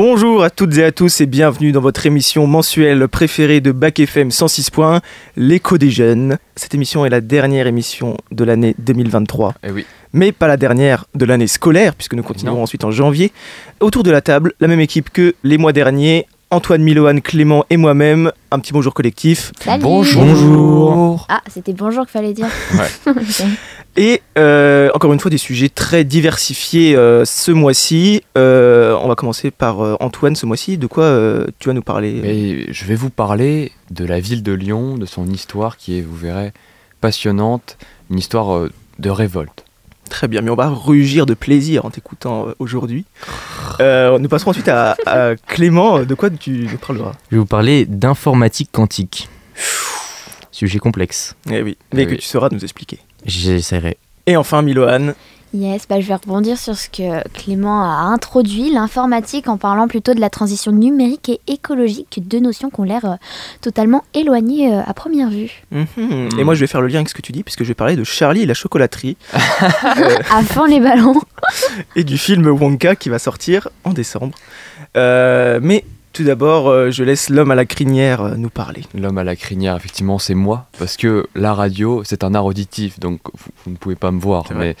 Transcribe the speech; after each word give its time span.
Bonjour 0.00 0.44
à 0.44 0.50
toutes 0.50 0.78
et 0.78 0.84
à 0.84 0.92
tous 0.92 1.20
et 1.20 1.26
bienvenue 1.26 1.72
dans 1.72 1.80
votre 1.80 2.06
émission 2.06 2.46
mensuelle 2.46 3.08
préférée 3.08 3.60
de 3.60 3.72
Bac 3.72 3.98
FM 3.98 4.30
106 4.30 4.70
points, 4.70 5.00
l'écho 5.36 5.76
des 5.76 5.90
jeunes. 5.90 6.38
Cette 6.54 6.72
émission 6.72 7.04
est 7.04 7.10
la 7.10 7.20
dernière 7.20 7.66
émission 7.66 8.16
de 8.30 8.44
l'année 8.44 8.76
2023, 8.78 9.54
Eh 9.64 9.72
oui. 9.72 9.84
mais 10.12 10.30
pas 10.30 10.46
la 10.46 10.56
dernière 10.56 11.06
de 11.16 11.24
l'année 11.24 11.48
scolaire 11.48 11.96
puisque 11.96 12.14
nous 12.14 12.22
continuerons 12.22 12.58
Non. 12.58 12.62
ensuite 12.62 12.84
en 12.84 12.92
janvier. 12.92 13.32
Autour 13.80 14.04
de 14.04 14.12
la 14.12 14.20
table, 14.20 14.52
la 14.60 14.68
même 14.68 14.78
équipe 14.78 15.10
que 15.10 15.34
les 15.42 15.58
mois 15.58 15.72
derniers, 15.72 16.26
Antoine 16.52 16.82
Milohan, 16.82 17.18
Clément 17.18 17.64
et 17.68 17.76
moi-même. 17.76 18.30
Un 18.52 18.60
petit 18.60 18.72
bonjour 18.72 18.94
collectif. 18.94 19.50
Salut. 19.60 19.82
Bonjour. 19.82 21.26
Ah, 21.28 21.42
c'était 21.52 21.72
bonjour 21.72 22.04
qu'il 22.04 22.12
fallait 22.12 22.34
dire. 22.34 22.46
Ouais. 22.74 23.12
Et 24.00 24.22
euh, 24.38 24.90
encore 24.94 25.12
une 25.12 25.18
fois, 25.18 25.28
des 25.28 25.38
sujets 25.38 25.68
très 25.68 26.04
diversifiés 26.04 26.94
euh, 26.94 27.24
ce 27.24 27.50
mois-ci. 27.50 28.22
Euh, 28.38 28.96
on 29.02 29.08
va 29.08 29.16
commencer 29.16 29.50
par 29.50 29.80
euh, 29.84 29.96
Antoine 29.98 30.36
ce 30.36 30.46
mois-ci. 30.46 30.78
De 30.78 30.86
quoi 30.86 31.02
euh, 31.02 31.46
tu 31.58 31.68
vas 31.68 31.72
nous 31.74 31.82
parler 31.82 32.20
Mais 32.22 32.72
je 32.72 32.84
vais 32.84 32.94
vous 32.94 33.10
parler 33.10 33.72
de 33.90 34.04
la 34.04 34.20
ville 34.20 34.44
de 34.44 34.52
Lyon, 34.52 34.96
de 34.96 35.04
son 35.04 35.26
histoire 35.26 35.76
qui 35.76 35.98
est, 35.98 36.02
vous 36.02 36.14
verrez, 36.16 36.52
passionnante, 37.00 37.76
une 38.08 38.18
histoire 38.20 38.54
euh, 38.56 38.70
de 39.00 39.10
révolte. 39.10 39.64
Très 40.08 40.28
bien, 40.28 40.42
mais 40.42 40.50
on 40.50 40.54
va 40.56 40.68
rugir 40.68 41.26
de 41.26 41.34
plaisir 41.34 41.84
en 41.84 41.90
t'écoutant 41.90 42.46
aujourd'hui. 42.60 43.04
Euh, 43.80 44.16
nous 44.20 44.28
passerons 44.28 44.52
ensuite 44.52 44.68
à, 44.68 44.96
à 45.06 45.34
Clément. 45.34 46.04
De 46.04 46.14
quoi 46.14 46.30
tu 46.30 46.68
nous 46.70 46.78
parleras? 46.78 47.12
Je 47.30 47.34
vais 47.36 47.40
vous 47.40 47.46
parler 47.46 47.84
d'informatique 47.84 48.70
quantique. 48.72 49.28
Sujet 50.52 50.78
complexe. 50.78 51.34
Eh 51.50 51.62
oui, 51.62 51.76
mais 51.92 52.02
Eh 52.02 52.06
que 52.06 52.10
oui. 52.12 52.16
tu 52.18 52.26
sauras 52.26 52.48
nous 52.52 52.62
expliquer. 52.62 53.00
J'essaierai. 53.24 53.96
Et 54.26 54.36
enfin, 54.36 54.62
Milohan. 54.62 55.12
Yes, 55.54 55.88
bah, 55.88 55.98
je 55.98 56.06
vais 56.06 56.14
rebondir 56.14 56.58
sur 56.58 56.76
ce 56.76 56.90
que 56.90 57.26
Clément 57.30 57.82
a 57.82 58.02
introduit, 58.12 58.70
l'informatique, 58.70 59.48
en 59.48 59.56
parlant 59.56 59.88
plutôt 59.88 60.12
de 60.12 60.20
la 60.20 60.28
transition 60.28 60.72
numérique 60.72 61.30
et 61.30 61.40
écologique, 61.46 62.20
deux 62.26 62.38
notions 62.40 62.68
qui 62.68 62.78
ont 62.80 62.84
l'air 62.84 63.04
euh, 63.06 63.14
totalement 63.62 64.04
éloignées 64.12 64.70
euh, 64.74 64.82
à 64.86 64.92
première 64.92 65.30
vue. 65.30 65.62
Mhm. 65.70 66.28
Et 66.38 66.44
moi, 66.44 66.54
je 66.54 66.60
vais 66.60 66.66
faire 66.66 66.82
le 66.82 66.88
lien 66.88 66.96
avec 66.96 67.08
ce 67.08 67.14
que 67.14 67.22
tu 67.22 67.32
dis, 67.32 67.42
puisque 67.44 67.62
je 67.62 67.68
vais 67.68 67.74
parler 67.74 67.96
de 67.96 68.04
Charlie 68.04 68.42
et 68.42 68.46
la 68.46 68.52
chocolaterie 68.52 69.16
euh, 69.34 70.18
Avant 70.30 70.66
les 70.66 70.80
ballons. 70.80 71.18
et 71.96 72.04
du 72.04 72.18
film 72.18 72.46
Wonka 72.46 72.94
qui 72.94 73.08
va 73.08 73.18
sortir 73.18 73.68
en 73.84 73.94
décembre. 73.94 74.36
Euh, 74.98 75.60
mais 75.62 75.82
tout 76.12 76.24
d'abord, 76.24 76.68
euh, 76.68 76.90
je 76.90 77.04
laisse 77.04 77.28
l'homme 77.30 77.50
à 77.50 77.54
la 77.54 77.64
crinière 77.66 78.22
euh, 78.22 78.34
nous 78.36 78.50
parler. 78.50 78.82
L'homme 78.94 79.18
à 79.18 79.24
la 79.24 79.36
crinière, 79.36 79.76
effectivement, 79.76 80.18
c'est 80.18 80.34
moi, 80.34 80.66
parce 80.78 80.96
que 80.96 81.26
la 81.34 81.54
radio, 81.54 82.02
c'est 82.04 82.24
un 82.24 82.34
art 82.34 82.44
auditif, 82.46 82.98
donc 82.98 83.20
vous, 83.34 83.50
vous 83.64 83.70
ne 83.70 83.76
pouvez 83.76 83.94
pas 83.96 84.10
me 84.10 84.20
voir, 84.20 84.44
mais 84.54 84.76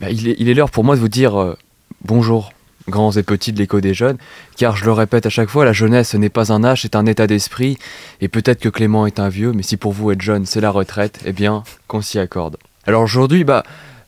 bah, 0.00 0.10
il 0.10 0.28
est 0.28 0.36
il 0.38 0.48
est 0.48 0.54
l'heure 0.54 0.70
pour 0.70 0.84
moi 0.84 0.94
de 0.96 1.00
vous 1.00 1.08
dire 1.08 1.40
euh, 1.40 1.56
bonjour, 2.04 2.52
grands 2.88 3.10
et 3.12 3.22
petits 3.22 3.52
de 3.52 3.58
l'écho 3.58 3.80
des 3.80 3.94
jeunes, 3.94 4.16
car 4.56 4.76
je 4.76 4.84
le 4.84 4.92
répète 4.92 5.26
à 5.26 5.30
chaque 5.30 5.48
fois, 5.48 5.64
la 5.64 5.72
jeunesse 5.72 6.10
ce 6.10 6.16
n'est 6.16 6.28
pas 6.28 6.52
un 6.52 6.62
âge, 6.64 6.82
c'est 6.82 6.96
un 6.96 7.06
état 7.06 7.26
d'esprit, 7.26 7.78
et 8.20 8.28
peut-être 8.28 8.60
que 8.60 8.68
Clément 8.68 9.06
est 9.06 9.18
un 9.20 9.28
vieux, 9.28 9.52
mais 9.52 9.62
si 9.62 9.76
pour 9.76 9.92
vous 9.92 10.10
être 10.12 10.22
jeune, 10.22 10.46
c'est 10.46 10.60
la 10.60 10.70
retraite, 10.70 11.20
eh 11.26 11.32
bien, 11.32 11.64
qu'on 11.88 12.00
s'y 12.00 12.18
accorde. 12.18 12.56
Alors 12.86 13.02
aujourd'hui, 13.02 13.42
bah, 13.44 13.64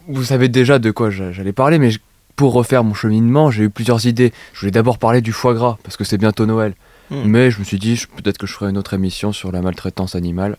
vous 0.07 0.25
savez 0.25 0.49
déjà 0.49 0.79
de 0.79 0.91
quoi 0.91 1.11
j'a- 1.11 1.33
j'allais 1.33 1.53
parler, 1.53 1.79
mais 1.79 1.91
je- 1.91 1.99
pour 2.39 2.53
refaire 2.53 2.85
mon 2.85 2.95
cheminement, 2.95 3.51
j'ai 3.51 3.65
eu 3.65 3.69
plusieurs 3.69 4.07
idées. 4.07 4.33
Je 4.55 4.61
voulais 4.61 4.71
d'abord 4.71 4.99
parler 4.99 5.21
du 5.21 5.33
foie 5.33 5.55
gras, 5.55 5.77
parce 5.83 5.97
que 5.97 6.05
c'est 6.05 6.19
bientôt 6.19 6.47
Noël. 6.47 6.75
Hmm. 7.11 7.25
Mais 7.25 7.51
je 7.51 7.59
me 7.59 7.65
suis 7.65 7.81
dit, 7.81 8.01
peut-être 8.17 8.39
que 8.39 8.47
je 8.47 8.53
ferai 8.53 8.71
une 8.71 8.79
autre 8.79 8.95
émission 8.95 9.33
sur 9.33 9.51
la 9.51 9.61
maltraitance 9.61 10.15
animale. 10.15 10.57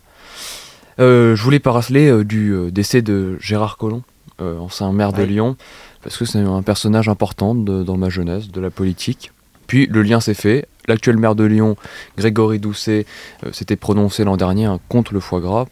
Euh, 1.00 1.38
je 1.38 1.42
voulais 1.42 1.60
parler 1.60 2.10
euh, 2.10 2.26
du 2.26 2.52
euh, 2.52 2.70
décès 2.70 3.02
de 3.02 3.38
Gérard 3.40 3.78
Collomb, 3.78 4.04
ancien 4.40 4.92
maire 4.92 5.14
de. 5.14 5.24
Lyon, 5.24 5.56
parce 6.04 6.18
que 6.18 6.26
c'est 6.26 6.40
un 6.40 6.62
personnage 6.64 7.08
important 7.08 7.56
de- 7.56 7.84
dans 7.84 7.96
ma 7.96 8.10
jeunesse, 8.10 8.50
de 8.52 8.60
la 8.60 8.70
politique. 8.70 9.32
Puis 9.68 9.88
le 9.88 10.02
lien 10.02 10.20
s'est 10.20 10.34
fait. 10.34 10.68
L'actuel 10.90 11.16
maire 11.18 11.36
de 11.36 11.46
Lyon, 11.46 11.78
Grégory 12.18 12.60
Doucet, 12.60 13.06
s'était 13.54 13.76
prononcé 13.78 14.26
l'an 14.26 14.36
dernier 14.36 14.66
hein, 14.66 14.80
contre 14.90 15.14
le 15.14 15.20
foie 15.22 15.40
gras. 15.40 15.66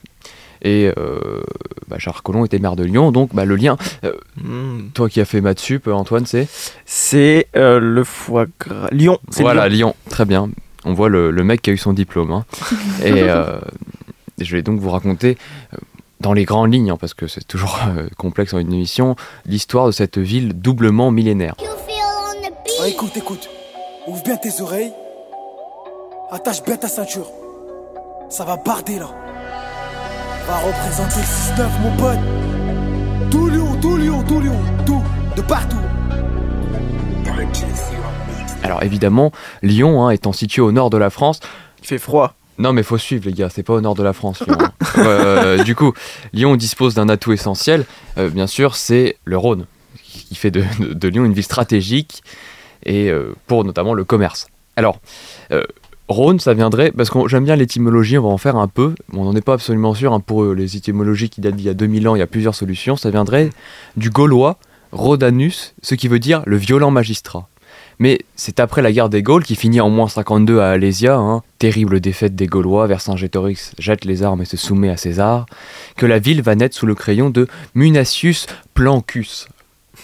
Et 0.62 0.91
euh, 0.97 1.41
bah, 1.88 1.97
Gérard 2.00 2.23
Collomb 2.23 2.45
était 2.45 2.59
maire 2.59 2.75
de 2.75 2.84
Lyon, 2.84 3.12
donc 3.12 3.34
bah, 3.34 3.45
le 3.45 3.56
lien, 3.56 3.78
Mhm. 4.44 4.91
toi 4.94 5.09
qui 5.09 5.19
as 5.22 5.25
fait 5.25 5.41
maths 5.41 5.59
sup, 5.59 5.88
euh, 5.88 5.94
Antoine, 5.94 6.25
c'est? 6.25 6.47
C'est 6.85 7.47
euh, 7.56 7.79
le 7.79 8.03
foie 8.03 8.45
gras. 8.59 8.88
Lyon. 8.91 9.19
c'est 9.29 9.44
Voilà, 9.44 9.68
Lyon. 9.69 9.90
Lyon. 9.90 9.95
Très 10.09 10.25
bien. 10.25 10.50
On 10.85 10.94
voit 10.94 11.09
le, 11.09 11.31
le 11.31 11.44
mec 11.44 11.62
qui 11.62 11.69
a 11.69 11.73
eu 11.73 11.78
son 11.78 11.94
diplôme. 11.94 12.31
hein. 12.31 12.45
Et 13.03 13.23
euh, 13.23 13.59
je 14.40 14.56
vais 14.56 14.62
donc 14.62 14.79
vous 14.79 14.90
raconter, 14.90 15.38
euh, 15.73 15.78
dans 16.22 16.34
les 16.34 16.45
grandes 16.45 16.74
lignes, 16.74 16.89
hein, 16.91 16.97
parce 17.00 17.13
que 17.13 17.28
c'est 17.28 17.45
toujours 17.47 17.78
euh, 17.95 18.07
complexe 18.18 18.53
en 18.53 18.59
une 18.59 18.74
émission, 18.74 19.16
l'histoire 19.45 19.85
de 19.88 19.91
cette 19.91 20.18
ville 20.18 20.53
doublement 20.59 21.12
millénaire. 21.12 21.56
Ah, 22.81 22.88
écoute, 22.88 23.16
écoute. 23.18 23.50
Ouvre 24.07 24.24
bien 24.24 24.38
tes 24.38 24.62
oreilles. 24.62 24.91
Attache 26.31 26.63
bien 26.63 26.78
ta 26.78 26.88
ceinture. 26.88 27.28
Ça 28.29 28.45
va 28.45 28.56
barder 28.57 29.00
là. 29.00 29.09
Va 30.47 30.58
représenter 30.59 31.19
le 31.19 31.63
6-9, 31.63 31.81
mon 31.81 31.97
pote. 31.97 33.30
Tout 33.31 33.50
Lyon, 33.50 33.78
tout 33.81 33.97
Lyon, 33.97 34.24
tout 34.28 34.40
Lyon. 34.40 34.59
Tout. 34.85 35.03
De 35.35 35.41
partout. 35.41 35.78
Alors 38.63 38.84
évidemment, 38.84 39.31
Lyon 39.62 40.06
hein, 40.06 40.09
étant 40.12 40.31
situé 40.34 40.62
au 40.62 40.72
nord 40.72 40.90
de 40.90 40.97
la 40.97 41.09
France, 41.09 41.40
Il 41.81 41.88
fait 41.88 41.97
froid. 42.00 42.34
Non 42.57 42.74
mais 42.74 42.81
faut 42.81 42.97
suivre 42.97 43.25
les 43.25 43.34
gars, 43.34 43.50
c'est 43.50 43.62
pas 43.63 43.74
au 43.74 43.81
nord 43.81 43.94
de 43.96 44.03
la 44.03 44.13
France. 44.13 44.41
Lyon, 44.47 44.57
hein. 44.59 44.72
Euh, 44.97 45.63
du 45.63 45.75
coup, 45.75 45.94
Lyon 46.34 46.56
dispose 46.56 46.96
d'un 46.96 47.07
atout 47.07 47.31
essentiel, 47.31 47.86
euh, 48.18 48.30
bien 48.30 48.47
sûr, 48.47 48.75
c'est 48.75 49.18
le 49.25 49.38
Rhône, 49.38 49.66
qui 50.02 50.34
fait 50.34 50.50
de, 50.50 50.63
de- 50.80 50.94
de 50.94 51.07
Lyon 51.07 51.25
une 51.25 51.34
ville 51.34 51.44
stratégique 51.44 52.24
et 52.84 53.09
euh, 53.12 53.36
pour 53.46 53.63
notamment 53.63 53.94
le 53.94 54.03
commerce. 54.06 54.47
Alors, 54.75 55.00
euh, 55.52 55.63
Rhône, 56.07 56.40
ça 56.40 56.53
viendrait, 56.53 56.91
parce 56.91 57.09
que 57.09 57.28
j'aime 57.28 57.44
bien 57.44 57.57
l'étymologie, 57.57 58.18
on 58.18 58.23
va 58.23 58.29
en 58.29 58.38
faire 58.38 58.56
un 58.56 58.68
peu, 58.68 58.95
on 59.13 59.25
n'en 59.25 59.35
est 59.35 59.41
pas 59.41 59.53
absolument 59.53 59.94
sûr, 59.94 60.13
hein, 60.13 60.22
pour 60.22 60.45
les 60.53 60.78
étymologies 60.78 61.29
qui 61.29 61.41
datent 61.41 61.56
d'il 61.56 61.66
y 61.66 61.69
a 61.69 61.73
2000 61.73 62.07
ans, 62.07 62.16
il 62.16 62.19
y 62.19 62.22
a 62.22 62.28
plusieurs 62.28 62.56
solutions, 62.56 62.95
ça 62.95 63.09
viendrait 63.09 63.50
du 63.97 64.09
gaulois 64.09 64.57
Rhodanus, 64.94 65.73
ce 65.81 65.95
qui 65.95 66.07
veut 66.07 66.19
dire 66.19 66.44
le 66.45 66.56
violent 66.56 66.91
magistrat. 66.91 67.50
Mais 68.00 68.19
c'est 68.35 68.59
après 68.59 68.81
la 68.81 68.91
guerre 68.91 69.09
des 69.09 69.23
Gaules 69.23 69.44
qui 69.44 69.56
finit 69.56 69.81
en 69.81 69.90
moins 69.90 70.07
52 70.07 70.59
à 70.59 70.69
Alésia, 70.69 71.16
hein, 71.16 71.41
terrible 71.57 72.00
défaite 72.00 72.35
des 72.35 72.45
Gaulois, 72.45 72.85
Vercingétorix 72.88 73.74
jette 73.79 74.06
les 74.06 74.24
armes 74.24 74.41
et 74.41 74.45
se 74.45 74.56
soumet 74.56 74.89
à 74.89 74.97
César, 74.97 75.45
que 75.95 76.06
la 76.06 76.19
ville 76.19 76.41
va 76.41 76.56
naître 76.56 76.75
sous 76.75 76.85
le 76.85 76.95
crayon 76.95 77.29
de 77.29 77.47
Munatius 77.74 78.45
Plancus. 78.75 79.48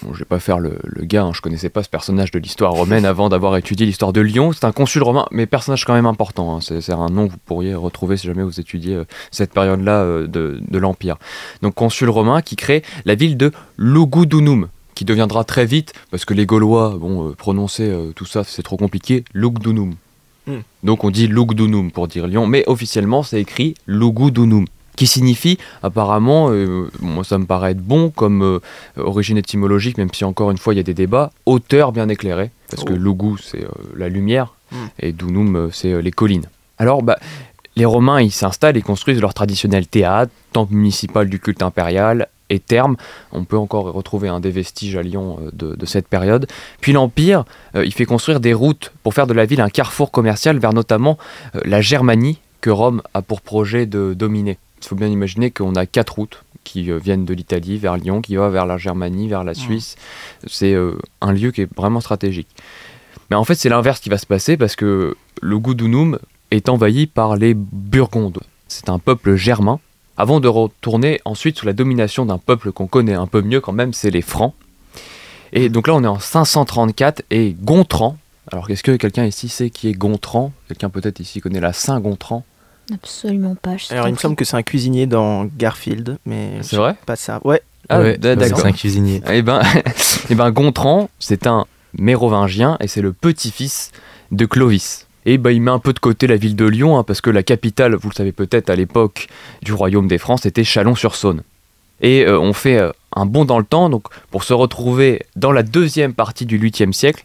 Bon, 0.04 0.14
je 0.14 0.20
vais 0.20 0.26
pas 0.26 0.40
faire 0.40 0.60
le, 0.60 0.78
le 0.84 1.06
gars, 1.06 1.24
hein, 1.24 1.32
je 1.34 1.42
connaissais 1.42 1.70
pas 1.70 1.82
ce 1.84 1.90
personnage 1.90 2.32
de 2.32 2.40
l'histoire 2.40 2.74
romaine 2.74 3.06
avant 3.06 3.30
d'avoir 3.30 3.56
étudié 3.58 3.86
l'histoire 3.86 4.12
de 4.12 4.22
Lyon. 4.22 4.52
C'est 4.52 4.66
un 4.66 4.72
consul 4.72 5.02
romain, 5.02 5.26
mais 5.32 5.46
personnage 5.46 5.86
quand 5.86 5.94
même 5.94 6.06
important. 6.06 6.56
hein. 6.56 6.60
C'est 6.62 6.92
un 6.92 7.10
nom 7.10 7.28
que 7.28 7.34
vous 7.34 7.40
pourriez 7.46 7.74
retrouver 7.74 8.18
si 8.18 8.28
jamais 8.28 8.44
vous 8.44 8.60
étudiez 8.60 8.96
euh, 8.96 9.06
cette 9.32 9.54
période-là 9.54 10.02
euh, 10.02 10.28
de, 10.28 10.60
de 10.68 10.78
l'Empire. 10.78 11.18
Donc 11.62 11.76
consul 11.76 12.10
romain 12.10 12.42
qui 12.42 12.56
crée 12.56 12.84
la 13.06 13.16
ville 13.16 13.38
de 13.38 13.52
Lugudunum, 13.78 14.68
qui 14.96 15.06
deviendra 15.06 15.44
très 15.44 15.66
vite, 15.66 15.94
parce 16.12 16.26
que 16.26 16.34
les 16.34 16.46
Gaulois, 16.46 16.98
bon, 17.00 17.30
euh, 17.30 17.32
prononcer 17.34 17.90
euh, 17.90 18.12
tout 18.14 18.26
ça 18.26 18.44
c'est 18.44 18.64
trop 18.64 18.78
compliqué, 18.78 19.24
Lugdunum. 19.34 19.96
Hmm. 20.48 20.60
Donc 20.84 21.06
on 21.06 21.12
dit 21.12 21.28
Lugdunum 21.28 21.92
pour 21.92 22.10
dire 22.10 22.28
Lyon, 22.28 22.46
mais 22.48 22.64
officiellement 22.68 23.24
c'est 23.24 23.40
écrit 23.40 23.76
Lugudunum, 23.88 24.66
qui 24.96 25.08
signifie 25.08 25.58
apparemment, 25.82 26.50
euh, 26.52 26.90
moi 27.02 27.24
ça 27.24 27.38
me 27.38 27.46
paraît 27.46 27.72
être 27.72 27.82
bon 27.84 28.10
comme 28.10 28.42
euh, 28.44 28.60
origine 28.98 29.38
étymologique, 29.38 29.98
même 29.98 30.10
si 30.14 30.24
encore 30.24 30.52
une 30.52 30.58
fois 30.58 30.74
il 30.74 30.78
y 30.78 30.80
a 30.80 30.84
des 30.84 30.94
débats, 30.94 31.32
hauteur 31.46 31.92
bien 31.92 32.10
éclairée, 32.10 32.52
parce 32.70 32.84
que 32.84 32.94
Oh. 32.94 32.98
Lugu 32.98 33.36
c'est 33.44 33.64
euh, 33.64 33.70
la 33.96 34.10
lumière, 34.10 34.54
Hmm. 34.72 34.88
et 35.00 35.12
Dunum 35.12 35.56
euh, 35.56 35.70
c'est 35.72 36.02
les 36.02 36.12
collines. 36.12 36.48
Alors 36.80 37.04
bah, 37.04 37.18
les 37.76 37.86
Romains 37.86 38.22
ils 38.22 38.32
s'installent 38.32 38.78
et 38.78 38.82
construisent 38.82 39.22
leur 39.22 39.34
traditionnel 39.36 39.86
théâtre, 39.88 40.32
temple 40.52 40.74
municipal 40.74 41.30
du 41.30 41.40
culte 41.40 41.62
impérial, 41.62 42.28
et 42.50 42.60
terme. 42.60 42.98
On 43.32 43.46
peut 43.46 43.58
encore 43.58 43.92
retrouver 43.92 44.28
un 44.30 44.40
des 44.40 44.52
vestiges 44.52 44.96
à 44.96 45.02
Lyon 45.02 45.40
de, 45.54 45.76
de 45.76 45.86
cette 45.86 46.08
période. 46.08 46.46
Puis 46.82 46.92
l'Empire, 46.92 47.46
il 47.74 47.92
fait 47.94 48.06
construire 48.06 48.40
des 48.40 48.54
routes 48.54 48.92
pour 49.02 49.14
faire 49.16 49.26
de 49.28 49.34
la 49.34 49.46
ville 49.46 49.62
un 49.62 49.70
carrefour 49.70 50.12
commercial 50.12 50.60
vers 50.60 50.74
notamment 50.74 51.18
la 51.66 51.82
Germanie 51.82 52.40
que 52.62 52.70
Rome 52.70 53.02
a 53.16 53.22
pour 53.24 53.42
projet 53.42 53.86
de 53.88 54.14
dominer. 54.14 54.58
Il 54.84 54.88
faut 54.88 54.96
bien 54.96 55.08
imaginer 55.08 55.52
qu'on 55.52 55.76
a 55.76 55.86
quatre 55.86 56.16
routes 56.16 56.44
qui 56.64 56.92
euh, 56.92 56.98
viennent 56.98 57.26
de 57.26 57.34
l'Italie 57.34 57.78
vers 57.78 57.98
Lyon, 57.98 58.22
qui 58.22 58.36
va 58.36 58.50
vers 58.50 58.66
la 58.66 58.78
Germanie, 58.78 59.28
vers 59.28 59.44
la 59.44 59.54
Suisse. 59.54 59.96
C'est 60.48 60.74
euh, 60.74 60.98
un 61.22 61.32
lieu 61.32 61.52
qui 61.52 61.62
est 61.62 61.76
vraiment 61.76 62.02
stratégique. 62.02 62.50
Mais 63.30 63.36
en 63.36 63.44
fait, 63.44 63.56
c'est 63.56 63.70
l'inverse 63.70 64.00
qui 64.00 64.10
va 64.10 64.18
se 64.18 64.26
passer 64.26 64.58
parce 64.58 64.76
que 64.76 65.16
le 65.42 65.60
Gudunum 65.60 66.20
est 66.52 66.70
envahi 66.70 67.08
par 67.08 67.36
les 67.36 67.54
Burgondes. 67.54 68.42
C'est 68.68 68.90
un 68.90 69.00
peuple 69.00 69.36
germain 69.36 69.80
avant 70.18 70.40
de 70.40 70.48
retourner 70.48 71.20
ensuite 71.26 71.58
sous 71.58 71.66
la 71.66 71.74
domination 71.74 72.26
d'un 72.26 72.38
peuple 72.38 72.72
qu'on 72.72 72.88
connaît 72.88 73.16
un 73.16 73.28
peu 73.28 73.42
mieux 73.42 73.62
quand 73.62 73.74
même, 73.74 73.94
c'est 73.94 74.12
les 74.12 74.22
Francs. 74.22 74.54
Et 75.52 75.70
donc 75.70 75.88
là, 75.88 75.96
on 75.96 76.04
est 76.04 76.08
en 76.08 76.20
534 76.20 77.24
et 77.32 77.56
Gontran. 77.60 78.18
Alors, 78.52 78.68
qu'est-ce 78.68 78.84
que 78.84 78.96
quelqu'un 78.96 79.26
ici 79.26 79.50
sait 79.50 79.70
qui 79.70 79.88
est 79.88 79.94
Gontran? 79.94 80.52
Quelqu'un 80.68 80.90
peut-être 80.90 81.20
ici 81.20 81.40
connaît 81.40 81.60
la 81.62 81.74
Saint-Gontran? 81.74 82.44
Absolument 82.94 83.56
pas. 83.56 83.78
je 83.78 83.94
Alors, 83.94 84.08
il 84.08 84.14
me 84.14 84.18
semble 84.18 84.36
que 84.36 84.46
c'est 84.46 84.58
un 84.58 84.64
cuisinier 84.64 85.06
dans 85.06 85.46
Garfield, 85.46 86.18
mais 86.26 86.58
C'est 86.62 86.76
vrai 86.76 86.96
pas 87.06 87.16
ça. 87.16 87.40
Ouais, 87.44 87.62
Ah, 87.90 88.02
Ouais, 88.02 88.18
d'accord. 88.18 88.60
C'est 88.60 88.68
un 88.68 88.72
cuisinier. 88.72 89.22
Eh 89.30 89.42
ben, 89.42 89.62
eh 90.30 90.36
ben 90.36 90.52
Gontran, 90.52 91.10
c'est 91.20 91.48
un 91.48 91.66
mérovingien 91.98 92.78
et 92.80 92.88
c'est 92.88 93.02
le 93.02 93.14
petit-fils 93.14 93.92
de 94.32 94.46
Clovis. 94.46 95.08
Et 95.26 95.38
ben, 95.38 95.52
il 95.52 95.62
met 95.62 95.72
un 95.72 95.80
peu 95.80 95.94
de 95.94 96.00
côté 96.00 96.28
la 96.28 96.36
ville 96.36 96.56
de 96.56 96.66
Lyon, 96.66 96.98
hein, 96.98 97.04
parce 97.04 97.22
que 97.22 97.30
la 97.30 97.44
capitale, 97.44 97.96
vous 97.96 98.10
le 98.10 98.16
savez 98.16 98.34
peut-être 98.34 98.70
à 98.70 98.76
l'époque 98.76 99.28
du 99.62 99.72
royaume 99.72 100.08
des 100.08 100.18
Francs, 100.18 100.40
c'était 100.42 100.66
Chalon-sur-Saône. 100.66 101.44
Et 102.02 102.26
euh, 102.26 102.38
on 102.38 102.52
fait 102.52 102.78
euh, 102.78 102.92
un 103.16 103.26
bond 103.26 103.46
dans 103.46 103.60
le 103.60 103.64
temps 103.64 103.90
donc, 103.90 104.08
pour 104.32 104.44
se 104.44 104.54
retrouver 104.54 105.26
dans 105.38 105.54
la 105.54 105.64
deuxième 105.64 106.14
partie 106.14 106.46
du 106.46 106.60
8e 106.60 106.92
siècle, 106.92 107.24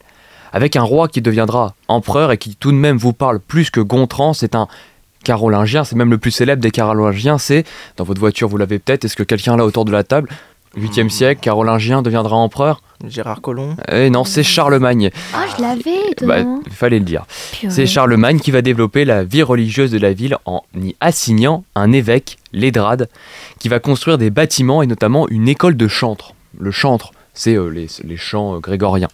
avec 0.52 0.76
un 0.76 0.82
roi 0.82 1.08
qui 1.08 1.20
deviendra 1.20 1.74
empereur 1.88 2.30
et 2.30 2.38
qui 2.38 2.54
tout 2.54 2.70
de 2.70 2.76
même 2.76 2.96
vous 2.96 3.12
parle 3.12 3.40
plus 3.40 3.70
que 3.70 3.80
Gontran. 3.80 4.32
C'est 4.32 4.54
un 4.54 4.68
carolingien, 5.24 5.84
c'est 5.84 5.96
même 5.96 6.10
le 6.10 6.18
plus 6.18 6.30
célèbre 6.30 6.62
des 6.62 6.70
carolingiens. 6.70 7.38
C'est, 7.38 7.64
dans 7.96 8.04
votre 8.04 8.20
voiture, 8.20 8.48
vous 8.48 8.56
l'avez 8.56 8.78
peut-être, 8.78 9.04
est-ce 9.04 9.16
que 9.16 9.22
quelqu'un 9.22 9.56
là 9.56 9.64
autour 9.64 9.84
de 9.84 9.92
la 9.92 10.04
table? 10.04 10.28
8e 10.76 11.08
siècle, 11.08 11.40
carolingien 11.40 12.02
deviendra 12.02 12.36
empereur? 12.36 12.82
Gérard 13.06 13.40
Collomb. 13.40 13.74
Eh 13.90 14.10
non, 14.10 14.24
c'est 14.24 14.42
Charlemagne. 14.42 15.10
Ah, 15.34 15.46
je 15.56 15.62
l'avais, 15.62 15.82
Bah, 16.26 16.40
étonnamment. 16.40 16.60
il 16.66 16.72
fallait 16.72 16.98
le 16.98 17.04
dire. 17.04 17.24
C'est 17.68 17.86
Charlemagne 17.86 18.38
qui 18.38 18.50
va 18.50 18.60
développer 18.60 19.04
la 19.04 19.24
vie 19.24 19.42
religieuse 19.42 19.90
de 19.90 19.98
la 19.98 20.12
ville 20.12 20.36
en 20.44 20.62
y 20.76 20.94
assignant 21.00 21.64
un 21.74 21.90
évêque, 21.92 22.36
l'Édrade, 22.52 23.08
qui 23.58 23.68
va 23.68 23.80
construire 23.80 24.18
des 24.18 24.30
bâtiments 24.30 24.82
et 24.82 24.86
notamment 24.86 25.26
une 25.28 25.48
école 25.48 25.76
de 25.76 25.88
chantre. 25.88 26.34
Le 26.58 26.70
chantre, 26.70 27.12
c'est 27.34 27.54
euh, 27.56 27.68
les, 27.68 27.86
les 28.04 28.16
chants 28.16 28.56
euh, 28.56 28.58
grégoriens. 28.58 29.08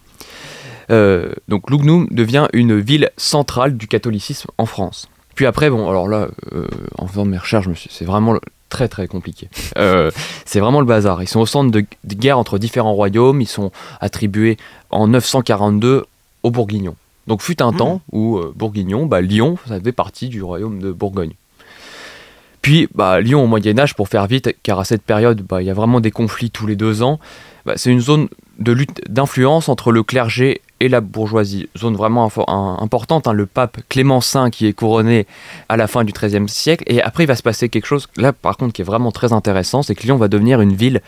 Euh, 0.91 1.31
donc 1.47 1.69
Lugnum 1.71 2.07
devient 2.11 2.47
une 2.53 2.79
ville 2.79 3.09
centrale 3.17 3.75
du 3.77 3.87
catholicisme 3.87 4.49
en 4.57 4.65
France. 4.65 5.07
Puis 5.35 5.45
après, 5.45 5.69
bon, 5.69 5.89
alors 5.89 6.07
là, 6.07 6.27
euh, 6.53 6.67
en 6.97 7.07
faisant 7.07 7.25
mes 7.25 7.37
recherches, 7.37 7.65
je 7.65 7.69
me 7.69 7.75
suis- 7.75 7.89
c'est 7.91 8.05
vraiment 8.05 8.33
le- 8.33 8.41
très 8.69 8.87
très 8.87 9.07
compliqué. 9.07 9.47
Euh, 9.77 10.11
c'est 10.45 10.59
vraiment 10.59 10.79
le 10.79 10.85
bazar. 10.85 11.21
Ils 11.21 11.27
sont 11.27 11.39
au 11.41 11.45
centre 11.45 11.71
de, 11.71 11.81
de 12.03 12.15
guerre 12.15 12.39
entre 12.39 12.57
différents 12.57 12.93
royaumes. 12.93 13.41
Ils 13.41 13.47
sont 13.47 13.71
attribués 14.01 14.57
en 14.89 15.07
942 15.07 16.05
aux 16.43 16.51
Bourguignons. 16.51 16.95
Donc 17.27 17.41
fut 17.41 17.61
un 17.61 17.71
Mhm. 17.71 17.77
temps 17.77 18.01
où 18.11 18.37
euh, 18.37 18.53
Bourguignon, 18.55 19.05
bah, 19.05 19.21
Lyon, 19.21 19.57
ça 19.67 19.79
faisait 19.79 19.91
partie 19.91 20.27
du 20.29 20.41
royaume 20.43 20.79
de 20.79 20.91
Bourgogne. 20.91 21.33
Puis 22.61 22.87
bah, 22.95 23.21
Lyon 23.21 23.43
au 23.43 23.47
Moyen 23.47 23.77
Âge, 23.77 23.93
pour 23.95 24.07
faire 24.09 24.25
vite, 24.27 24.55
car 24.63 24.79
à 24.79 24.85
cette 24.85 25.03
période, 25.03 25.41
bah, 25.41 25.61
il 25.61 25.65
y 25.67 25.69
a 25.69 25.73
vraiment 25.73 25.99
des 25.99 26.11
conflits 26.11 26.49
tous 26.49 26.65
les 26.67 26.75
deux 26.75 27.03
ans. 27.03 27.19
Bah, 27.65 27.73
c'est 27.77 27.91
une 27.91 27.99
zone 28.01 28.27
de 28.59 28.71
lutte 28.71 29.01
d'influence 29.09 29.69
entre 29.69 29.91
le 29.91 30.03
clergé 30.03 30.61
et 30.79 30.89
la 30.89 31.01
bourgeoisie. 31.01 31.69
Zone 31.77 31.95
vraiment 31.95 32.25
importante. 32.25 33.27
hein. 33.27 33.33
Le 33.33 33.45
pape 33.45 33.77
Clément 33.89 34.19
V 34.19 34.51
qui 34.51 34.67
est 34.67 34.73
couronné 34.73 35.25
à 35.69 35.77
la 35.77 35.87
fin 35.87 36.03
du 36.03 36.13
XIIIe 36.13 36.49
siècle. 36.49 36.83
Et 36.87 37.01
après, 37.01 37.23
il 37.23 37.27
va 37.27 37.35
se 37.35 37.43
passer 37.43 37.69
quelque 37.69 37.85
chose, 37.85 38.07
là 38.17 38.33
par 38.33 38.57
contre, 38.57 38.73
qui 38.73 38.81
est 38.81 38.85
vraiment 38.85 39.11
très 39.11 39.33
intéressant, 39.33 39.83
c'est 39.83 39.95
que 39.95 40.03
Lyon 40.03 40.17
va 40.17 40.27
devenir 40.27 40.61
une 40.61 40.73
ville 40.73 41.01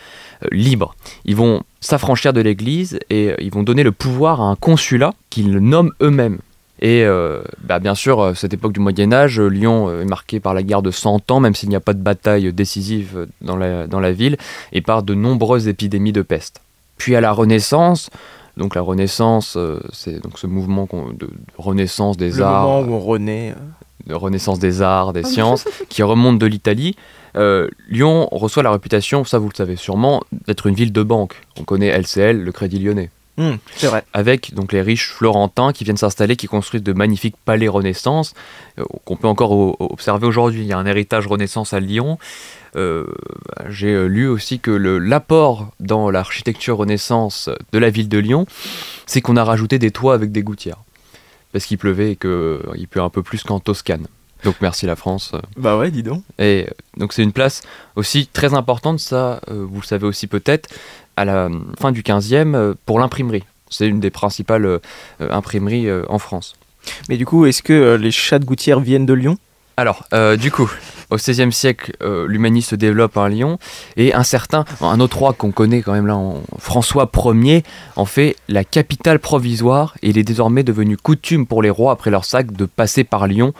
euh, 0.43 0.47
libre. 0.51 0.95
Ils 1.25 1.35
vont 1.35 1.63
s'affranchir 1.81 2.33
de 2.33 2.41
l'Église 2.41 2.99
et 3.09 3.29
euh, 3.31 3.35
ils 3.39 3.51
vont 3.51 3.63
donner 3.63 3.83
le 3.83 3.91
pouvoir 3.91 4.41
à 4.41 4.45
un 4.45 4.55
consulat 4.55 5.13
qu'ils 5.29 5.51
nomment 5.51 5.91
eux-mêmes. 6.01 6.39
Et 6.79 7.03
euh, 7.03 7.41
bah, 7.63 7.79
bien 7.79 7.95
sûr, 7.95 8.33
cette 8.35 8.53
époque 8.53 8.73
du 8.73 8.79
Moyen 8.79 9.11
Âge, 9.11 9.41
Lyon 9.41 10.01
est 10.01 10.05
marquée 10.05 10.39
par 10.39 10.53
la 10.53 10.61
guerre 10.61 10.83
de 10.83 10.91
100 10.91 11.31
ans, 11.31 11.39
même 11.39 11.55
s'il 11.55 11.69
n'y 11.69 11.75
a 11.75 11.79
pas 11.79 11.93
de 11.93 12.01
bataille 12.01 12.53
décisive 12.53 13.25
dans 13.41 13.57
la 13.57 14.11
ville, 14.11 14.37
et 14.73 14.81
par 14.81 15.01
de 15.01 15.15
nombreuses 15.15 15.67
épidémies 15.67 16.13
de 16.13 16.21
peste. 16.21 16.61
Puis 16.97 17.15
à 17.15 17.21
la 17.21 17.31
Renaissance, 17.31 18.09
donc 18.57 18.75
la 18.75 18.81
Renaissance, 18.81 19.55
euh, 19.57 19.79
c'est 19.93 20.19
donc 20.21 20.39
ce 20.39 20.47
mouvement 20.47 20.87
de, 21.13 21.25
de 21.27 21.29
renaissance 21.57 22.17
des 22.17 22.31
Le 22.31 22.43
arts, 22.43 22.63
moment 22.67 22.79
où 22.81 22.93
on 22.95 22.99
renaît. 22.99 23.51
euh, 23.51 24.07
de 24.07 24.13
renaissance 24.15 24.57
des 24.59 24.81
arts, 24.81 25.13
des 25.13 25.23
sciences, 25.23 25.65
qui 25.89 26.01
remonte 26.01 26.39
de 26.39 26.45
l'Italie. 26.45 26.95
Euh, 27.35 27.67
Lyon 27.89 28.27
reçoit 28.31 28.63
la 28.63 28.71
réputation, 28.71 29.23
ça 29.25 29.37
vous 29.37 29.49
le 29.49 29.53
savez 29.55 29.75
sûrement, 29.75 30.23
d'être 30.47 30.65
une 30.67 30.75
ville 30.75 30.91
de 30.93 31.03
banque. 31.03 31.35
On 31.59 31.63
connaît 31.63 31.87
LCL, 31.89 32.41
le 32.41 32.51
Crédit 32.51 32.79
Lyonnais 32.79 33.09
hum, 33.37 33.57
c'est 33.75 33.87
vrai. 33.87 34.03
avec 34.13 34.53
donc 34.53 34.71
les 34.71 34.81
riches 34.81 35.09
florentins 35.09 35.73
qui 35.73 35.83
viennent 35.83 35.97
s'installer, 35.97 36.35
qui 36.35 36.47
construisent 36.47 36.83
de 36.83 36.93
magnifiques 36.93 37.35
palais 37.45 37.67
Renaissance, 37.67 38.33
euh, 38.79 38.85
qu'on 39.05 39.15
peut 39.15 39.27
encore 39.27 39.79
observer 39.81 40.27
aujourd'hui. 40.27 40.61
Il 40.61 40.67
y 40.67 40.73
a 40.73 40.77
un 40.77 40.85
héritage 40.85 41.27
Renaissance 41.27 41.73
à 41.73 41.79
Lyon. 41.79 42.17
Euh, 42.75 43.05
bah, 43.55 43.65
J'ai 43.69 43.93
euh, 43.93 44.07
lu 44.07 44.27
aussi 44.27 44.59
que 44.59 44.71
l'apport 44.71 45.71
dans 45.79 46.09
l'architecture 46.09 46.77
Renaissance 46.77 47.49
de 47.71 47.79
la 47.79 47.89
ville 47.89 48.09
de 48.09 48.17
Lyon, 48.17 48.45
c'est 49.05 49.21
qu'on 49.21 49.37
a 49.37 49.43
rajouté 49.43 49.79
des 49.79 49.91
toits 49.91 50.13
avec 50.13 50.31
des 50.31 50.43
gouttières. 50.43 50.83
Parce 51.53 51.65
qu'il 51.65 51.77
pleuvait 51.77 52.11
et 52.11 52.15
qu'il 52.15 52.87
pleut 52.89 53.01
un 53.01 53.09
peu 53.09 53.23
plus 53.23 53.43
qu'en 53.43 53.59
Toscane. 53.59 54.07
Donc 54.43 54.55
merci 54.61 54.85
la 54.85 54.95
France. 54.95 55.31
Bah 55.57 55.77
ouais, 55.77 55.91
dis 55.91 56.03
donc. 56.03 56.23
Et 56.39 56.67
donc 56.97 57.13
c'est 57.13 57.23
une 57.23 57.31
place 57.31 57.61
aussi 57.95 58.27
très 58.27 58.53
importante, 58.53 58.99
ça 58.99 59.41
euh, 59.49 59.65
vous 59.67 59.81
le 59.81 59.85
savez 59.85 60.05
aussi 60.05 60.27
peut-être, 60.27 60.69
à 61.17 61.25
la 61.25 61.45
euh, 61.47 61.59
fin 61.77 61.91
du 61.91 62.01
15e 62.03 62.55
euh, 62.55 62.73
pour 62.85 62.99
l'imprimerie. 62.99 63.43
C'est 63.69 63.87
une 63.87 63.99
des 63.99 64.11
principales 64.11 64.65
euh, 64.65 64.79
imprimeries 65.29 65.87
en 66.07 66.19
France. 66.19 66.55
Mais 67.09 67.17
du 67.17 67.25
coup, 67.25 67.45
est-ce 67.45 67.61
que 67.61 67.95
les 67.95 68.11
chats 68.11 68.39
de 68.39 68.45
gouttière 68.45 68.79
viennent 68.79 69.05
de 69.05 69.13
Lyon? 69.13 69.37
Alors, 69.79 70.05
euh, 70.13 70.37
du 70.37 70.49
coup, 70.51 70.71
au 71.11 71.17
XVIe 71.17 71.51
siècle, 71.51 71.91
euh, 72.01 72.25
l'humanisme 72.27 72.69
se 72.71 72.75
développe 72.75 73.15
à 73.17 73.29
Lyon, 73.29 73.59
et 73.95 74.11
un 74.13 74.23
certain, 74.23 74.65
un 74.81 74.99
autre 74.99 75.19
roi 75.19 75.33
qu'on 75.33 75.51
connaît 75.51 75.83
quand 75.83 75.91
même 75.93 76.07
là, 76.07 76.15
en- 76.15 76.41
François 76.57 77.11
Ier, 77.25 77.63
en 77.95 78.05
fait 78.05 78.37
la 78.47 78.63
capitale 78.63 79.19
provisoire, 79.19 79.95
et 80.01 80.09
il 80.09 80.17
est 80.17 80.23
désormais 80.23 80.63
devenu 80.63 80.97
coutume 80.97 81.45
pour 81.45 81.61
les 81.61 81.69
rois, 81.69 81.91
après 81.91 82.09
leur 82.09 82.25
sac, 82.25 82.51
de 82.53 82.65
passer 82.65 83.03
par 83.03 83.27
Lyon, 83.27 83.53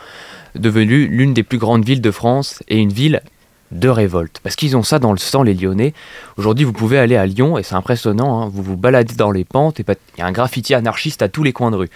devenue 0.56 1.06
l'une 1.06 1.34
des 1.34 1.44
plus 1.44 1.58
grandes 1.58 1.84
villes 1.84 2.00
de 2.02 2.10
France, 2.10 2.64
et 2.66 2.78
une 2.78 2.92
ville 2.92 3.22
de 3.70 3.88
révolte. 3.88 4.40
Parce 4.42 4.56
qu'ils 4.56 4.76
ont 4.76 4.82
ça 4.82 4.98
dans 4.98 5.12
le 5.12 5.18
sang, 5.18 5.42
les 5.42 5.54
Lyonnais. 5.54 5.94
Aujourd'hui, 6.36 6.64
vous 6.64 6.72
pouvez 6.72 6.98
aller 6.98 7.16
à 7.16 7.26
Lyon, 7.26 7.58
et 7.58 7.62
c'est 7.62 7.74
impressionnant, 7.74 8.42
hein, 8.42 8.50
vous 8.52 8.62
vous 8.62 8.76
baladez 8.76 9.14
dans 9.14 9.30
les 9.30 9.44
pentes, 9.44 9.80
et 9.80 9.84
il 10.16 10.20
y 10.20 10.22
a 10.22 10.26
un 10.26 10.32
graffiti 10.32 10.74
anarchiste 10.74 11.22
à 11.22 11.28
tous 11.28 11.42
les 11.42 11.52
coins 11.52 11.70
de 11.70 11.76
rue. 11.76 11.90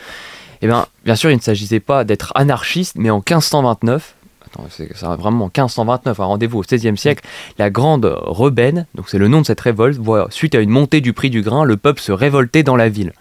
Eh 0.63 0.67
bien, 0.67 0.87
bien 1.05 1.17
sûr, 1.17 1.31
il 1.31 1.37
ne 1.37 1.41
s'agissait 1.41 1.81
pas 1.81 2.05
d'être 2.05 2.33
anarchiste, 2.37 2.97
mais 2.97 3.11
en 3.11 3.17
1529, 3.17 4.15
attends, 4.47 4.67
c'est 4.71 4.93
vraiment 4.95 5.47
en 5.47 5.49
1529, 5.49 6.21
un 6.21 6.25
rendez-vous 6.25 6.61
au 6.61 6.63
XVIe 6.63 6.97
siècle, 6.97 7.25
la 7.59 7.69
grande 7.69 8.05
rebenne, 8.05 8.87
donc 8.95 9.09
c'est 9.09 9.19
le 9.19 9.29
nom 9.29 9.41
de 9.41 9.47
cette 9.47 9.61
révolte, 9.61 9.99
voit, 9.99 10.29
suite 10.31 10.55
à 10.55 10.61
une 10.61 10.71
montée 10.71 11.01
du 11.01 11.13
prix 11.13 11.31
du 11.31 11.43
grain, 11.43 11.65
le 11.65 11.77
peuple 11.77 12.01
se 12.01 12.13
révolter 12.13 12.63
dans 12.63 12.77
la 12.77 12.89
ville. 12.89 13.13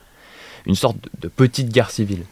Une 0.67 0.75
sorte 0.75 0.98
de, 1.20 1.27
petite 1.27 1.70
guerre 1.70 1.89
civile. 1.89 2.25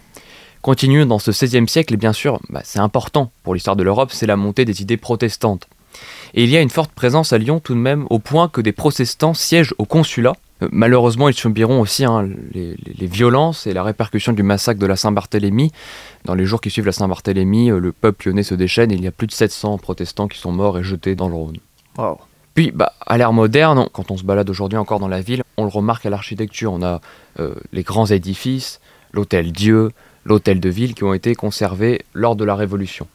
Continuons 0.62 1.08
dans 1.08 1.18
ce 1.18 1.32
XVIe 1.32 1.68
siècle, 1.68 1.96
et 1.96 1.98
bien 1.98 2.14
sûr, 2.14 2.40
bah, 2.50 2.62
c'est 2.64 2.80
important 2.80 3.32
pour 3.44 3.56
l'histoire 3.56 3.76
de 3.76 3.84
l'Europe, 3.84 4.12
c'est 4.12 4.28
la 4.28 4.36
montée 4.36 4.66
des 4.66 4.84
idées 4.84 4.98
protestantes. 4.98 5.68
Et 6.34 6.44
il 6.44 6.50
y 6.50 6.58
a 6.58 6.62
une 6.62 6.70
forte 6.70 6.92
présence 6.92 7.34
à 7.34 7.38
Lyon 7.38 7.60
tout 7.60 7.74
de 7.74 7.80
même, 7.80 8.06
au 8.10 8.20
point 8.20 8.50
que 8.50 8.62
des 8.62 8.72
protestants 8.72 9.34
siègent 9.34 9.74
au 9.78 9.86
consulat. 9.86 10.34
Euh, 10.62 10.70
malheureusement, 10.72 11.30
ils 11.30 11.34
subiront 11.34 11.80
aussi 11.80 12.06
hein, 12.06 12.28
les, 12.54 12.76
violences 13.08 13.68
et 13.68 13.74
la 13.74 13.84
répercussion 13.84 14.34
du 14.34 14.44
massacre 14.44 14.80
de 14.80 14.86
la 14.86 14.96
Saint-Barthélemy. 14.96 15.72
Dans 16.26 16.36
les 16.36 16.46
jours 16.46 16.62
qui 16.62 16.70
suivent 16.70 16.86
la 16.86 16.92
Saint-Barthélemy, 16.92 17.72
euh, 17.72 17.80
le 17.80 17.92
peuple 17.92 18.28
lyonnais 18.28 18.44
se 18.44 18.56
déchaîne 18.56 18.92
et 18.92 18.96
il 18.96 19.04
y 19.04 19.08
a 19.08 19.12
plus 19.12 19.28
de 19.28 19.32
700 19.32 19.78
protestants 19.78 20.28
qui 20.28 20.38
sont 20.38 20.52
morts 20.52 20.78
et 20.78 20.84
jetés 20.84 21.16
dans 21.16 21.30
le 21.30 21.36
Rhône. 21.36 21.58
Wow. 21.98 22.20
Puis, 22.54 22.72
bah, 22.72 22.94
à 23.06 23.18
l'ère 23.18 23.34
moderne, 23.34 23.88
quand 23.94 24.12
on 24.12 24.18
se 24.18 24.24
balade 24.24 24.50
aujourd'hui 24.50 24.78
encore 24.78 25.00
dans 25.00 25.08
la 25.08 25.22
ville, 25.22 25.44
on 25.58 25.64
le 25.64 25.70
remarque 25.70 26.06
à 26.06 26.10
l'architecture. 26.10 26.74
On 26.74 26.84
a 26.84 27.00
euh, 27.40 27.56
les 27.72 27.84
grands 27.84 28.08
édifices, 28.08 28.82
l'hôtel 29.14 29.52
Dieu, 29.52 29.92
l'hôtel 30.26 30.60
de 30.60 30.70
ville 30.70 30.94
qui 30.94 31.04
ont 31.04 31.14
été 31.14 31.36
conservés 31.36 32.02
lors 32.14 32.36
de 32.36 32.44
la 32.44 32.56
Révolution. 32.56 33.08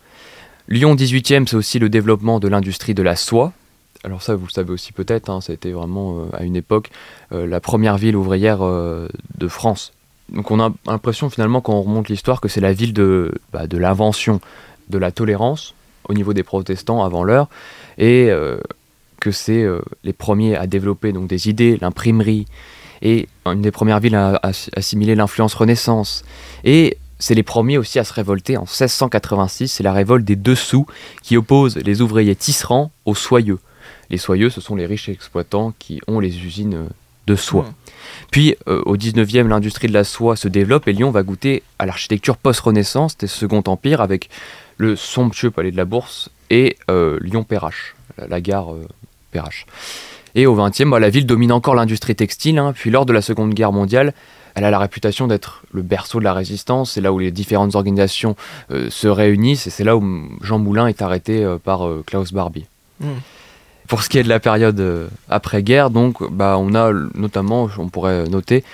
Lyon 0.69 0.95
18e, 0.95 1.47
c'est 1.47 1.57
aussi 1.57 1.79
le 1.79 1.89
développement 1.89 2.41
de 2.41 2.49
l'industrie 2.49 2.95
de 2.95 3.03
la 3.03 3.17
soie. 3.17 3.53
Alors 4.03 4.23
ça, 4.23 4.35
vous 4.35 4.47
le 4.47 4.51
savez 4.51 4.71
aussi 4.71 4.93
peut-être, 4.93 5.31
hein, 5.31 5.41
été 5.49 5.73
vraiment 5.73 6.19
euh, 6.19 6.37
à 6.37 6.45
une 6.45 6.57
époque 6.57 6.91
euh, 7.33 7.47
la 7.47 7.61
première 7.61 7.97
ville 7.97 8.17
ouvrière 8.17 8.63
euh, 8.63 9.09
de 9.39 9.49
France. 9.49 9.93
Donc 10.31 10.51
on 10.51 10.61
a 10.61 10.73
l'impression 10.87 11.29
finalement 11.29 11.61
quand 11.61 11.75
on 11.75 11.83
remonte 11.83 12.09
l'histoire 12.09 12.41
que 12.41 12.49
c'est 12.49 12.61
la 12.61 12.73
ville 12.73 12.95
de, 12.95 13.33
bah, 13.53 13.67
de 13.67 13.77
l'invention, 13.77 14.41
de 14.89 14.99
la 14.99 15.11
tolérance 15.11 15.75
au 16.09 16.15
niveau 16.15 16.33
des 16.35 16.43
protestants 16.43 17.03
avant 17.03 17.25
l'heure, 17.25 17.49
et 17.97 18.31
que 19.21 19.31
c'est 19.31 19.65
les 20.03 20.13
premiers 20.13 20.55
à 20.55 20.67
développer 20.67 21.13
donc 21.13 21.29
des 21.29 21.49
idées, 21.49 21.79
l'imprimerie, 21.81 22.45
et 23.01 23.27
une 23.47 23.63
des 23.63 23.71
premières 23.71 24.01
villes 24.01 24.15
à 24.15 24.39
assimiler 24.77 25.15
l'influence 25.15 25.55
Renaissance. 25.55 26.23
Et 26.63 26.99
c'est 27.25 27.35
les 27.35 27.43
premiers 27.43 27.79
aussi 27.79 27.99
à 27.99 28.05
se 28.05 28.13
révolter 28.13 28.59
en 28.59 28.65
1686, 28.65 29.69
c'est 29.69 29.83
la 29.83 29.95
révolte 29.95 30.27
des 30.27 30.37
dessous 30.37 30.85
qui 31.23 31.39
oppose 31.39 31.79
les 31.79 32.03
ouvriers 32.03 32.37
tisserands 32.37 32.93
aux 33.07 33.15
soyeux. 33.15 33.61
Les 34.11 34.19
soyeux, 34.19 34.51
ce 34.51 34.61
sont 34.61 34.77
les 34.77 34.85
riches 34.85 35.09
exploitants 35.09 35.73
qui 35.79 36.03
ont 36.07 36.21
les 36.21 36.45
usines 36.45 36.87
de 37.27 37.35
soie. 37.35 37.63
Hmm. 37.63 37.73
Puis 38.31 38.57
euh, 38.69 38.83
au 38.85 38.99
19e, 38.99 39.49
l'industrie 39.49 39.89
de 39.89 39.95
la 39.95 40.05
soie 40.05 40.37
se 40.37 40.49
développe 40.49 40.87
et 40.87 40.93
Lyon 40.93 41.11
va 41.11 41.23
goûter 41.23 41.63
à 41.79 41.87
l'architecture 41.87 42.37
post-Renaissance 42.37 43.17
des 43.17 43.27
Second 43.27 43.63
Empire 43.69 44.03
avec 44.03 44.29
le 44.77 44.95
somptueux 44.95 45.51
palais 45.51 45.71
de 45.71 45.79
la 45.79 45.87
Bourse 45.87 46.29
et 46.51 46.77
euh, 46.91 47.19
Lyon-Perrache, 47.23 47.97
la, 48.19 48.43
gare 48.43 48.75
euh, 48.75 48.87
Perrache. 49.31 49.65
Et 50.35 50.45
au 50.45 50.55
XXe, 50.55 50.85
bah, 50.91 51.01
la 51.01 51.09
ville 51.09 51.25
domine 51.25 51.53
encore 51.53 51.75
l'industrie 51.75 52.17
textile, 52.17 52.59
hein, 52.59 52.75
puis 52.75 52.91
lors 52.91 53.07
de 53.07 53.15
la 53.15 53.23
Seconde 53.23 53.55
Guerre 53.55 53.73
mondiale, 53.73 54.13
elle 54.55 54.65
a 54.65 54.71
la 54.71 54.79
réputation 54.79 55.27
d'être 55.27 55.63
le 55.73 55.83
berceau 55.83 56.21
de 56.21 56.25
la 56.25 56.33
résistance, 56.33 56.93
c'est 56.93 57.01
là 57.01 57.13
où 57.13 57.19
les 57.19 57.31
différentes 57.31 57.75
organisations 57.75 58.37
euh, 58.71 58.89
se 58.89 59.09
réunissent, 59.09 59.67
et 59.67 59.71
c'est 59.71 59.85
là 59.85 59.97
où 59.97 60.29
Jean 60.43 60.59
Moulin 60.59 60.87
est 60.87 61.03
arrêté 61.03 61.43
euh, 61.43 61.59
par 61.59 61.87
euh, 61.87 62.05
Klaus 62.07 62.33
Barbie. 62.33 62.67
Mm. 63.01 63.09
Pour 63.89 64.03
ce 64.03 64.09
qui 64.09 64.19
est 64.19 64.23
de 64.23 64.29
la 64.29 64.41
période 64.41 65.11
après-guerre, 65.29 65.91
donc, 65.91 66.27
bah, 66.33 66.57
on 66.59 66.75
a 66.75 66.91
notamment, 67.15 67.69
on 67.77 67.89
pourrait 67.91 68.25
noter, 68.31 68.65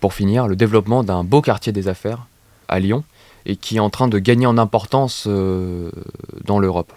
pour 0.00 0.14
finir, 0.14 0.48
le 0.48 0.56
développement 0.56 1.04
d'un 1.04 1.22
beau 1.22 1.40
quartier 1.40 1.70
des 1.70 1.86
affaires 1.86 2.26
à 2.66 2.80
Lyon, 2.80 3.04
et 3.46 3.54
qui 3.54 3.76
est 3.76 3.80
en 3.80 3.88
train 3.88 4.08
de 4.08 4.18
gagner 4.18 4.46
en 4.46 4.58
importance 4.58 5.28
dans 5.28 6.58
l'Europe. 6.58 6.92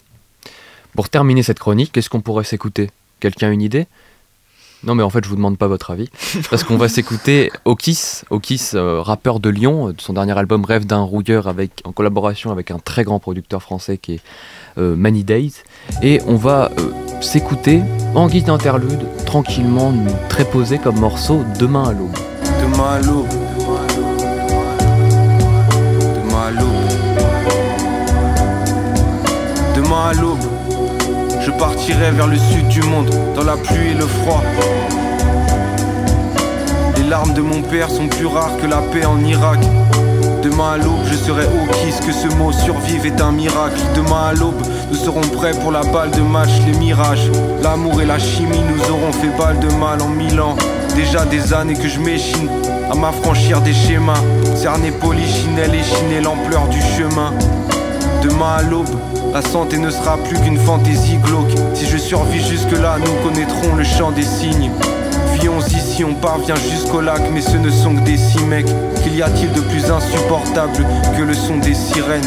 Pour 0.95 1.07
terminer 1.07 1.43
cette 1.43 1.59
chronique, 1.59 1.91
qu'est-ce 1.91 2.09
qu'on 2.09 2.21
pourrait 2.21 2.45
s'écouter? 2.45 2.89
Quelqu'un 3.19 3.49
a 3.49 3.51
une 3.51 3.61
idée? 3.61 3.85
Non, 4.83 4.95
mais 4.95 5.03
en 5.03 5.09
fait, 5.09 5.23
je 5.23 5.29
vous 5.29 5.35
demande 5.35 5.57
pas 5.57 5.67
votre 5.67 5.91
avis. 5.91 6.09
Parce 6.49 6.63
qu'on 6.63 6.77
va 6.77 6.87
s'écouter 6.87 7.51
Okis, 7.65 8.21
Okis, 8.29 8.71
euh, 8.73 9.01
rappeur 9.01 9.39
de 9.39 9.49
Lyon, 9.49 9.89
de 9.89 10.01
son 10.01 10.13
dernier 10.13 10.37
album 10.37 10.63
Rêve 10.65 10.85
d'un 10.85 11.01
rouilleur, 11.01 11.47
avec, 11.47 11.81
en 11.85 11.91
collaboration 11.91 12.51
avec 12.51 12.71
un 12.71 12.79
très 12.79 13.03
grand 13.03 13.19
producteur 13.19 13.61
français 13.61 13.97
qui 13.97 14.15
est 14.15 14.21
euh, 14.77 14.95
Many 14.95 15.23
Days. 15.23 15.53
Et 16.01 16.21
on 16.27 16.35
va 16.35 16.71
euh, 16.77 16.91
s'écouter 17.21 17.81
en 18.13 18.27
guise 18.27 18.45
d'interlude, 18.45 19.05
tranquillement, 19.25 19.93
très 20.29 20.45
posé 20.45 20.77
comme 20.77 20.99
morceau, 20.99 21.43
Demain 21.59 21.85
à 21.85 21.93
l'aube. 21.93 22.15
Demain 22.61 22.89
à 22.89 22.99
l'aube. 23.01 23.27
Demain 26.15 26.47
à 26.47 26.51
l'aube. 26.51 26.85
Demain 29.75 30.05
à 30.09 30.13
l'aube. 30.13 30.54
Je 31.45 31.51
partirai 31.51 32.09
vers 32.09 32.25
le 32.25 32.37
sud 32.37 32.67
du 32.69 32.81
monde, 32.81 33.11
dans 33.35 33.43
la 33.43 33.55
pluie 33.55 33.91
et 33.91 33.93
le 33.93 34.07
froid. 34.07 34.41
Les 36.97 37.03
larmes 37.03 37.33
de 37.33 37.41
mon 37.41 37.61
père 37.61 37.91
sont 37.91 38.07
plus 38.07 38.25
rares 38.25 38.57
que 38.57 38.65
la 38.65 38.77
paix 38.77 39.05
en 39.05 39.23
Irak. 39.23 39.59
Demain 40.41 40.71
à 40.71 40.77
l'aube, 40.77 41.05
je 41.05 41.15
serai 41.15 41.45
au 41.45 41.71
kiss, 41.71 41.99
que 41.99 42.11
ce 42.11 42.35
mot 42.37 42.51
survive 42.51 43.05
est 43.05 43.21
un 43.21 43.31
miracle. 43.31 43.79
Demain 43.95 44.29
à 44.29 44.33
l'aube, 44.33 44.59
nous 44.89 44.97
serons 44.97 45.21
prêts 45.21 45.51
pour 45.51 45.71
la 45.71 45.83
balle 45.83 46.09
de 46.09 46.21
match, 46.21 46.49
les 46.65 46.79
mirages. 46.79 47.29
L'amour 47.61 48.01
et 48.01 48.05
la 48.05 48.17
chimie 48.17 48.63
nous 48.67 48.81
auront 48.91 49.11
fait 49.11 49.37
balle 49.37 49.59
de 49.59 49.71
mal 49.75 50.01
en 50.01 50.09
mille 50.09 50.41
ans. 50.41 50.55
Déjà 50.95 51.25
des 51.25 51.53
années 51.53 51.75
que 51.75 51.87
je 51.87 51.99
m'échine 51.99 52.49
à 52.91 52.95
m'affranchir 52.95 53.61
des 53.61 53.73
schémas. 53.73 54.23
Cerner 54.55 54.89
polichinelle 54.89 55.75
et 55.75 55.83
chiner 55.83 56.21
l'ampleur 56.21 56.67
du 56.69 56.81
chemin. 56.81 57.33
Demain 58.27 58.55
à 58.57 58.61
l'aube, 58.63 58.89
la 59.33 59.41
santé 59.43 59.77
ne 59.77 59.91
sera 59.91 60.17
plus 60.17 60.39
qu'une 60.39 60.57
fantaisie 60.57 61.17
glauque. 61.17 61.53
Si 61.75 61.85
je 61.85 61.95
survis 61.95 62.43
jusque-là, 62.43 62.97
nous 62.97 63.23
connaîtrons 63.23 63.75
le 63.75 63.83
chant 63.83 64.11
des 64.11 64.23
signes. 64.23 64.71
Vions 65.39 65.59
ici, 65.59 66.03
on 66.03 66.15
parvient 66.15 66.55
jusqu'au 66.55 67.01
lac, 67.01 67.21
mais 67.31 67.41
ce 67.41 67.55
ne 67.55 67.69
sont 67.69 67.93
que 67.93 68.01
des 68.01 68.17
six 68.17 68.43
mecs. 68.45 68.65
Qu'il 69.03 69.15
y 69.15 69.21
a-t-il 69.21 69.51
de 69.51 69.61
plus 69.61 69.91
insupportable 69.91 70.87
que 71.15 71.21
le 71.21 71.35
son 71.35 71.57
des 71.57 71.75
sirènes? 71.75 72.23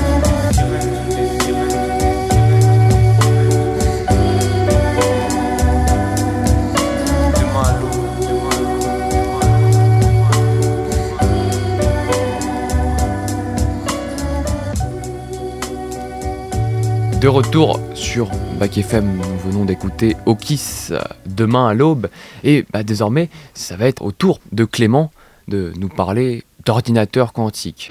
De 17.20 17.26
retour 17.26 17.80
sur 17.94 18.30
Bac 18.60 18.78
FM, 18.78 19.16
nous 19.16 19.50
venons 19.50 19.64
d'écouter 19.64 20.14
Okis 20.24 20.90
demain 21.26 21.66
à 21.66 21.74
l'aube. 21.74 22.06
Et 22.44 22.64
bah, 22.72 22.84
désormais, 22.84 23.28
ça 23.54 23.76
va 23.76 23.86
être 23.86 24.02
au 24.02 24.12
tour 24.12 24.38
de 24.52 24.64
Clément 24.64 25.10
de 25.48 25.72
nous 25.76 25.88
parler 25.88 26.44
d'ordinateur 26.64 27.32
quantique. 27.32 27.90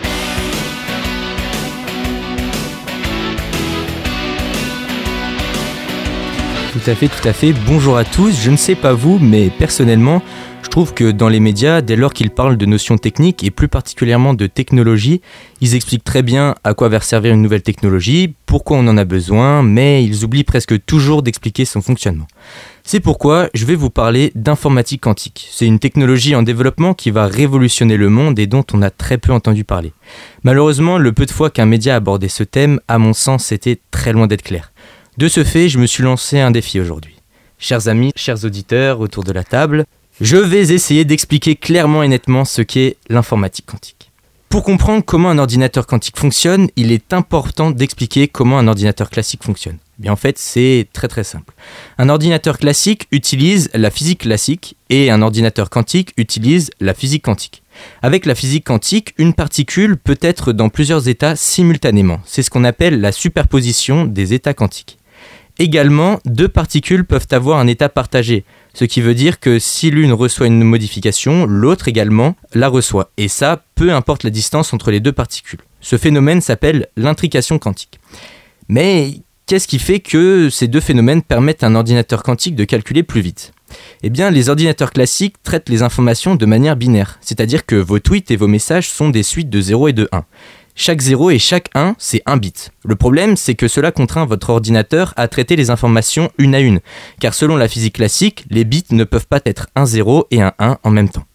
Tout 6.71 6.89
à 6.89 6.95
fait, 6.95 7.07
tout 7.09 7.27
à 7.27 7.33
fait. 7.33 7.53
Bonjour 7.65 7.97
à 7.97 8.05
tous. 8.05 8.39
Je 8.39 8.49
ne 8.49 8.55
sais 8.55 8.75
pas 8.75 8.93
vous, 8.93 9.19
mais 9.19 9.49
personnellement, 9.49 10.21
trouve 10.77 10.93
que 10.93 11.09
dans 11.09 11.27
les 11.27 11.39
médias, 11.39 11.81
dès 11.81 11.95
lors 11.95 12.13
qu'ils 12.13 12.29
parlent 12.29 12.55
de 12.55 12.65
notions 12.67 12.99
techniques 12.99 13.43
et 13.43 13.49
plus 13.49 13.67
particulièrement 13.67 14.35
de 14.35 14.45
technologie, 14.45 15.21
ils 15.59 15.73
expliquent 15.73 16.03
très 16.03 16.21
bien 16.21 16.53
à 16.63 16.75
quoi 16.75 16.87
va 16.87 16.99
servir 17.01 17.33
une 17.33 17.41
nouvelle 17.41 17.63
technologie, 17.63 18.35
pourquoi 18.45 18.77
on 18.77 18.87
en 18.87 18.95
a 18.95 19.03
besoin, 19.03 19.63
mais 19.63 20.03
ils 20.03 20.23
oublient 20.23 20.43
presque 20.43 20.85
toujours 20.85 21.23
d'expliquer 21.23 21.65
son 21.65 21.81
fonctionnement. 21.81 22.27
C'est 22.83 22.99
pourquoi 22.99 23.49
je 23.55 23.65
vais 23.65 23.73
vous 23.73 23.89
parler 23.89 24.31
d'informatique 24.35 25.01
quantique. 25.01 25.47
C'est 25.51 25.65
une 25.65 25.79
technologie 25.79 26.35
en 26.35 26.43
développement 26.43 26.93
qui 26.93 27.09
va 27.09 27.25
révolutionner 27.25 27.97
le 27.97 28.09
monde 28.09 28.37
et 28.37 28.45
dont 28.45 28.65
on 28.71 28.83
a 28.83 28.91
très 28.91 29.17
peu 29.17 29.33
entendu 29.33 29.63
parler. 29.63 29.93
Malheureusement, 30.43 30.99
le 30.99 31.11
peu 31.11 31.25
de 31.25 31.31
fois 31.31 31.49
qu'un 31.49 31.65
média 31.65 31.95
a 31.95 31.97
abordé 31.97 32.27
ce 32.27 32.43
thème, 32.43 32.79
à 32.87 32.99
mon 32.99 33.13
sens, 33.13 33.45
c'était 33.45 33.79
très 33.89 34.13
loin 34.13 34.27
d'être 34.27 34.43
clair. 34.43 34.71
De 35.17 35.27
ce 35.27 35.43
fait, 35.43 35.69
je 35.69 35.79
me 35.79 35.87
suis 35.87 36.03
lancé 36.03 36.39
un 36.39 36.51
défi 36.51 36.79
aujourd'hui. 36.79 37.15
Chers 37.57 37.87
amis, 37.87 38.11
chers 38.15 38.45
auditeurs 38.45 38.99
autour 38.99 39.23
de 39.23 39.31
la 39.31 39.43
table, 39.43 39.85
je 40.19 40.37
vais 40.37 40.73
essayer 40.73 41.05
d'expliquer 41.05 41.55
clairement 41.55 42.01
et 42.01 42.07
nettement 42.07 42.45
ce 42.45 42.61
qu'est 42.61 42.97
l'informatique 43.09 43.67
quantique. 43.67 44.11
Pour 44.49 44.63
comprendre 44.63 45.03
comment 45.05 45.29
un 45.29 45.37
ordinateur 45.37 45.85
quantique 45.85 46.17
fonctionne, 46.17 46.69
il 46.75 46.91
est 46.91 47.13
important 47.13 47.69
d'expliquer 47.69 48.27
comment 48.27 48.57
un 48.57 48.67
ordinateur 48.67 49.09
classique 49.09 49.43
fonctionne. 49.43 49.77
Eh 49.99 50.03
Bien 50.03 50.13
en 50.13 50.15
fait, 50.15 50.39
c'est 50.39 50.87
très 50.93 51.07
très 51.07 51.23
simple. 51.23 51.53
Un 51.97 52.09
ordinateur 52.09 52.57
classique 52.57 53.07
utilise 53.11 53.69
la 53.73 53.91
physique 53.91 54.21
classique 54.21 54.75
et 54.89 55.11
un 55.11 55.21
ordinateur 55.21 55.69
quantique 55.69 56.13
utilise 56.17 56.71
la 56.79 56.93
physique 56.93 57.23
quantique. 57.23 57.61
Avec 58.01 58.25
la 58.25 58.35
physique 58.35 58.65
quantique, 58.65 59.13
une 59.17 59.33
particule 59.33 59.97
peut 59.97 60.17
être 60.21 60.53
dans 60.53 60.69
plusieurs 60.69 61.07
états 61.09 61.35
simultanément. 61.35 62.21
C'est 62.25 62.41
ce 62.41 62.49
qu'on 62.49 62.63
appelle 62.63 63.01
la 63.01 63.11
superposition 63.11 64.05
des 64.05 64.33
états 64.33 64.53
quantiques. 64.53 64.97
Également, 65.59 66.19
deux 66.25 66.47
particules 66.47 67.03
peuvent 67.03 67.27
avoir 67.31 67.57
un 67.57 67.67
état 67.67 67.89
partagé, 67.89 68.45
ce 68.75 68.85
qui 68.85 69.01
veut 69.01 69.15
dire 69.15 69.39
que 69.39 69.57
si 69.57 69.89
l'une 69.89 70.13
reçoit 70.13 70.45
une 70.45 70.63
modification, 70.63 71.47
l'autre 71.47 71.87
également 71.87 72.35
la 72.53 72.67
reçoit. 72.67 73.09
Et 73.17 73.27
ça, 73.27 73.63
peu 73.73 73.91
importe 73.91 74.23
la 74.23 74.29
distance 74.29 74.71
entre 74.71 74.91
les 74.91 74.99
deux 74.99 75.11
particules. 75.11 75.61
Ce 75.81 75.97
phénomène 75.97 76.41
s'appelle 76.41 76.87
l'intrication 76.95 77.57
quantique. 77.57 77.99
Mais 78.67 79.13
qu'est-ce 79.47 79.67
qui 79.67 79.79
fait 79.79 79.99
que 79.99 80.51
ces 80.51 80.67
deux 80.67 80.79
phénomènes 80.79 81.23
permettent 81.23 81.63
à 81.63 81.67
un 81.67 81.75
ordinateur 81.75 82.21
quantique 82.21 82.55
de 82.55 82.63
calculer 82.63 83.01
plus 83.01 83.21
vite? 83.21 83.53
Eh 84.03 84.11
bien, 84.11 84.29
les 84.29 84.49
ordinateurs 84.49 84.91
classiques 84.91 85.41
traitent 85.41 85.69
les 85.69 85.81
informations 85.81 86.35
de 86.35 86.45
manière 86.45 86.75
binaire, 86.75 87.17
c'est-à-dire 87.21 87.65
que 87.65 87.75
vos 87.75 87.99
tweets 87.99 88.29
et 88.29 88.35
vos 88.35 88.47
messages 88.47 88.89
sont 88.89 89.09
des 89.09 89.23
suites 89.23 89.49
de 89.49 89.59
0 89.59 89.87
et 89.87 89.93
de 89.93 90.07
1. 90.11 90.23
Chaque 90.79 91.01
0 91.01 91.31
et 91.31 91.39
chaque 91.39 91.71
1, 91.73 91.95
c'est 91.97 92.21
un 92.27 92.37
bit. 92.37 92.71
Le 92.85 92.95
problème, 92.95 93.35
c'est 93.35 93.55
que 93.55 93.67
cela 93.67 93.91
contraint 93.91 94.27
votre 94.27 94.51
ordinateur 94.51 95.11
à 95.17 95.27
traiter 95.27 95.55
les 95.55 95.71
informations 95.71 96.31
une 96.37 96.53
à 96.53 96.59
une, 96.59 96.81
car 97.19 97.33
selon 97.33 97.55
la 97.55 97.67
physique 97.67 97.95
classique, 97.95 98.45
les 98.51 98.63
bits 98.63 98.85
ne 98.91 99.03
peuvent 99.03 99.25
pas 99.25 99.41
être 99.47 99.69
un 99.75 99.87
0 99.87 100.27
et 100.29 100.43
un 100.43 100.53
1 100.59 100.77
en 100.83 100.91
même 100.91 101.09
temps. 101.09 101.25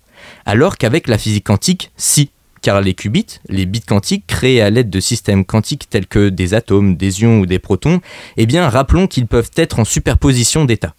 Alors 0.46 0.78
qu'avec 0.78 1.08
la 1.08 1.18
physique 1.18 1.44
quantique, 1.44 1.90
si, 1.96 2.30
car 2.60 2.80
les 2.80 2.94
qubits, 2.94 3.40
les 3.48 3.66
bits 3.66 3.80
quantiques 3.80 4.28
créés 4.28 4.62
à 4.62 4.70
l'aide 4.70 4.90
de 4.90 5.00
systèmes 5.00 5.44
quantiques 5.44 5.90
tels 5.90 6.06
que 6.06 6.28
des 6.28 6.54
atomes, 6.54 6.94
des 6.94 7.22
ions 7.22 7.40
ou 7.40 7.46
des 7.46 7.58
protons, 7.58 8.00
eh 8.36 8.46
bien 8.46 8.68
rappelons 8.68 9.08
qu'ils 9.08 9.26
peuvent 9.26 9.50
être 9.56 9.80
en 9.80 9.84
superposition 9.84 10.64
d'états. 10.64 10.94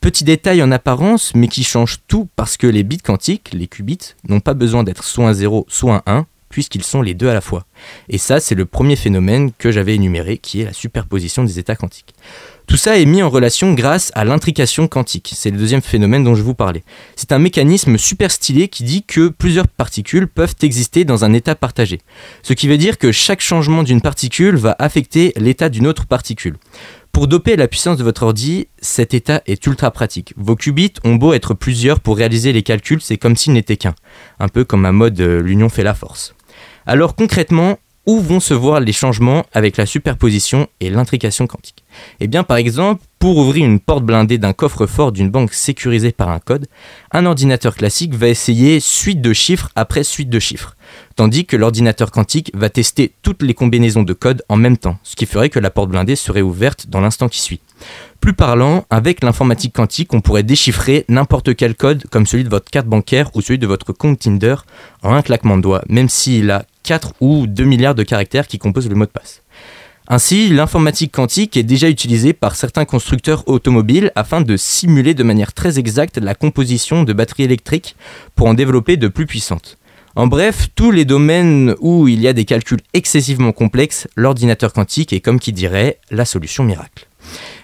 Petit 0.00 0.24
détail 0.24 0.64
en 0.64 0.72
apparence, 0.72 1.32
mais 1.36 1.46
qui 1.46 1.62
change 1.62 1.98
tout 2.08 2.28
parce 2.34 2.56
que 2.56 2.66
les 2.66 2.82
bits 2.82 2.98
quantiques, 2.98 3.50
les 3.52 3.68
qubits, 3.68 4.16
n'ont 4.28 4.40
pas 4.40 4.54
besoin 4.54 4.82
d'être 4.82 5.04
soit 5.04 5.28
un 5.28 5.32
0, 5.32 5.64
soit 5.68 6.02
un 6.06 6.12
1, 6.18 6.26
puisqu'ils 6.54 6.84
sont 6.84 7.02
les 7.02 7.14
deux 7.14 7.28
à 7.28 7.34
la 7.34 7.40
fois. 7.40 7.66
Et 8.08 8.16
ça, 8.16 8.38
c'est 8.38 8.54
le 8.54 8.64
premier 8.64 8.94
phénomène 8.94 9.50
que 9.58 9.72
j'avais 9.72 9.96
énuméré, 9.96 10.38
qui 10.38 10.60
est 10.60 10.66
la 10.66 10.72
superposition 10.72 11.42
des 11.42 11.58
états 11.58 11.74
quantiques. 11.74 12.14
Tout 12.68 12.76
ça 12.76 12.96
est 12.96 13.06
mis 13.06 13.24
en 13.24 13.28
relation 13.28 13.74
grâce 13.74 14.12
à 14.14 14.24
l'intrication 14.24 14.86
quantique. 14.86 15.32
C'est 15.34 15.50
le 15.50 15.58
deuxième 15.58 15.82
phénomène 15.82 16.22
dont 16.22 16.36
je 16.36 16.44
vous 16.44 16.54
parlais. 16.54 16.84
C'est 17.16 17.32
un 17.32 17.40
mécanisme 17.40 17.98
super 17.98 18.30
stylé 18.30 18.68
qui 18.68 18.84
dit 18.84 19.02
que 19.02 19.30
plusieurs 19.30 19.66
particules 19.66 20.28
peuvent 20.28 20.54
exister 20.62 21.04
dans 21.04 21.24
un 21.24 21.32
état 21.32 21.56
partagé. 21.56 21.98
Ce 22.44 22.52
qui 22.52 22.68
veut 22.68 22.78
dire 22.78 22.98
que 22.98 23.10
chaque 23.10 23.40
changement 23.40 23.82
d'une 23.82 24.00
particule 24.00 24.54
va 24.54 24.76
affecter 24.78 25.32
l'état 25.34 25.68
d'une 25.68 25.88
autre 25.88 26.06
particule. 26.06 26.54
Pour 27.10 27.26
doper 27.26 27.56
la 27.56 27.68
puissance 27.68 27.96
de 27.96 28.04
votre 28.04 28.22
ordi, 28.22 28.68
cet 28.80 29.12
état 29.12 29.42
est 29.46 29.66
ultra 29.66 29.90
pratique. 29.90 30.34
Vos 30.36 30.56
qubits 30.56 30.94
ont 31.04 31.14
beau 31.16 31.32
être 31.32 31.54
plusieurs 31.54 31.98
pour 31.98 32.16
réaliser 32.16 32.52
les 32.52 32.62
calculs, 32.62 33.00
c'est 33.00 33.18
comme 33.18 33.36
s'ils 33.36 33.52
n'étaient 33.52 33.76
qu'un. 33.76 33.94
Un 34.38 34.48
peu 34.48 34.64
comme 34.64 34.84
un 34.86 34.92
mode 34.92 35.20
euh, 35.20 35.40
l'union 35.40 35.68
fait 35.68 35.84
la 35.84 35.94
force. 35.94 36.33
Alors 36.86 37.14
concrètement, 37.14 37.78
où 38.06 38.20
vont 38.20 38.40
se 38.40 38.52
voir 38.52 38.80
les 38.80 38.92
changements 38.92 39.46
avec 39.54 39.78
la 39.78 39.86
superposition 39.86 40.68
et 40.80 40.90
l'intrication 40.90 41.46
quantique? 41.46 41.82
Eh 42.20 42.26
bien 42.26 42.42
par 42.42 42.58
exemple, 42.58 43.02
pour 43.18 43.38
ouvrir 43.38 43.64
une 43.64 43.80
porte 43.80 44.04
blindée 44.04 44.36
d'un 44.36 44.52
coffre-fort 44.52 45.10
d'une 45.10 45.30
banque 45.30 45.54
sécurisée 45.54 46.12
par 46.12 46.28
un 46.28 46.40
code, 46.40 46.66
un 47.12 47.24
ordinateur 47.24 47.74
classique 47.74 48.14
va 48.14 48.28
essayer 48.28 48.80
suite 48.80 49.22
de 49.22 49.32
chiffres 49.32 49.70
après 49.74 50.04
suite 50.04 50.28
de 50.28 50.38
chiffres, 50.38 50.76
tandis 51.16 51.46
que 51.46 51.56
l'ordinateur 51.56 52.10
quantique 52.10 52.50
va 52.52 52.68
tester 52.68 53.12
toutes 53.22 53.42
les 53.42 53.54
combinaisons 53.54 54.02
de 54.02 54.12
codes 54.12 54.42
en 54.50 54.56
même 54.56 54.76
temps, 54.76 54.98
ce 55.02 55.16
qui 55.16 55.24
ferait 55.24 55.48
que 55.48 55.58
la 55.58 55.70
porte 55.70 55.88
blindée 55.88 56.16
serait 56.16 56.42
ouverte 56.42 56.88
dans 56.90 57.00
l'instant 57.00 57.30
qui 57.30 57.40
suit. 57.40 57.60
Plus 58.20 58.34
parlant, 58.34 58.84
avec 58.90 59.24
l'informatique 59.24 59.74
quantique, 59.74 60.12
on 60.12 60.20
pourrait 60.20 60.42
déchiffrer 60.42 61.06
n'importe 61.08 61.54
quel 61.54 61.74
code 61.74 62.04
comme 62.10 62.26
celui 62.26 62.44
de 62.44 62.50
votre 62.50 62.70
carte 62.70 62.86
bancaire 62.86 63.30
ou 63.34 63.40
celui 63.40 63.58
de 63.58 63.66
votre 63.66 63.94
compte 63.94 64.18
Tinder 64.18 64.56
en 65.02 65.14
un 65.14 65.22
claquement 65.22 65.56
de 65.56 65.62
doigts, 65.62 65.82
même 65.88 66.10
s'il 66.10 66.50
a 66.50 66.66
4 66.84 67.14
ou 67.20 67.46
2 67.46 67.64
milliards 67.64 67.94
de 67.94 68.04
caractères 68.04 68.46
qui 68.46 68.58
composent 68.58 68.88
le 68.88 68.94
mot 68.94 69.06
de 69.06 69.10
passe. 69.10 69.42
Ainsi, 70.06 70.50
l'informatique 70.50 71.12
quantique 71.12 71.56
est 71.56 71.62
déjà 71.62 71.88
utilisée 71.88 72.34
par 72.34 72.56
certains 72.56 72.84
constructeurs 72.84 73.48
automobiles 73.48 74.12
afin 74.14 74.42
de 74.42 74.56
simuler 74.56 75.14
de 75.14 75.22
manière 75.22 75.54
très 75.54 75.78
exacte 75.78 76.18
la 76.18 76.34
composition 76.34 77.04
de 77.04 77.12
batteries 77.14 77.44
électriques 77.44 77.96
pour 78.34 78.46
en 78.46 78.54
développer 78.54 78.98
de 78.98 79.08
plus 79.08 79.26
puissantes. 79.26 79.78
En 80.14 80.26
bref, 80.26 80.68
tous 80.76 80.90
les 80.90 81.06
domaines 81.06 81.74
où 81.80 82.06
il 82.06 82.20
y 82.20 82.28
a 82.28 82.34
des 82.34 82.44
calculs 82.44 82.82
excessivement 82.92 83.52
complexes, 83.52 84.06
l'ordinateur 84.14 84.72
quantique 84.72 85.12
est 85.12 85.20
comme 85.20 85.40
qui 85.40 85.52
dirait 85.52 85.98
la 86.10 86.24
solution 86.24 86.64
miracle. 86.64 87.08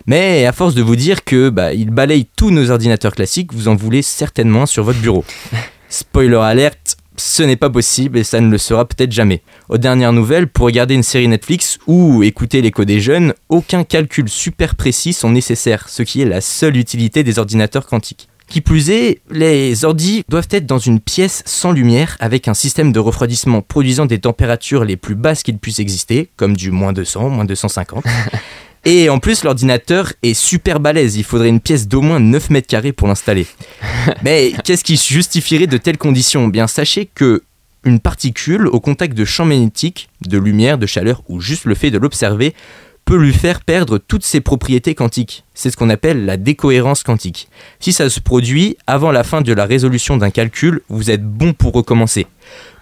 Mais 0.07 0.47
à 0.47 0.53
force 0.53 0.75
de 0.75 0.83
vous 0.83 0.97
dire 0.97 1.25
que 1.25 1.51
bah, 1.51 1.75
il 1.75 1.91
balaye 1.91 2.27
tous 2.37 2.51
nos 2.51 2.71
ordinateurs 2.71 3.15
classiques, 3.15 3.53
vous 3.53 3.69
en 3.69 3.77
voulez 3.77 4.03
certainement 4.03 4.67
sur 4.67 4.83
votre 4.83 4.99
bureau. 4.99 5.25
Spoiler 5.91 6.37
alerte, 6.37 6.97
ce 7.21 7.43
n'est 7.43 7.57
pas 7.57 7.71
possible 7.71 8.19
et 8.19 8.25
ça 8.25 8.41
ne 8.41 8.51
le 8.51 8.59
sera 8.59 8.87
peut-être 8.87 9.13
jamais. 9.13 9.43
Aux 9.69 9.79
dernières 9.79 10.13
nouvelles, 10.13 10.47
pour 10.47 10.67
regarder 10.67 10.95
une 10.95 11.03
série 11.03 11.29
Netflix 11.29 11.79
ou 11.87 12.23
écouter 12.23 12.63
l'écho 12.63 12.85
des 12.85 13.01
jeunes, 13.01 13.35
aucun 13.49 13.85
calcul 13.85 14.29
super 14.29 14.75
précis 14.75 15.13
sont 15.13 15.31
nécessaires, 15.31 15.89
ce 15.89 16.03
qui 16.03 16.23
est 16.23 16.27
la 16.27 16.41
seule 16.41 16.77
utilité 16.77 17.23
des 17.23 17.39
ordinateurs 17.39 17.87
quantiques. 17.87 18.29
Qui 18.49 18.61
plus 18.61 18.91
est, 18.91 19.21
les 19.31 19.85
ordis 19.85 20.25
doivent 20.29 20.49
être 20.51 20.67
dans 20.67 20.79
une 20.79 20.99
pièce 20.99 21.45
sans 21.47 21.71
lumière 21.71 22.17
avec 22.19 22.49
un 22.49 22.55
système 22.55 22.91
de 22.91 22.99
refroidissement 22.99 23.63
produisant 23.63 24.07
des 24.07 24.19
températures 24.19 24.85
les 24.85 24.97
plus 24.97 25.15
basses 25.15 25.45
qu'il 25.45 25.59
puisse 25.59 25.79
exister, 25.79 26.31
comme 26.37 26.57
du 26.57 26.73
moins 26.73 26.93
200, 26.93 27.29
moins 27.29 27.45
250. 27.45 28.05
Et 28.85 29.11
en 29.11 29.19
plus, 29.19 29.45
l'ordinateur 29.45 30.13
est 30.23 30.35
super 30.35 30.81
balèze. 30.81 31.17
Il 31.17 31.25
faudrait 31.25 31.49
une 31.49 31.61
pièce 31.61 31.87
d'au 31.87 32.01
moins 32.01 32.21
9 32.21 32.51
mètres 32.51 32.67
carrés 32.67 32.93
pour 32.93 33.09
l'installer. 33.09 33.47
Mais 34.25 34.53
qu'est-ce 34.65 34.85
qui 34.85 34.97
justifierait 34.97 35.67
de 35.67 35.77
telles 35.77 35.99
conditions? 35.99 36.49
Bien, 36.49 36.67
sachez 36.67 37.07
que 37.07 37.43
une 37.85 38.01
particule 38.01 38.67
au 38.69 38.81
contact 38.81 39.17
de 39.17 39.25
champs 39.25 39.47
magnétiques, 39.47 40.09
de 40.27 40.39
lumière, 40.39 40.79
de 40.79 40.87
chaleur 40.87 41.23
ou 41.29 41.41
juste 41.41 41.65
le 41.65 41.75
fait 41.75 41.91
de 41.91 41.99
l'observer 41.99 42.55
peut 43.07 43.17
lui 43.17 43.33
faire 43.33 43.63
perdre 43.63 43.99
toutes 43.99 44.25
ses 44.25 44.41
propriétés 44.41 44.95
quantiques. 44.95 45.45
C'est 45.55 45.71
ce 45.71 45.77
qu'on 45.77 45.89
appelle 45.89 46.27
la 46.27 46.37
décohérence 46.37 47.03
quantique. 47.03 47.49
Si 47.81 47.93
ça 47.93 48.11
se 48.11 48.21
produit 48.21 48.77
avant 48.87 49.11
la 49.11 49.25
fin 49.25 49.41
de 49.41 49.53
la 49.53 49.65
résolution 49.65 50.17
d'un 50.17 50.31
calcul, 50.31 50.83
vous 50.89 51.11
êtes 51.11 51.25
bon 51.25 51.53
pour 51.55 51.73
recommencer 51.73 52.27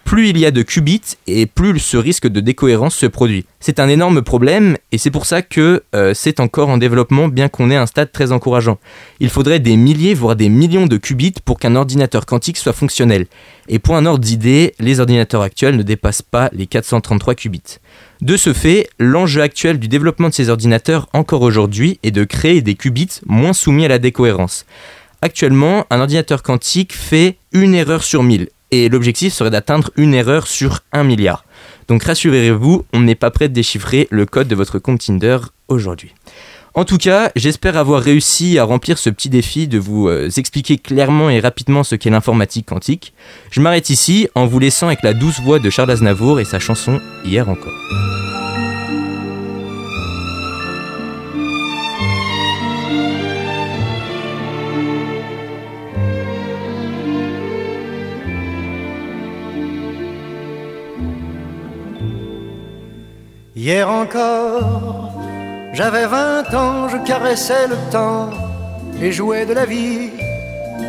plus 0.09 0.31
il 0.31 0.39
y 0.39 0.47
a 0.47 0.51
de 0.51 0.63
qubits 0.63 1.19
et 1.27 1.45
plus 1.45 1.79
ce 1.79 1.99
risque 1.99 2.27
de 2.27 2.41
décohérence 2.41 2.95
se 2.95 3.05
produit. 3.05 3.45
C'est 3.61 3.79
un 3.79 3.91
énorme 3.91 4.23
problème 4.23 4.79
et 4.91 4.97
c'est 4.97 5.11
pour 5.11 5.27
ça 5.27 5.43
que 5.43 5.83
euh, 5.95 6.15
c'est 6.15 6.41
encore 6.41 6.71
en 6.71 6.79
développement 6.79 7.29
bien 7.29 7.51
qu'on 7.51 7.71
ait 7.71 7.77
un 7.77 7.85
stade 7.85 8.11
très 8.11 8.33
encourageant. 8.33 8.79
Il 9.21 9.29
faudrait 9.29 9.61
des 9.61 9.77
milliers 9.77 10.15
voire 10.15 10.35
des 10.35 10.49
millions 10.49 10.87
de 10.87 10.97
qubits 10.97 11.35
pour 11.45 11.59
qu'un 11.59 11.77
ordinateur 11.77 12.25
quantique 12.25 12.57
soit 12.57 12.73
fonctionnel. 12.73 13.27
Et 13.69 13.79
pour 13.79 13.97
un 13.97 14.07
ordre 14.07 14.25
d'idée, 14.25 14.75
les 14.79 14.99
ordinateurs 14.99 15.43
actuels 15.43 15.77
ne 15.77 15.83
dépassent 15.83 16.23
pas 16.23 16.49
les 16.55 16.67
433 16.67 17.35
qubits. 17.35 17.77
De 18.23 18.39
ce 18.39 18.55
fait, 18.55 18.89
l'enjeu 18.99 19.43
actuel 19.43 19.79
du 19.79 19.89
développement 19.89 20.31
de 20.31 20.35
ces 20.35 20.49
ordinateurs 20.49 21.07
encore 21.13 21.43
aujourd'hui 21.43 22.01
est 22.03 22.13
de 22.13 22.25
créer 22.25 22.63
des 22.63 22.77
qubits 22.77 23.21
moins 23.27 23.53
soumis 23.53 23.85
à 23.85 23.89
la 23.89 23.99
décohérence. 23.99 24.65
Actuellement, 25.21 25.85
un 25.91 26.01
ordinateur 26.01 26.43
quantique 26.43 26.95
fait 26.95 27.37
une 27.53 27.75
erreur 27.75 28.03
sur 28.03 28.23
1000 28.23 28.49
et 28.71 28.89
l'objectif 28.89 29.33
serait 29.33 29.51
d'atteindre 29.51 29.91
une 29.97 30.15
erreur 30.15 30.47
sur 30.47 30.81
un 30.93 31.05
milliard. 31.05 31.45
Donc 31.89 32.03
rassurez-vous, 32.03 32.85
on 32.93 33.01
n'est 33.01 33.15
pas 33.15 33.31
prêt 33.31 33.49
de 33.49 33.55
déchiffrer 33.55 34.09
le 34.11 34.27
code 34.27 34.49
de 34.49 34.55
votre 34.55 34.79
compte 34.79 35.01
Tinder 35.01 35.39
aujourd'hui. 35.69 36.15
En 36.75 36.85
tout 36.85 36.99
cas, 36.99 37.33
j'espère 37.35 37.77
avoir 37.77 38.03
réussi 38.03 38.59
à 38.59 38.65
remplir 38.65 38.99
ce 38.99 39.11
petit 39.11 39.31
défi 39.31 39.67
de 39.67 39.79
vous 39.79 40.09
euh, 40.09 40.31
expliquer 40.37 40.79
clairement 40.79 41.29
et 41.31 41.41
rapidement 41.41 41.83
ce 41.83 41.97
qu'est 41.97 42.11
l'informatique 42.11 42.67
quantique. 42.67 43.15
Je 43.51 43.61
m'arrête 43.61 43.91
ici 43.91 44.29
en 44.35 44.47
vous 44.47 44.59
laissant 44.59 44.87
avec 44.87 45.03
la 45.03 45.15
douce 45.15 45.41
voix 45.41 45.59
de 45.59 45.71
Charles 45.71 45.91
Aznavour 45.91 46.39
et 46.39 46.45
sa 46.45 46.59
chanson 46.59 47.01
Hier 47.25 47.49
encore. 47.49 48.28
Hier 63.69 63.87
encore, 63.87 65.13
j'avais 65.75 66.07
vingt 66.07 66.55
ans, 66.55 66.89
je 66.89 66.97
caressais 67.07 67.69
le 67.69 67.77
temps 67.93 68.31
et 68.99 69.13
jouais 69.13 69.45
de 69.45 69.53
la 69.53 69.67
vie 69.67 70.09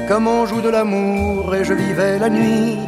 comme 0.08 0.30
on 0.30 0.46
joue 0.46 0.62
de 0.62 0.70
l'amour 0.70 1.54
et 1.54 1.66
je 1.66 1.74
vivais 1.74 2.18
la 2.18 2.30
nuit 2.30 2.80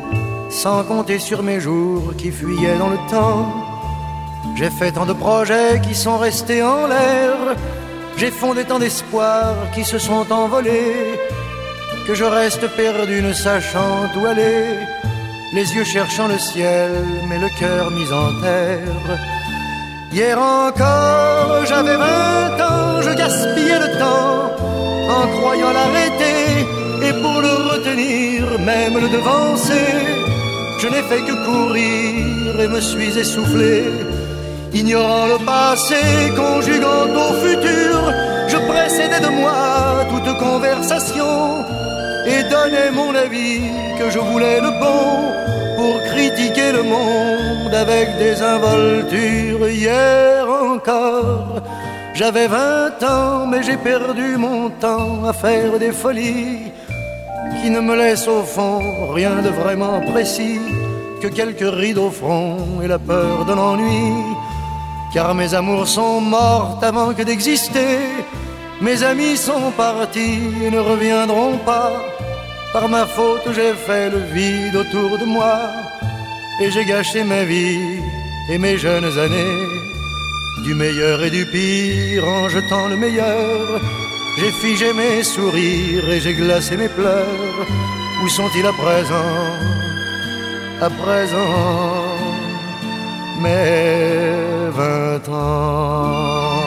sans 0.50 0.86
compter 0.86 1.20
sur 1.20 1.44
mes 1.44 1.60
jours 1.60 2.16
qui 2.18 2.32
fuyaient 2.32 2.78
dans 2.78 2.88
le 2.88 3.02
temps. 3.10 3.52
J'ai 4.56 4.70
fait 4.70 4.94
tant 4.94 5.06
de 5.06 5.12
projets 5.12 5.82
qui 5.82 5.94
sont 5.94 6.18
restés 6.18 6.64
en 6.64 6.88
l'air, 6.88 7.36
j'ai 8.16 8.32
fondé 8.32 8.64
tant 8.64 8.80
d'espoirs 8.80 9.58
qui 9.76 9.84
se 9.84 10.00
sont 10.00 10.32
envolés 10.32 11.20
que 12.08 12.16
je 12.16 12.24
reste 12.24 12.66
perdu 12.78 13.22
ne 13.22 13.34
sachant 13.34 14.08
où 14.18 14.26
aller, 14.26 14.68
les 15.52 15.76
yeux 15.76 15.84
cherchant 15.84 16.30
le 16.30 16.40
ciel 16.40 16.94
mais 17.28 17.40
le 17.40 17.50
cœur 17.60 17.92
mis 17.92 18.10
en 18.14 18.42
terre. 18.42 19.41
Hier 20.14 20.38
encore, 20.38 21.66
j'avais 21.66 21.96
vingt 21.96 22.60
ans, 22.60 23.02
je 23.02 23.14
gaspillais 23.16 23.80
le 23.80 23.98
temps 23.98 24.52
en 25.18 25.28
croyant 25.40 25.72
l'arrêter 25.72 26.68
et 27.02 27.14
pour 27.22 27.40
le 27.42 27.54
retenir, 27.72 28.60
même 28.60 28.96
le 29.00 29.08
devancer. 29.08 29.88
Je 30.80 30.88
n'ai 30.90 31.02
fait 31.04 31.22
que 31.22 31.46
courir 31.46 32.60
et 32.60 32.68
me 32.68 32.82
suis 32.82 33.18
essoufflé. 33.18 33.86
Ignorant 34.74 35.28
le 35.28 35.46
passé, 35.46 36.02
conjuguant 36.36 37.08
au 37.26 37.34
futur, 37.46 37.98
je 38.50 38.58
précédais 38.58 39.22
de 39.22 39.30
moi 39.30 40.06
toute 40.10 40.38
conversation 40.38 41.64
et 42.26 42.44
donnais 42.50 42.92
mon 42.92 43.16
avis 43.16 43.62
que 43.98 44.10
je 44.10 44.20
voulais 44.20 44.60
le 44.60 44.72
bon 44.72 45.51
pour 45.82 45.98
critiquer 46.14 46.72
le 46.72 46.84
monde 46.84 47.74
avec 47.74 48.08
des 48.24 48.36
involtures. 48.56 49.68
Hier 49.68 50.46
encore, 50.48 51.62
j'avais 52.14 52.48
vingt 52.48 53.02
ans, 53.16 53.48
mais 53.50 53.64
j'ai 53.64 53.78
perdu 53.78 54.28
mon 54.38 54.70
temps 54.86 55.26
à 55.32 55.34
faire 55.34 55.80
des 55.80 55.94
folies 56.02 56.72
qui 57.60 57.70
ne 57.76 57.82
me 57.88 57.96
laissent 57.96 58.28
au 58.28 58.44
fond 58.56 58.82
rien 59.20 59.36
de 59.48 59.52
vraiment 59.62 59.98
précis 60.12 60.62
que 61.22 61.30
quelques 61.40 61.72
rides 61.82 62.04
au 62.08 62.12
front 62.12 62.58
et 62.84 62.88
la 62.88 63.00
peur 63.00 63.46
de 63.50 63.54
l'ennui. 63.54 64.06
Car 65.14 65.34
mes 65.34 65.52
amours 65.54 65.88
sont 65.88 66.22
mortes 66.22 66.84
avant 66.84 67.14
que 67.14 67.24
d'exister. 67.24 67.98
Mes 68.82 69.04
amis 69.04 69.38
sont 69.38 69.72
partis 69.86 70.42
et 70.64 70.72
ne 70.72 70.80
reviendront 70.80 71.58
pas. 71.66 71.92
Par 72.74 72.88
ma 72.88 73.06
faute, 73.06 73.48
j'ai 73.54 73.74
fait 73.74 74.10
le 74.10 74.20
vide 74.34 74.76
autour 74.76 75.18
de 75.18 75.26
moi 75.26 75.60
et 76.62 76.72
j'ai 76.72 76.86
gâché 76.86 77.24
ma 77.24 77.44
vie 77.44 78.00
et 78.50 78.58
mes 78.58 78.78
jeunes 78.78 79.18
années. 79.26 79.68
Du 80.64 80.74
meilleur 80.74 81.22
et 81.24 81.32
du 81.32 81.46
pire 81.46 82.26
en 82.28 82.48
jetant 82.48 82.88
le 82.88 82.96
meilleur, 82.96 83.82
j'ai 84.38 84.52
figé 84.52 84.94
mes 84.94 85.24
sourires 85.24 86.10
et 86.10 86.20
j'ai 86.22 86.34
glacé 86.34 86.78
mes 86.78 86.88
pleurs. 86.88 87.68
Où 88.24 88.30
sont-ils 88.30 88.66
à 88.66 88.74
présent? 88.74 89.34
À 90.82 90.90
présent, 90.90 92.06
mes 93.42 94.70
vingt 94.80 95.30
ans. 95.30 96.61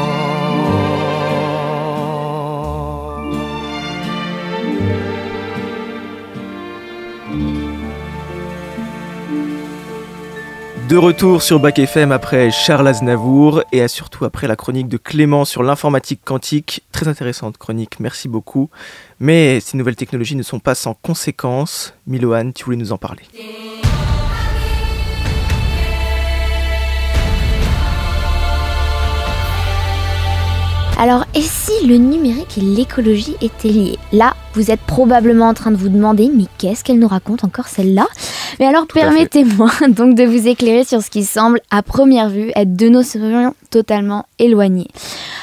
De 10.88 10.98
retour 10.98 11.42
sur 11.42 11.58
Bac 11.60 11.78
FM 11.78 12.12
après 12.12 12.50
Charles 12.50 12.86
Aznavour 12.86 13.62
et 13.72 13.88
surtout 13.88 14.26
après 14.26 14.46
la 14.46 14.54
chronique 14.54 14.86
de 14.86 14.96
Clément 14.96 15.44
sur 15.44 15.62
l'informatique 15.62 16.20
quantique. 16.24 16.82
Très 16.92 17.08
intéressante 17.08 17.56
chronique, 17.56 18.00
merci 18.00 18.28
beaucoup. 18.28 18.70
Mais 19.18 19.60
ces 19.60 19.76
nouvelles 19.76 19.96
technologies 19.96 20.36
ne 20.36 20.42
sont 20.42 20.60
pas 20.60 20.74
sans 20.74 20.94
conséquences. 20.94 21.94
Miloane, 22.06 22.52
tu 22.52 22.64
voulais 22.64 22.76
nous 22.76 22.92
en 22.92 22.98
parler. 22.98 23.22
Alors, 30.96 31.24
et 31.34 31.42
si 31.42 31.86
le 31.86 31.96
numérique 31.96 32.56
et 32.56 32.60
l'écologie 32.60 33.36
étaient 33.40 33.68
liés? 33.68 33.98
Là, 34.12 34.34
vous 34.54 34.70
êtes 34.70 34.80
probablement 34.80 35.48
en 35.48 35.54
train 35.54 35.72
de 35.72 35.76
vous 35.76 35.88
demander, 35.88 36.30
mais 36.32 36.44
qu'est-ce 36.58 36.84
qu'elle 36.84 37.00
nous 37.00 37.08
raconte 37.08 37.42
encore 37.42 37.66
celle-là? 37.66 38.06
Mais 38.60 38.66
alors, 38.66 38.86
permettez-moi 38.86 39.70
donc 39.88 40.14
de 40.14 40.24
vous 40.24 40.46
éclairer 40.46 40.84
sur 40.84 41.02
ce 41.02 41.10
qui 41.10 41.24
semble, 41.24 41.60
à 41.70 41.82
première 41.82 42.28
vue, 42.28 42.52
être 42.54 42.76
deux 42.76 42.88
notions 42.90 43.54
totalement 43.70 44.26
éloignées. 44.38 44.86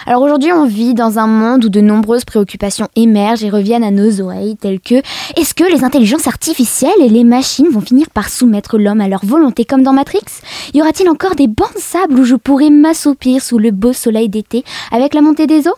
Alors 0.07 0.21
aujourd'hui, 0.23 0.51
on 0.51 0.65
vit 0.65 0.93
dans 0.93 1.19
un 1.19 1.27
monde 1.27 1.65
où 1.65 1.69
de 1.69 1.81
nombreuses 1.81 2.25
préoccupations 2.25 2.87
émergent 2.95 3.43
et 3.43 3.49
reviennent 3.49 3.83
à 3.83 3.91
nos 3.91 4.21
oreilles, 4.21 4.55
telles 4.55 4.79
que 4.79 4.95
est-ce 5.35 5.53
que 5.53 5.63
les 5.63 5.83
intelligences 5.83 6.27
artificielles 6.27 6.91
et 7.01 7.09
les 7.09 7.23
machines 7.23 7.69
vont 7.69 7.81
finir 7.81 8.09
par 8.09 8.29
soumettre 8.29 8.77
l'homme 8.77 9.01
à 9.01 9.07
leur 9.07 9.25
volonté 9.25 9.63
comme 9.65 9.83
dans 9.83 9.93
Matrix? 9.93 10.23
Y 10.73 10.81
aura-t-il 10.81 11.09
encore 11.09 11.35
des 11.35 11.47
bancs 11.47 11.73
de 11.75 11.79
sable 11.81 12.19
où 12.19 12.23
je 12.23 12.35
pourrais 12.35 12.69
m'assoupir 12.69 13.41
sous 13.43 13.59
le 13.59 13.71
beau 13.71 13.93
soleil 13.93 14.29
d'été 14.29 14.63
avec 14.91 15.13
la 15.13 15.21
montée 15.21 15.40
des 15.47 15.67
eaux 15.67 15.75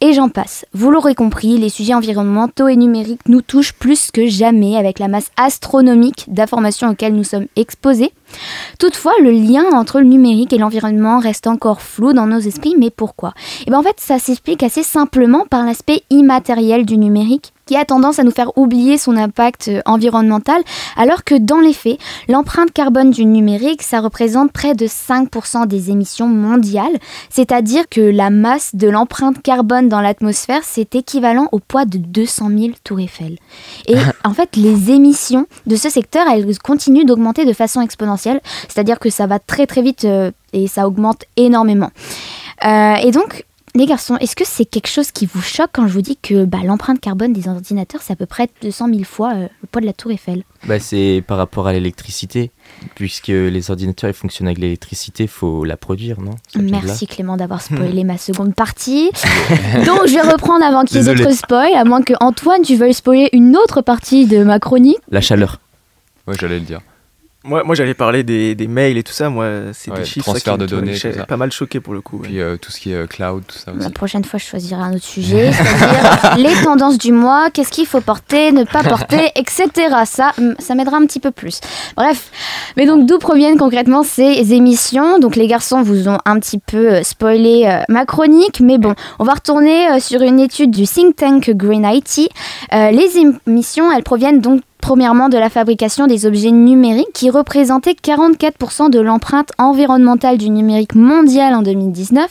et 0.00 0.12
j'en 0.12 0.28
passe. 0.28 0.66
Vous 0.72 0.90
l'aurez 0.90 1.14
compris, 1.14 1.56
les 1.56 1.68
sujets 1.68 1.94
environnementaux 1.94 2.68
et 2.68 2.76
numériques 2.76 3.26
nous 3.28 3.40
touchent 3.40 3.72
plus 3.72 4.10
que 4.10 4.26
jamais 4.26 4.76
avec 4.76 4.98
la 4.98 5.08
masse 5.08 5.30
astronomique 5.36 6.26
d'informations 6.28 6.90
auxquelles 6.90 7.14
nous 7.14 7.24
sommes 7.24 7.46
exposés. 7.56 8.12
Toutefois, 8.78 9.12
le 9.22 9.30
lien 9.30 9.64
entre 9.72 10.00
le 10.00 10.06
numérique 10.06 10.52
et 10.52 10.58
l'environnement 10.58 11.18
reste 11.18 11.46
encore 11.46 11.80
flou 11.80 12.12
dans 12.12 12.26
nos 12.26 12.40
esprits, 12.40 12.74
mais 12.78 12.90
pourquoi? 12.90 13.32
Et 13.66 13.70
bien 13.70 13.78
en 13.78 13.82
fait, 13.82 13.96
ça 13.98 14.18
s'explique 14.18 14.62
assez 14.62 14.82
simplement 14.82 15.46
par 15.48 15.64
l'aspect 15.64 16.02
immatériel 16.10 16.84
du 16.84 16.98
numérique 16.98 17.53
qui 17.66 17.76
a 17.76 17.84
tendance 17.84 18.18
à 18.18 18.24
nous 18.24 18.30
faire 18.30 18.56
oublier 18.56 18.98
son 18.98 19.16
impact 19.16 19.68
euh, 19.68 19.80
environnemental, 19.86 20.62
alors 20.96 21.24
que 21.24 21.34
dans 21.34 21.60
les 21.60 21.72
faits, 21.72 21.98
l'empreinte 22.28 22.72
carbone 22.72 23.10
du 23.10 23.24
numérique, 23.24 23.82
ça 23.82 24.00
représente 24.00 24.52
près 24.52 24.74
de 24.74 24.86
5% 24.86 25.66
des 25.66 25.90
émissions 25.90 26.28
mondiales, 26.28 26.98
c'est-à-dire 27.30 27.88
que 27.88 28.00
la 28.00 28.30
masse 28.30 28.74
de 28.74 28.88
l'empreinte 28.88 29.42
carbone 29.42 29.88
dans 29.88 30.00
l'atmosphère, 30.00 30.62
c'est 30.64 30.94
équivalent 30.94 31.48
au 31.52 31.58
poids 31.58 31.84
de 31.84 31.98
200 31.98 32.48
000 32.48 32.72
tours 32.82 33.00
Eiffel. 33.00 33.38
Et 33.86 33.96
en 34.24 34.34
fait, 34.34 34.56
les 34.56 34.90
émissions 34.90 35.46
de 35.66 35.76
ce 35.76 35.88
secteur, 35.88 36.26
elles 36.28 36.58
continuent 36.58 37.04
d'augmenter 37.04 37.44
de 37.44 37.52
façon 37.52 37.80
exponentielle, 37.80 38.40
c'est-à-dire 38.68 38.98
que 38.98 39.10
ça 39.10 39.26
va 39.26 39.38
très 39.38 39.66
très 39.66 39.82
vite 39.82 40.04
euh, 40.04 40.30
et 40.52 40.66
ça 40.68 40.86
augmente 40.86 41.24
énormément. 41.36 41.90
Euh, 42.64 42.94
et 42.96 43.10
donc, 43.10 43.44
les 43.76 43.86
garçons, 43.86 44.16
est-ce 44.18 44.36
que 44.36 44.44
c'est 44.46 44.64
quelque 44.64 44.86
chose 44.86 45.10
qui 45.10 45.26
vous 45.26 45.42
choque 45.42 45.70
quand 45.72 45.88
je 45.88 45.92
vous 45.92 46.00
dis 46.00 46.16
que 46.16 46.44
bah, 46.44 46.58
l'empreinte 46.64 47.00
carbone 47.00 47.32
des 47.32 47.48
ordinateurs, 47.48 48.02
c'est 48.02 48.12
à 48.12 48.16
peu 48.16 48.26
près 48.26 48.48
200 48.62 48.88
000 48.88 49.02
fois 49.02 49.34
euh, 49.34 49.48
le 49.62 49.68
poids 49.68 49.80
de 49.80 49.86
la 49.86 49.92
tour 49.92 50.12
Eiffel? 50.12 50.44
Bah, 50.66 50.78
c'est 50.78 51.24
par 51.26 51.38
rapport 51.38 51.66
à 51.66 51.72
l'électricité, 51.72 52.52
puisque 52.94 53.28
les 53.28 53.70
ordinateurs 53.72 54.10
ils 54.10 54.14
fonctionnent 54.14 54.46
avec 54.46 54.58
l'électricité, 54.58 55.26
faut 55.26 55.64
la 55.64 55.76
produire, 55.76 56.20
non? 56.20 56.36
Merci 56.54 57.08
Clément 57.08 57.36
d'avoir 57.36 57.62
spoilé 57.62 58.04
ma 58.04 58.16
seconde 58.16 58.54
partie. 58.54 59.10
Donc 59.86 60.06
je 60.06 60.14
vais 60.14 60.32
reprendre 60.32 60.64
avant 60.64 60.84
qu'il 60.84 60.98
y 60.98 61.00
ait 61.00 61.14
d'autres 61.14 61.34
spoils, 61.34 61.74
à 61.74 61.84
moins 61.84 62.02
que 62.02 62.14
Antoine, 62.20 62.62
tu 62.62 62.76
veuilles 62.76 62.94
spoiler 62.94 63.28
une 63.32 63.56
autre 63.56 63.82
partie 63.82 64.26
de 64.26 64.44
ma 64.44 64.60
chronique. 64.60 64.98
La 65.10 65.20
chaleur. 65.20 65.58
Ouais, 66.28 66.34
j'allais 66.38 66.60
le 66.60 66.64
dire. 66.64 66.80
Moi, 67.44 67.62
moi 67.64 67.74
j'allais 67.74 67.94
parler 67.94 68.22
des, 68.22 68.54
des 68.54 68.66
mails 68.68 68.96
et 68.96 69.02
tout 69.02 69.12
ça. 69.12 69.28
Moi, 69.28 69.46
c'est 69.74 69.90
Ouais, 69.90 69.98
des 69.98 70.04
chiffres 70.04 70.24
ça, 70.24 70.32
transfert 70.32 70.54
qui 70.54 70.60
me- 70.60 70.66
de 70.66 70.70
données, 70.76 70.96
ça. 70.96 71.10
pas 71.26 71.36
mal 71.36 71.52
choqué 71.52 71.78
pour 71.80 71.92
le 71.94 72.00
coup. 72.00 72.16
ouais. 72.18 72.22
Puis 72.28 72.40
euh, 72.40 72.56
tout 72.56 72.72
ce 72.72 72.80
qui 72.80 72.92
est 72.92 72.96
euh, 72.96 73.06
cloud, 73.06 73.42
tout 73.46 73.58
ça 73.58 73.72
aussi. 73.72 73.82
La 73.84 73.90
prochaine 73.90 74.24
fois, 74.24 74.38
je 74.38 74.44
choisirai 74.46 74.80
un 74.80 74.94
autre 74.94 75.04
sujet, 75.16 75.52
c'est-à-dire 75.52 76.36
les 76.38 76.62
tendances 76.64 76.96
du 76.98 77.12
mois, 77.12 77.50
qu'est-ce 77.50 77.70
qu'il 77.70 77.86
faut 77.86 78.00
porter, 78.00 78.50
ne 78.52 78.64
pas 78.64 78.82
porter, 78.82 79.30
etc. 79.36 79.68
Ça, 80.06 80.32
ça 80.58 80.74
m'aidera 80.74 80.96
un 80.96 81.06
petit 81.06 81.20
peu 81.20 81.30
plus. 81.30 81.60
Bref, 81.96 82.30
mais 82.76 82.86
donc 82.86 83.06
d'où 83.06 83.18
proviennent 83.18 83.58
concrètement 83.58 84.02
ces 84.02 84.54
émissions? 84.54 85.18
Donc 85.18 85.36
les 85.36 85.46
garçons 85.46 85.82
vous 85.82 86.08
ont 86.08 86.18
un 86.24 86.38
petit 86.40 86.58
peu 86.58 86.94
euh, 86.94 87.02
spoilé 87.02 87.64
euh, 87.66 87.82
ma 87.90 88.06
chronique, 88.06 88.60
mais 88.60 88.78
bon, 88.78 88.94
on 89.18 89.24
va 89.24 89.34
retourner 89.34 89.90
euh, 89.90 89.98
sur 90.00 90.22
une 90.22 90.40
étude 90.40 90.70
du 90.70 90.86
think 90.86 91.16
tank 91.16 91.50
Green 91.50 91.84
IT. 91.84 92.30
Euh, 92.72 92.90
les 92.90 93.18
émissions, 93.46 93.92
elles 93.92 94.02
proviennent 94.02 94.40
donc 94.40 94.62
premièrement 94.84 95.30
de 95.30 95.38
la 95.38 95.48
fabrication 95.48 96.06
des 96.06 96.26
objets 96.26 96.50
numériques 96.50 97.14
qui 97.14 97.30
représentaient 97.30 97.94
44% 97.94 98.90
de 98.90 99.00
l'empreinte 99.00 99.50
environnementale 99.56 100.36
du 100.36 100.50
numérique 100.50 100.94
mondial 100.94 101.54
en 101.54 101.62
2019. 101.62 102.30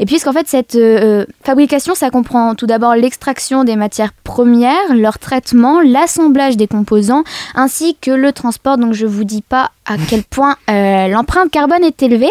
Et 0.00 0.04
puisqu'en 0.04 0.34
fait 0.34 0.46
cette 0.46 0.74
euh, 0.74 1.22
euh, 1.22 1.26
fabrication, 1.42 1.94
ça 1.94 2.10
comprend 2.10 2.54
tout 2.54 2.66
d'abord 2.66 2.94
l'extraction 2.94 3.64
des 3.64 3.74
matières 3.74 4.12
premières, 4.12 4.94
leur 4.94 5.18
traitement, 5.18 5.80
l'assemblage 5.80 6.58
des 6.58 6.66
composants, 6.66 7.24
ainsi 7.54 7.96
que 7.98 8.10
le 8.10 8.32
transport. 8.32 8.76
Donc 8.76 8.92
je 8.92 9.06
vous 9.06 9.24
dis 9.24 9.40
pas 9.40 9.70
à 9.86 9.94
quel 9.96 10.24
point 10.30 10.56
euh, 10.68 11.08
l'empreinte 11.08 11.50
carbone 11.50 11.84
est 11.84 12.02
élevée, 12.02 12.28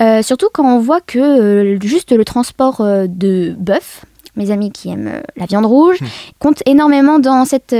euh, 0.00 0.22
surtout 0.22 0.48
quand 0.52 0.66
on 0.66 0.80
voit 0.80 1.00
que 1.00 1.18
euh, 1.20 1.78
juste 1.80 2.10
le 2.10 2.24
transport 2.24 2.80
euh, 2.80 3.06
de 3.08 3.54
bœuf, 3.56 4.04
mes 4.34 4.50
amis 4.50 4.72
qui 4.72 4.90
aiment 4.90 5.22
la 5.36 5.46
viande 5.46 5.64
rouge, 5.64 5.98
compte 6.40 6.60
énormément 6.66 7.20
dans 7.20 7.44
cette 7.44 7.74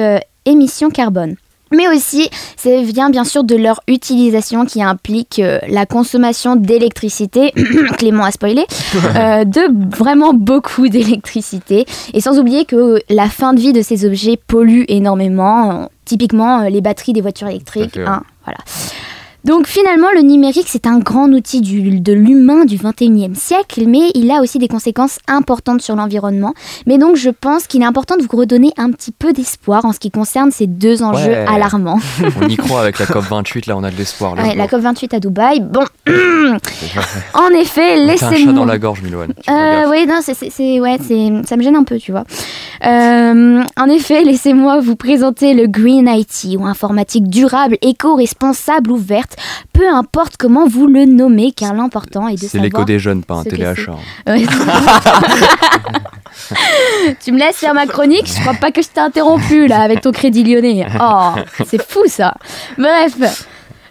euh, 0.47 0.51
émission 0.51 0.91
carbone. 0.91 1.37
Mais 1.73 1.89
aussi, 1.89 2.31
ça 2.57 2.81
vient 2.83 3.11
bien 3.11 3.25
sûr 3.25 3.43
de 3.43 3.57
leur 3.57 3.81
utilisation 3.89 4.67
qui 4.67 4.83
implique 4.83 5.41
euh, 5.41 5.59
la 5.69 5.85
consommation 5.85 6.55
d'électricité, 6.55 7.53
Clément 7.99 8.25
a 8.25 8.31
spoilé, 8.31 8.65
euh, 9.17 9.45
de 9.45 9.97
vraiment 9.97 10.33
beaucoup 10.33 10.89
d'électricité. 10.89 11.85
Et 12.15 12.21
sans 12.21 12.39
oublier 12.39 12.67
que 12.67 13.01
la 13.11 13.29
fin 13.29 13.53
de 13.53 13.61
vie 13.61 13.73
de 13.73 13.83
ces 13.83 14.07
objets 14.07 14.37
pollue 14.47 14.85
énormément, 14.87 15.71
euh, 15.83 15.87
typiquement 16.05 16.63
les 16.69 16.81
batteries 16.81 17.15
des 17.15 17.21
voitures 17.21 17.49
électriques. 17.49 17.99
hein, 17.99 18.23
voilà. 18.45 18.59
Donc 19.47 19.67
finalement, 19.69 20.09
le 20.15 20.23
numérique, 20.23 20.67
c'est 20.69 20.87
un 20.87 20.99
grand 20.99 21.29
outil 21.31 21.61
du- 21.61 22.01
de 22.01 22.13
l'humain 22.13 22.65
du 22.65 22.77
21e 22.77 23.35
siècle, 23.37 23.85
mais 23.87 24.11
il 24.15 24.31
a 24.33 24.41
aussi 24.43 24.59
des 24.59 24.67
conséquences 24.69 25.19
importantes 25.29 25.81
sur 25.83 25.95
l'environnement. 25.95 26.53
Mais 26.87 26.99
donc 26.99 27.15
je 27.17 27.31
pense 27.31 27.67
qu'il 27.69 27.81
est 27.83 27.87
important 27.87 28.17
de 28.17 28.23
vous 28.23 28.37
redonner 28.37 28.73
un 28.77 28.91
petit 28.91 29.13
peu 29.13 29.33
d'espoir 29.33 29.85
en 29.85 29.93
ce 29.93 30.01
qui 30.01 30.11
concerne 30.11 30.51
ces 30.51 30.67
deux 30.67 31.03
enjeux 31.03 31.31
Ouais. 31.31 31.47
alarmants. 31.49 32.01
On 32.43 32.49
y 32.49 32.57
croit 32.57 32.81
avec 32.81 32.99
la 32.99 33.07
COP28, 33.07 33.69
là 33.69 33.77
on 33.77 33.85
a 33.85 33.91
de 33.91 33.97
l'espoir. 33.97 34.35
Ouais, 34.35 34.55
la 34.55 34.67
COP28 34.67 35.15
à 35.15 35.21
Dubaï, 35.21 35.61
bon, 35.61 35.85
en 37.35 37.49
effet, 37.51 37.95
un 37.95 38.17
chat 38.17 38.27
dans 38.27 38.31
laissez-moi... 38.31 38.67
la 38.67 38.79
gorge, 38.79 39.03
Miloane. 39.03 39.33
Euh, 39.49 39.85
oui, 39.91 40.07
non, 40.07 40.21
c'est, 40.23 40.81
ouais, 40.81 40.99
c'est, 41.07 41.33
ça 41.47 41.57
me 41.57 41.63
gêne 41.63 41.77
un 41.77 41.85
peu, 41.85 41.99
tu 41.99 42.11
vois. 42.13 42.25
Euh, 42.85 43.63
en 43.77 43.87
effet, 43.89 44.23
laissez-moi 44.25 44.81
vous 44.81 44.97
présenter 44.97 45.55
le 45.55 45.67
Green 45.67 46.09
IT, 46.09 46.57
ou 46.59 46.67
informatique 46.67 47.29
durable, 47.29 47.79
éco-responsable 47.83 48.91
ou 48.93 48.97
peu 49.72 49.88
importe 49.88 50.37
comment 50.38 50.66
vous 50.66 50.87
le 50.87 51.05
nommez, 51.05 51.53
car 51.53 51.75
l'important 51.75 52.29
est 52.29 52.35
de 52.35 52.40
C'est 52.40 52.49
savoir... 52.49 52.64
l'écho 52.64 52.85
des 52.85 52.99
jeunes, 52.99 53.25
pas 53.25 53.37
un 53.37 53.44
téléachat. 53.44 53.96
Tu 57.25 57.33
me 57.33 57.38
laisses 57.38 57.57
faire 57.57 57.75
ma 57.75 57.87
chronique 57.87 58.27
Je 58.27 58.40
crois 58.40 58.55
pas 58.55 58.70
que 58.70 58.83
je 58.83 58.88
t'ai 58.88 59.01
interrompu 59.01 59.66
là 59.66 59.81
avec 59.81 60.01
ton 60.01 60.12
crédit 60.12 60.44
lyonnais. 60.44 60.87
Oh, 61.01 61.31
c'est 61.66 61.83
fou 61.83 62.05
ça. 62.07 62.35
Bref. 62.79 63.16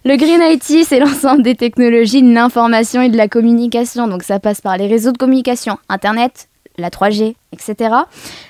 Le 0.07 0.17
Green 0.17 0.39
IT, 0.39 0.85
c'est 0.87 0.99
l'ensemble 0.99 1.41
des 1.41 1.55
technologies 1.55 2.21
de 2.21 2.31
l'information 2.31 3.01
et 3.01 3.09
de 3.09 3.17
la 3.17 3.27
communication. 3.27 4.07
Donc 4.07 4.21
ça 4.21 4.39
passe 4.39 4.61
par 4.61 4.77
les 4.77 4.85
réseaux 4.85 5.11
de 5.11 5.17
communication, 5.17 5.79
Internet, 5.89 6.47
la 6.77 6.89
3G, 6.89 7.35
etc. 7.53 7.89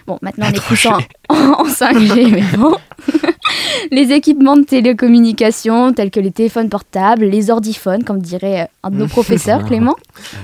Bon, 0.07 0.17
maintenant 0.21 0.47
on 0.49 0.53
est 0.53 0.65
plus 0.65 0.85
en, 0.87 0.99
en 1.29 1.65
5G, 1.65 2.31
mais 2.31 2.57
bon. 2.57 2.75
les 3.91 4.11
équipements 4.11 4.57
de 4.57 4.63
télécommunication 4.63 5.93
tels 5.93 6.11
que 6.11 6.19
les 6.19 6.31
téléphones 6.31 6.69
portables, 6.69 7.25
les 7.25 7.49
ordiphones, 7.49 8.03
comme 8.03 8.21
dirait 8.21 8.61
euh, 8.61 8.65
un 8.83 8.91
de 8.91 8.97
nos 8.97 9.07
professeurs, 9.07 9.65
Clément 9.65 9.95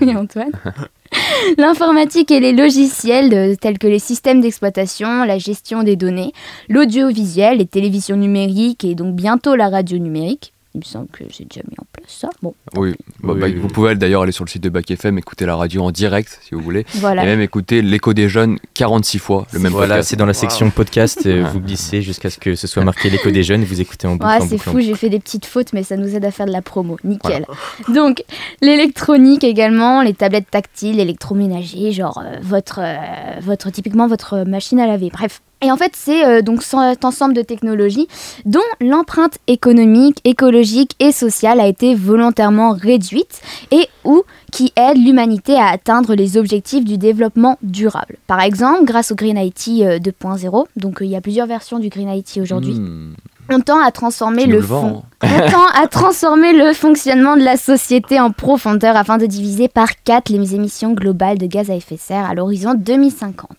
et 0.01 0.15
Antoine. 0.15 0.51
L'informatique 1.57 2.31
et 2.31 2.39
les 2.39 2.53
logiciels 2.53 3.33
euh, 3.33 3.55
tels 3.55 3.77
que 3.77 3.87
les 3.87 3.99
systèmes 3.99 4.41
d'exploitation, 4.41 5.23
la 5.23 5.37
gestion 5.37 5.83
des 5.83 5.95
données, 5.95 6.31
l'audiovisuel, 6.69 7.57
les 7.57 7.65
télévisions 7.65 8.15
numériques 8.15 8.85
et 8.85 8.95
donc 8.95 9.15
bientôt 9.15 9.55
la 9.55 9.69
radio 9.69 9.97
numérique. 9.97 10.53
Il 10.73 10.79
me 10.79 10.85
semble 10.85 11.07
que 11.07 11.25
j'ai 11.29 11.43
déjà 11.43 11.61
mis 11.69 11.75
en 11.79 11.85
place 11.90 11.90
ça. 12.07 12.29
Bon, 12.41 12.53
Oui, 12.75 12.95
Bah, 13.21 13.33
Oui, 13.33 13.39
bah, 13.39 13.47
oui, 13.47 13.55
vous 13.55 13.67
pouvez 13.67 13.95
d'ailleurs 13.95 14.23
aller 14.23 14.31
sur 14.31 14.43
le 14.45 14.49
site 14.49 14.63
de 14.63 14.69
Bac 14.69 14.89
FM, 14.89 15.17
écouter 15.17 15.45
la 15.45 15.55
radio 15.55 15.83
en 15.83 15.91
direct 15.91 16.39
si 16.41 16.55
vous 16.55 16.61
voulez, 16.61 16.85
voilà. 16.95 17.23
et 17.23 17.25
même 17.25 17.41
écouter 17.41 17.81
l'écho 17.81 18.13
des 18.13 18.29
jeunes 18.29 18.57
46 18.73 19.19
fois, 19.19 19.45
le 19.53 19.59
même 19.59 19.71
Voilà, 19.71 19.95
podcast. 19.95 20.09
c'est 20.09 20.15
dans 20.15 20.25
la 20.25 20.33
section 20.33 20.69
podcast, 20.69 21.25
euh, 21.25 21.45
vous 21.51 21.59
glissez 21.59 22.01
jusqu'à 22.01 22.29
ce 22.29 22.37
que 22.39 22.55
ce 22.55 22.67
soit 22.67 22.83
marqué 22.83 23.09
l'écho 23.09 23.29
des 23.31 23.43
jeunes, 23.43 23.63
vous 23.63 23.81
écoutez 23.81 24.07
en 24.07 24.15
boucle. 24.15 24.25
En 24.25 24.47
c'est 24.47 24.57
fou, 24.57 24.79
j'ai 24.79 24.95
fait 24.95 25.09
des 25.09 25.19
petites 25.19 25.45
fautes, 25.45 25.73
mais 25.73 25.83
ça 25.83 25.97
nous 25.97 26.15
aide 26.15 26.25
à 26.25 26.31
faire 26.31 26.45
de 26.45 26.51
la 26.51 26.61
promo. 26.61 26.97
Nickel. 27.03 27.45
Donc, 27.89 28.23
l'électronique 28.61 29.43
également, 29.43 30.01
les 30.01 30.13
tablettes 30.13 30.49
tactiles, 30.49 30.97
l'électroménager, 30.97 31.91
genre 31.91 32.21
euh, 32.23 32.37
votre, 32.41 32.79
euh, 32.81 33.39
votre, 33.41 33.69
typiquement 33.71 34.07
votre 34.07 34.43
machine 34.45 34.79
à 34.79 34.87
laver. 34.87 35.09
Bref. 35.11 35.41
Et 35.63 35.71
en 35.71 35.77
fait, 35.77 35.91
c'est 35.95 36.25
euh, 36.25 36.41
donc 36.41 36.63
cet 36.63 37.05
ensemble 37.05 37.35
de 37.35 37.41
technologies 37.41 38.07
dont 38.45 38.59
l'empreinte 38.79 39.37
économique, 39.47 40.17
écologique 40.23 40.95
et 40.99 41.11
sociale 41.11 41.59
a 41.59 41.67
été 41.67 41.93
volontairement 41.93 42.71
réduite 42.73 43.41
et 43.69 43.87
ou 44.03 44.23
qui 44.51 44.73
aident 44.75 44.97
l'humanité 44.97 45.55
à 45.55 45.67
atteindre 45.67 46.15
les 46.15 46.37
objectifs 46.37 46.83
du 46.83 46.97
développement 46.97 47.57
durable. 47.61 48.17
Par 48.27 48.41
exemple, 48.41 48.85
grâce 48.85 49.11
au 49.11 49.15
Green 49.15 49.37
IT 49.37 49.83
euh, 49.83 49.99
2.0, 49.99 50.65
donc 50.77 51.01
euh, 51.01 51.05
il 51.05 51.11
y 51.11 51.15
a 51.15 51.21
plusieurs 51.21 51.47
versions 51.47 51.79
du 51.79 51.89
Green 51.89 52.09
IT 52.09 52.39
aujourd'hui. 52.41 52.73
Hmm. 52.73 53.13
On 53.49 53.59
tend 53.59 53.81
à 53.83 53.91
transformer 53.91 54.45
le 54.45 54.61
fond. 54.61 55.03
On 55.21 55.49
tend 55.49 55.67
à 55.73 55.87
transformer 55.91 56.53
le 56.53 56.73
fonctionnement 56.73 57.35
de 57.35 57.43
la 57.43 57.57
société 57.57 58.19
en 58.19 58.31
profondeur 58.31 58.95
afin 58.95 59.17
de 59.17 59.25
diviser 59.25 59.67
par 59.67 59.89
4 60.03 60.29
les 60.29 60.55
émissions 60.55 60.93
globales 60.93 61.37
de 61.37 61.47
gaz 61.47 61.69
à 61.69 61.75
effet 61.75 61.95
de 61.95 61.99
serre 61.99 62.29
à 62.29 62.33
l'horizon 62.33 62.73
2050. 62.75 63.49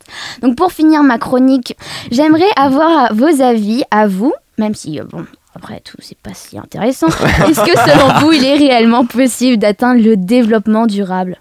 Donc 0.43 0.57
pour 0.57 0.73
finir 0.73 1.03
ma 1.03 1.19
chronique, 1.19 1.77
j'aimerais 2.11 2.51
avoir 2.57 3.15
vos 3.15 3.43
avis 3.43 3.83
à 3.91 4.07
vous, 4.07 4.33
même 4.59 4.75
si 4.75 5.01
euh, 5.01 5.05
bon, 5.05 5.27
après 5.55 5.81
tout, 5.81 5.97
c'est 6.01 6.19
pas 6.19 6.35
si 6.35 6.59
intéressant. 6.59 7.09
Est-ce 7.49 7.61
que 7.61 7.79
selon 7.79 8.21
vous, 8.21 8.33
il 8.33 8.45
est 8.45 8.57
réellement 8.57 9.05
possible 9.05 9.59
d'atteindre 9.59 10.03
le 10.03 10.17
développement 10.17 10.87
durable? 10.87 11.39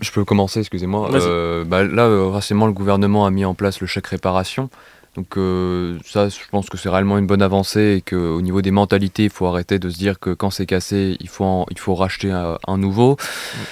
Je 0.00 0.12
peux 0.12 0.24
commencer, 0.24 0.60
excusez-moi. 0.60 1.10
Euh, 1.12 1.64
bah, 1.64 1.82
là, 1.82 2.04
euh, 2.04 2.28
récemment, 2.28 2.66
le 2.66 2.72
gouvernement 2.72 3.26
a 3.26 3.30
mis 3.30 3.44
en 3.44 3.54
place 3.54 3.80
le 3.80 3.88
chèque 3.88 4.06
réparation. 4.06 4.70
Donc 5.16 5.36
euh, 5.36 5.98
ça, 6.04 6.28
je 6.28 6.36
pense 6.50 6.68
que 6.68 6.76
c'est 6.76 6.88
réellement 6.88 7.18
une 7.18 7.26
bonne 7.26 7.42
avancée 7.42 7.96
et 7.98 8.00
qu'au 8.02 8.40
niveau 8.40 8.62
des 8.62 8.70
mentalités, 8.70 9.24
il 9.24 9.30
faut 9.30 9.46
arrêter 9.46 9.78
de 9.80 9.90
se 9.90 9.98
dire 9.98 10.20
que 10.20 10.30
quand 10.30 10.50
c'est 10.50 10.66
cassé, 10.66 11.16
il 11.18 11.28
faut, 11.28 11.44
en- 11.44 11.66
il 11.70 11.78
faut 11.78 11.94
racheter 11.94 12.30
un, 12.30 12.56
un 12.68 12.78
nouveau. 12.78 13.16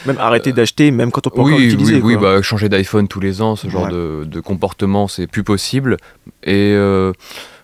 Même 0.06 0.18
arrêter 0.18 0.52
d'acheter, 0.52 0.90
même 0.90 1.12
quand 1.12 1.26
on 1.26 1.30
peut 1.30 1.40
encore 1.42 1.56
Oui, 1.56 1.64
l'utiliser. 1.68 2.00
oui, 2.02 2.16
bah, 2.16 2.42
changer 2.42 2.68
d'iPhone 2.68 3.06
tous 3.06 3.20
les 3.20 3.42
ans, 3.42 3.54
ce 3.54 3.68
genre 3.68 3.84
Ouais. 3.84 3.92
de, 3.92 4.24
de 4.24 4.40
comportement, 4.40 5.06
c'est 5.06 5.26
plus 5.28 5.44
possible. 5.44 5.98
Et 6.42 6.72
euh, 6.74 7.12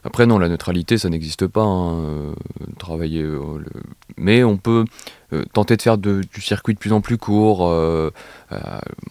après, 0.05 0.27
non, 0.27 0.39
la 0.39 0.49
neutralité, 0.49 0.97
ça 0.99 1.09
n'existe 1.09 1.47
pas. 1.49 1.63
hein, 1.63 1.95
euh, 2.05 2.33
travailler, 2.79 3.23
euh, 3.23 3.59
le- 3.59 3.83
mais 4.17 4.45
on 4.45 4.59
peut 4.59 4.85
euh, 5.33 5.45
tenter 5.53 5.77
de 5.77 5.83
faire 5.83 5.99
du 5.99 6.23
circuit 6.41 6.75
de 6.75 6.79
plus 6.79 6.93
en 6.93 7.01
plus 7.01 7.19
court. 7.19 7.67
euh, 7.69 8.13
euh, 8.53 8.59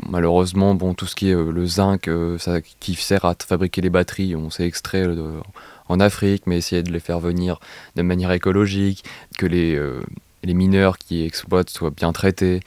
malheureusement, 0.08 0.76
bon, 0.76 0.94
tout 0.94 1.08
ce 1.08 1.16
qui 1.16 1.30
est 1.30 1.36
le 1.36 1.66
zinc, 1.66 2.10
ça, 2.38 2.62
qui 2.62 2.96
sert 2.96 3.26
à 3.26 3.36
fabriquer 3.36 3.82
les 3.82 3.90
batteries, 3.90 4.36
on 4.36 4.50
s'est 4.50 4.66
extrait 4.66 5.08
en 5.90 6.00
Afrique, 6.00 6.44
mais 6.46 6.58
essayer 6.58 6.84
de 6.84 6.92
les 6.92 7.00
faire 7.00 7.20
venir 7.20 7.60
de 7.96 8.02
manière 8.02 8.32
écologique, 8.32 9.04
que 9.38 9.46
les, 9.46 9.80
mineurs 10.54 10.98
qui 10.98 11.24
exploitent 11.24 11.70
soient 11.70 11.92
bien 11.92 12.12
traités 12.12 12.62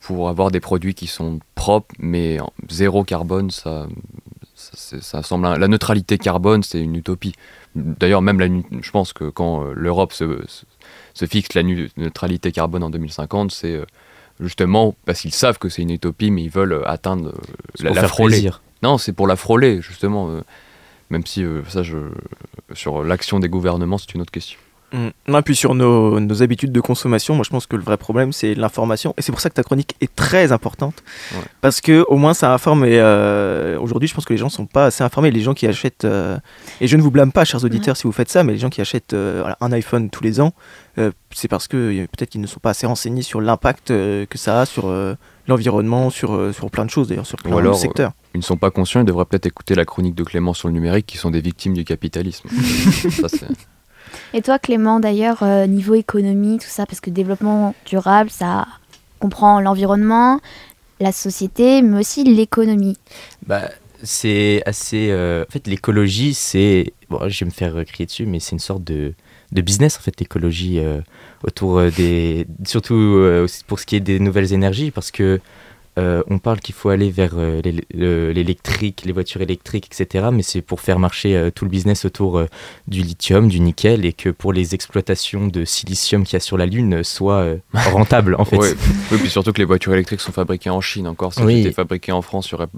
pour 0.00 0.28
avoir 0.28 0.50
des 0.52 0.60
produits 0.60 0.94
qui 0.94 1.08
sont 1.08 1.40
propres, 1.56 1.94
mais 1.98 2.38
zéro 2.68 3.02
carbone, 3.04 3.50
ça, 3.50 3.88
ça, 4.54 5.22
semble 5.22 5.48
la 5.58 5.68
neutralité 5.68 6.18
carbone, 6.18 6.62
c'est 6.62 6.80
une 6.80 6.96
utopie. 6.96 7.34
D'ailleurs, 7.76 8.22
même 8.22 8.40
la, 8.40 8.48
je 8.80 8.90
pense 8.90 9.12
que 9.12 9.28
quand 9.28 9.64
euh, 9.64 9.72
l'Europe 9.76 10.12
se, 10.12 10.40
se, 10.46 10.64
se 11.12 11.26
fixe 11.26 11.52
la 11.54 11.62
neutralité 11.62 12.50
carbone 12.50 12.82
en 12.82 12.90
2050, 12.90 13.52
c'est 13.52 13.74
euh, 13.74 13.84
justement 14.40 14.94
parce 15.04 15.20
qu'ils 15.20 15.34
savent 15.34 15.58
que 15.58 15.68
c'est 15.68 15.82
une 15.82 15.90
utopie, 15.90 16.30
mais 16.30 16.42
ils 16.42 16.50
veulent 16.50 16.72
euh, 16.72 16.88
atteindre 16.88 17.34
la, 17.80 17.90
pour 17.90 17.96
la 17.96 18.08
frôler. 18.08 18.36
plaisir. 18.36 18.62
Non, 18.82 18.96
c'est 18.96 19.12
pour 19.12 19.26
la 19.26 19.36
frôler, 19.36 19.82
justement. 19.82 20.40
même 21.10 21.24
si 21.24 21.44
ça, 21.68 21.82
je, 21.82 21.96
sur 22.74 23.02
l'action 23.02 23.40
des 23.40 23.48
gouvernements, 23.48 23.96
c'est 23.98 24.14
une 24.14 24.20
autre 24.20 24.30
question. 24.30 24.58
Mm. 24.92 25.08
Non, 25.28 25.38
et 25.38 25.42
puis 25.42 25.56
sur 25.56 25.74
nos, 25.74 26.20
nos 26.20 26.42
habitudes 26.42 26.70
de 26.70 26.80
consommation, 26.80 27.34
moi 27.34 27.42
je 27.44 27.50
pense 27.50 27.66
que 27.66 27.74
le 27.76 27.82
vrai 27.82 27.96
problème 27.96 28.32
c'est 28.32 28.54
l'information. 28.54 29.14
Et 29.18 29.22
c'est 29.22 29.32
pour 29.32 29.40
ça 29.40 29.50
que 29.50 29.54
ta 29.54 29.62
chronique 29.64 29.96
est 30.00 30.14
très 30.14 30.52
importante. 30.52 31.02
Ouais. 31.34 31.40
Parce 31.60 31.80
que 31.80 32.04
au 32.08 32.16
moins 32.16 32.34
ça 32.34 32.52
informe. 32.54 32.84
Et 32.84 32.98
euh, 33.00 33.78
aujourd'hui, 33.80 34.08
je 34.08 34.14
pense 34.14 34.24
que 34.24 34.32
les 34.32 34.38
gens 34.38 34.48
sont 34.48 34.66
pas 34.66 34.86
assez 34.86 35.02
informés. 35.02 35.30
Les 35.32 35.40
gens 35.40 35.54
qui 35.54 35.66
achètent. 35.66 36.04
euh, 36.04 36.38
et 36.80 36.86
je 36.86 36.96
ne 36.96 37.02
vous 37.02 37.10
blâme 37.10 37.32
pas, 37.32 37.44
chers 37.44 37.64
auditeurs, 37.64 37.96
si 37.96 38.04
vous 38.04 38.12
faites 38.12 38.30
ça, 38.30 38.44
mais 38.44 38.52
les 38.52 38.58
gens 38.58 38.70
qui 38.70 38.80
achètent 38.80 39.12
euh, 39.12 39.38
voilà, 39.40 39.56
un 39.60 39.72
iPhone 39.72 40.08
tous 40.08 40.22
les 40.22 40.40
ans, 40.40 40.52
euh, 40.98 41.10
c'est 41.32 41.48
parce 41.48 41.66
que 41.68 42.06
peut-être 42.06 42.30
qu'ils 42.30 42.40
ne 42.40 42.46
sont 42.46 42.60
pas 42.60 42.70
assez 42.70 42.86
renseignés 42.86 43.22
sur 43.22 43.40
l'impact 43.40 43.90
euh, 43.90 44.24
que 44.26 44.38
ça 44.38 44.60
a 44.60 44.66
sur 44.66 44.86
euh, 44.86 45.14
l'environnement, 45.48 46.10
sur, 46.10 46.34
euh, 46.34 46.52
sur 46.52 46.70
plein 46.70 46.84
de 46.84 46.90
choses 46.90 47.08
d'ailleurs, 47.08 47.26
sur 47.26 47.38
plein 47.38 47.56
alors, 47.56 47.74
de 47.74 47.78
secteurs. 47.80 48.12
Ils 48.34 48.38
ne 48.38 48.42
sont 48.44 48.56
pas 48.56 48.70
conscients, 48.70 49.00
ils 49.00 49.06
devraient 49.06 49.24
peut-être 49.24 49.46
écouter 49.46 49.74
la 49.74 49.84
chronique 49.84 50.14
de 50.14 50.22
Clément 50.24 50.54
sur 50.54 50.68
le 50.68 50.74
numérique, 50.74 51.06
qui 51.06 51.16
sont 51.18 51.30
des 51.30 51.40
victimes 51.40 51.74
du 51.74 51.84
capitalisme. 51.84 52.48
Ça, 53.10 53.28
c'est- 53.28 53.46
Et 54.34 54.42
toi, 54.42 54.58
Clément, 54.58 55.00
d'ailleurs, 55.00 55.42
euh, 55.42 55.66
niveau 55.66 55.94
économie, 55.94 56.58
tout 56.58 56.68
ça, 56.68 56.86
parce 56.86 57.00
que 57.00 57.10
développement 57.10 57.74
durable, 57.86 58.30
ça 58.30 58.66
comprend 59.18 59.60
l'environnement, 59.60 60.40
la 61.00 61.12
société, 61.12 61.82
mais 61.82 62.00
aussi 62.00 62.24
l'économie. 62.24 62.96
Bah, 63.46 63.70
c'est 64.02 64.62
assez. 64.66 65.08
euh, 65.10 65.44
En 65.48 65.52
fait, 65.52 65.66
l'écologie, 65.66 66.34
c'est. 66.34 66.92
Bon, 67.08 67.20
je 67.28 67.40
vais 67.44 67.46
me 67.46 67.54
faire 67.54 67.84
crier 67.86 68.06
dessus, 68.06 68.26
mais 68.26 68.40
c'est 68.40 68.52
une 68.52 68.58
sorte 68.58 68.84
de, 68.84 69.14
de 69.52 69.60
business, 69.62 69.96
en 69.96 70.00
fait, 70.02 70.18
l'écologie, 70.20 70.80
euh, 70.80 71.00
autour 71.44 71.80
des. 71.92 72.46
Surtout 72.64 73.18
pour 73.66 73.80
ce 73.80 73.86
qui 73.86 73.96
est 73.96 74.00
des 74.00 74.18
nouvelles 74.20 74.52
énergies, 74.52 74.90
parce 74.90 75.10
que. 75.10 75.40
Euh, 75.98 76.22
on 76.28 76.38
parle 76.38 76.60
qu'il 76.60 76.74
faut 76.74 76.88
aller 76.90 77.10
vers 77.10 77.32
euh, 77.36 77.60
l'é- 77.62 77.84
le- 77.94 78.30
l'électrique, 78.32 79.02
les 79.06 79.12
voitures 79.12 79.40
électriques, 79.40 79.86
etc. 79.90 80.26
Mais 80.32 80.42
c'est 80.42 80.60
pour 80.62 80.80
faire 80.80 80.98
marcher 80.98 81.36
euh, 81.36 81.50
tout 81.50 81.64
le 81.64 81.70
business 81.70 82.04
autour 82.04 82.42
du 82.88 83.02
lithium, 83.02 83.48
du 83.48 83.60
nickel, 83.60 84.04
et 84.04 84.12
que 84.12 84.28
pour 84.30 84.52
les 84.52 84.74
exploitations 84.74 85.46
de 85.46 85.64
silicium 85.64 86.24
qu'il 86.24 86.34
y 86.34 86.36
a 86.36 86.40
sur 86.40 86.56
la 86.58 86.66
Lune 86.66 86.94
euh, 86.96 87.02
soit 87.02 87.36
euh, 87.38 87.56
rentable, 87.72 88.36
en 88.38 88.44
fait. 88.44 88.58
Oui, 88.58 89.18
puis 89.18 89.30
surtout 89.30 89.52
que 89.52 89.58
les 89.58 89.64
voitures 89.64 89.92
électriques 89.94 90.20
sont 90.20 90.32
fabriquées 90.32 90.70
en 90.70 90.80
Chine. 90.80 91.06
Encore, 91.08 91.32
si 91.34 91.42
Oui. 91.42 91.62
c'était 91.62 91.74
fabriqué 91.74 92.12
en 92.12 92.22
France, 92.22 92.48
il 92.48 92.52
y 92.52 92.54
aurait 92.56 92.68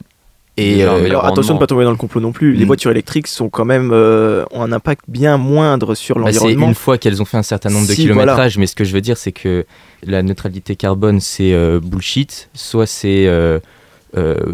Et 0.59 0.85
euh, 0.85 1.05
Alors 1.07 1.25
attention 1.25 1.55
de 1.55 1.59
ne 1.59 1.61
pas 1.61 1.67
tomber 1.67 1.85
dans 1.85 1.91
le 1.93 1.97
complot 1.97 2.21
non 2.21 2.33
plus. 2.33 2.53
Les 2.55 2.65
Mm. 2.65 2.67
voitures 2.67 2.91
électriques 2.91 3.27
sont 3.29 3.49
quand 3.49 3.65
même 3.65 3.91
euh, 3.93 4.45
ont 4.51 4.63
un 4.63 4.73
impact 4.73 5.05
bien 5.09 5.37
moindre 5.39 5.95
sur 5.95 6.17
Bah, 6.17 6.23
c'est 6.33 6.41
l'environnement. 6.41 6.69
une 6.69 6.75
fois 6.75 6.99
qu'elles 6.99 7.23
ont 7.23 7.25
fait 7.25 7.37
un 7.37 7.43
certain 7.43 7.71
nombre 7.71 7.87
de 7.87 7.93
Si, 7.93 8.03
kilométrages, 8.03 8.59
mais 8.59 8.67
ce 8.67 8.75
que 8.75 8.85
je 8.85 8.93
veux 8.93 9.01
dire, 9.01 9.17
c'est 9.17 9.33
que 9.33 9.65
la 10.05 10.23
neutralité 10.23 10.75
carbone, 10.77 11.21
c'est 11.21 11.53
euh, 11.53 11.81
bullshit. 11.83 12.51
Soit 12.55 12.87
c'est 12.87 13.29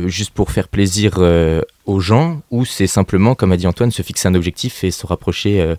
juste 0.07 0.33
pour 0.33 0.51
faire 0.51 0.69
plaisir 0.69 1.19
aux 1.87 2.01
gens, 2.01 2.43
ou 2.51 2.65
c'est 2.65 2.87
simplement, 2.87 3.35
comme 3.35 3.53
a 3.53 3.57
dit 3.57 3.67
Antoine, 3.67 3.91
se 3.91 4.03
fixer 4.03 4.29
un 4.29 4.35
objectif 4.35 4.85
et 4.85 4.91
se 4.91 5.07
rapprocher 5.07 5.75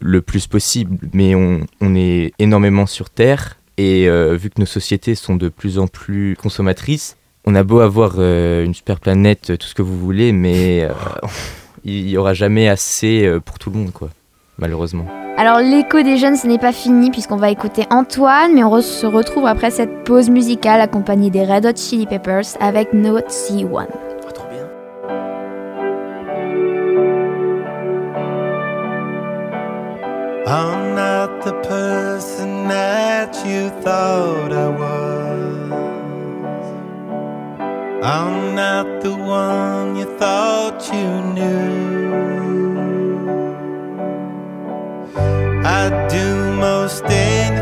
le 0.00 0.22
plus 0.22 0.46
possible. 0.46 0.96
Mais 1.12 1.34
on, 1.34 1.66
on 1.80 1.94
est 1.94 2.32
énormément 2.38 2.86
sur 2.86 3.10
Terre, 3.10 3.56
et 3.76 4.06
vu 4.36 4.50
que 4.50 4.60
nos 4.60 4.66
sociétés 4.66 5.14
sont 5.14 5.34
de 5.36 5.48
plus 5.48 5.78
en 5.78 5.88
plus 5.88 6.36
consommatrices, 6.40 7.16
on 7.44 7.54
a 7.54 7.62
beau 7.62 7.80
avoir 7.80 8.12
euh, 8.18 8.64
une 8.64 8.74
super 8.74 9.00
planète, 9.00 9.58
tout 9.58 9.66
ce 9.66 9.74
que 9.74 9.82
vous 9.82 9.98
voulez, 9.98 10.32
mais 10.32 10.82
euh, 10.84 10.92
il 11.84 12.06
n'y 12.06 12.16
aura 12.16 12.34
jamais 12.34 12.68
assez 12.68 13.24
euh, 13.26 13.40
pour 13.40 13.58
tout 13.58 13.70
le 13.70 13.78
monde, 13.78 13.92
quoi, 13.92 14.08
malheureusement. 14.58 15.06
Alors 15.38 15.58
l'écho 15.60 16.02
des 16.02 16.18
jeunes, 16.18 16.36
ce 16.36 16.46
n'est 16.46 16.58
pas 16.58 16.72
fini 16.72 17.10
puisqu'on 17.10 17.36
va 17.36 17.50
écouter 17.50 17.84
Antoine, 17.90 18.52
mais 18.54 18.62
on 18.62 18.70
re- 18.70 18.82
se 18.82 19.06
retrouve 19.06 19.46
après 19.46 19.70
cette 19.70 20.04
pause 20.04 20.28
musicale 20.28 20.80
accompagnée 20.80 21.30
des 21.30 21.44
Red 21.44 21.64
Hot 21.64 21.76
Chili 21.76 22.06
Peppers 22.06 22.44
avec 22.60 22.92
Note 22.92 23.28
C1. 23.30 23.86
Ah, 23.88 24.32
trop 24.32 24.44
bien. 24.50 24.66
I'm 30.46 30.94
not 30.94 31.44
the 31.44 31.52
person 31.62 32.68
that 32.68 33.34
you 33.46 33.70
thought 33.82 34.52
I 34.52 34.68
was. 34.68 35.21
I'm 38.04 38.56
not 38.56 39.00
the 39.00 39.14
one 39.14 39.94
you 39.94 40.18
thought 40.18 40.90
you 40.92 41.08
knew. 41.34 41.92
I'd 45.64 46.08
do 46.10 46.52
most 46.56 47.04
anything 47.04 47.61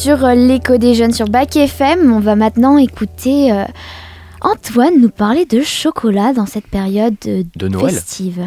sur 0.00 0.24
euh, 0.24 0.34
l'écho 0.34 0.78
des 0.78 0.94
jeunes 0.94 1.12
sur 1.12 1.26
Bac 1.26 1.56
FM, 1.56 2.10
on 2.10 2.20
va 2.20 2.34
maintenant 2.34 2.78
écouter 2.78 3.52
euh, 3.52 3.64
Antoine 4.40 4.98
nous 4.98 5.10
parler 5.10 5.44
de 5.44 5.60
chocolat 5.60 6.32
dans 6.32 6.46
cette 6.46 6.66
période 6.66 7.16
De 7.22 7.68
Noël. 7.68 7.94
festive. 7.94 8.42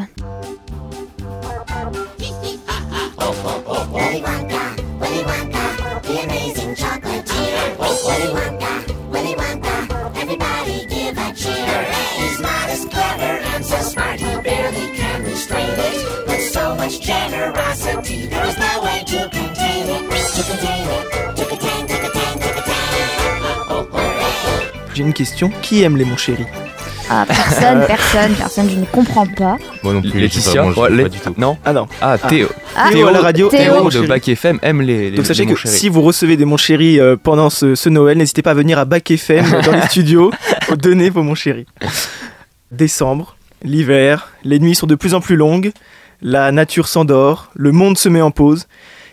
J'ai 24.93 25.03
une 25.03 25.13
question. 25.13 25.51
Qui 25.61 25.81
aime 25.83 25.97
les 25.97 26.05
mon 26.05 26.17
chéri 26.17 26.45
Ah, 27.09 27.25
personne, 27.27 27.83
personne, 27.87 28.33
personne, 28.35 28.69
je 28.69 28.75
ne 28.77 28.85
comprends 28.85 29.25
pas. 29.25 29.57
Moi 29.83 29.93
non 29.93 30.01
plus. 30.01 30.19
Laetitia, 30.19 30.51
sais 30.63 30.73
pas, 30.73 30.81
ouais, 30.81 30.89
les- 30.91 31.09
du 31.09 31.19
tout. 31.19 31.33
non 31.37 31.57
Ah 31.65 31.73
non. 31.73 31.87
Ah, 32.01 32.17
Théo. 32.17 32.47
Ah, 32.75 32.89
Théo 32.91 33.07
à 33.07 33.11
la 33.11 33.21
radio, 33.21 33.49
Théo. 33.49 33.89
Théo, 33.89 34.01
de 34.01 34.07
Bac 34.07 34.27
FM 34.27 34.59
aime 34.61 34.81
les, 34.81 35.09
les 35.11 35.17
Donc 35.17 35.25
sachez 35.25 35.45
les 35.45 35.53
que 35.53 35.67
si 35.67 35.89
vous 35.89 36.01
recevez 36.01 36.37
des 36.37 36.45
mon 36.45 36.57
chéri 36.57 36.99
euh, 36.99 37.15
pendant 37.21 37.49
ce, 37.49 37.75
ce 37.75 37.89
Noël, 37.89 38.17
n'hésitez 38.17 38.41
pas 38.41 38.51
à 38.51 38.55
venir 38.55 38.77
à 38.79 38.85
Bac 38.85 39.09
FM 39.09 39.45
dans 39.65 39.71
les 39.71 39.81
studios 39.87 40.31
pour 40.67 40.77
donner 40.77 41.09
vos 41.09 41.23
mon 41.23 41.35
chéri. 41.35 41.65
Décembre, 42.71 43.35
l'hiver, 43.63 44.31
les 44.43 44.59
nuits 44.59 44.75
sont 44.75 44.87
de 44.87 44.95
plus 44.95 45.13
en 45.13 45.21
plus 45.21 45.35
longues, 45.35 45.71
la 46.21 46.51
nature 46.51 46.87
s'endort, 46.87 47.49
le 47.55 47.71
monde 47.71 47.97
se 47.97 48.09
met 48.09 48.21
en 48.21 48.31
pause, 48.31 48.67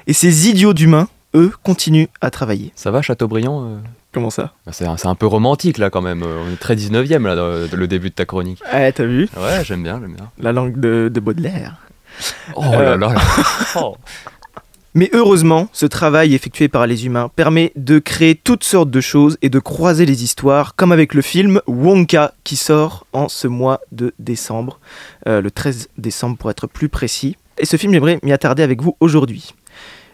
et 0.06 0.12
ces 0.12 0.48
idiots 0.48 0.72
d'humains, 0.74 1.08
eux, 1.34 1.52
continuent 1.62 2.06
à 2.20 2.30
travailler. 2.30 2.72
Ça 2.74 2.90
va, 2.90 3.02
Chateaubriand 3.02 3.64
euh? 3.64 3.76
Comment 4.12 4.30
ça? 4.30 4.52
Bah, 4.66 4.72
C'est 4.72 4.86
un, 4.86 4.96
c'est 4.96 5.08
un 5.08 5.14
peu 5.14 5.26
romantique 5.26 5.78
là 5.78 5.88
quand 5.90 6.02
même. 6.02 6.22
Euh, 6.22 6.42
On 6.48 6.52
est 6.52 6.56
très 6.56 6.74
19ème 6.74 7.24
là, 7.26 7.36
dans 7.36 7.76
le 7.76 7.86
début 7.88 8.10
de 8.10 8.14
ta 8.14 8.24
chronique. 8.24 8.60
Ah, 8.70 8.90
t'as 8.92 9.04
vu? 9.04 9.28
Ouais, 9.36 9.62
j'aime 9.64 9.82
bien, 9.82 10.00
j'aime 10.00 10.14
bien. 10.14 10.30
La 10.38 10.52
langue 10.52 10.78
de, 10.80 11.10
de 11.12 11.20
Baudelaire. 11.20 11.76
Oh 12.56 12.62
Euh, 12.74 12.96
là 12.96 12.96
là 12.96 13.08
là. 13.14 13.20
Oh. 13.76 13.96
Mais 14.92 15.08
heureusement, 15.12 15.68
ce 15.72 15.86
travail 15.86 16.34
effectué 16.34 16.66
par 16.66 16.88
les 16.88 17.06
humains 17.06 17.30
permet 17.36 17.70
de 17.76 18.00
créer 18.00 18.34
toutes 18.34 18.64
sortes 18.64 18.90
de 18.90 19.00
choses 19.00 19.38
et 19.40 19.48
de 19.48 19.60
croiser 19.60 20.04
les 20.04 20.24
histoires, 20.24 20.74
comme 20.74 20.90
avec 20.90 21.14
le 21.14 21.22
film 21.22 21.60
Wonka 21.68 22.34
qui 22.42 22.56
sort 22.56 23.06
en 23.12 23.28
ce 23.28 23.46
mois 23.46 23.80
de 23.92 24.12
décembre, 24.18 24.80
euh, 25.28 25.40
le 25.40 25.52
13 25.52 25.90
décembre 25.96 26.36
pour 26.36 26.50
être 26.50 26.66
plus 26.66 26.88
précis. 26.88 27.36
Et 27.58 27.66
ce 27.66 27.76
film, 27.76 27.92
j'aimerais 27.92 28.18
m'y 28.24 28.32
attarder 28.32 28.64
avec 28.64 28.82
vous 28.82 28.96
aujourd'hui. 28.98 29.54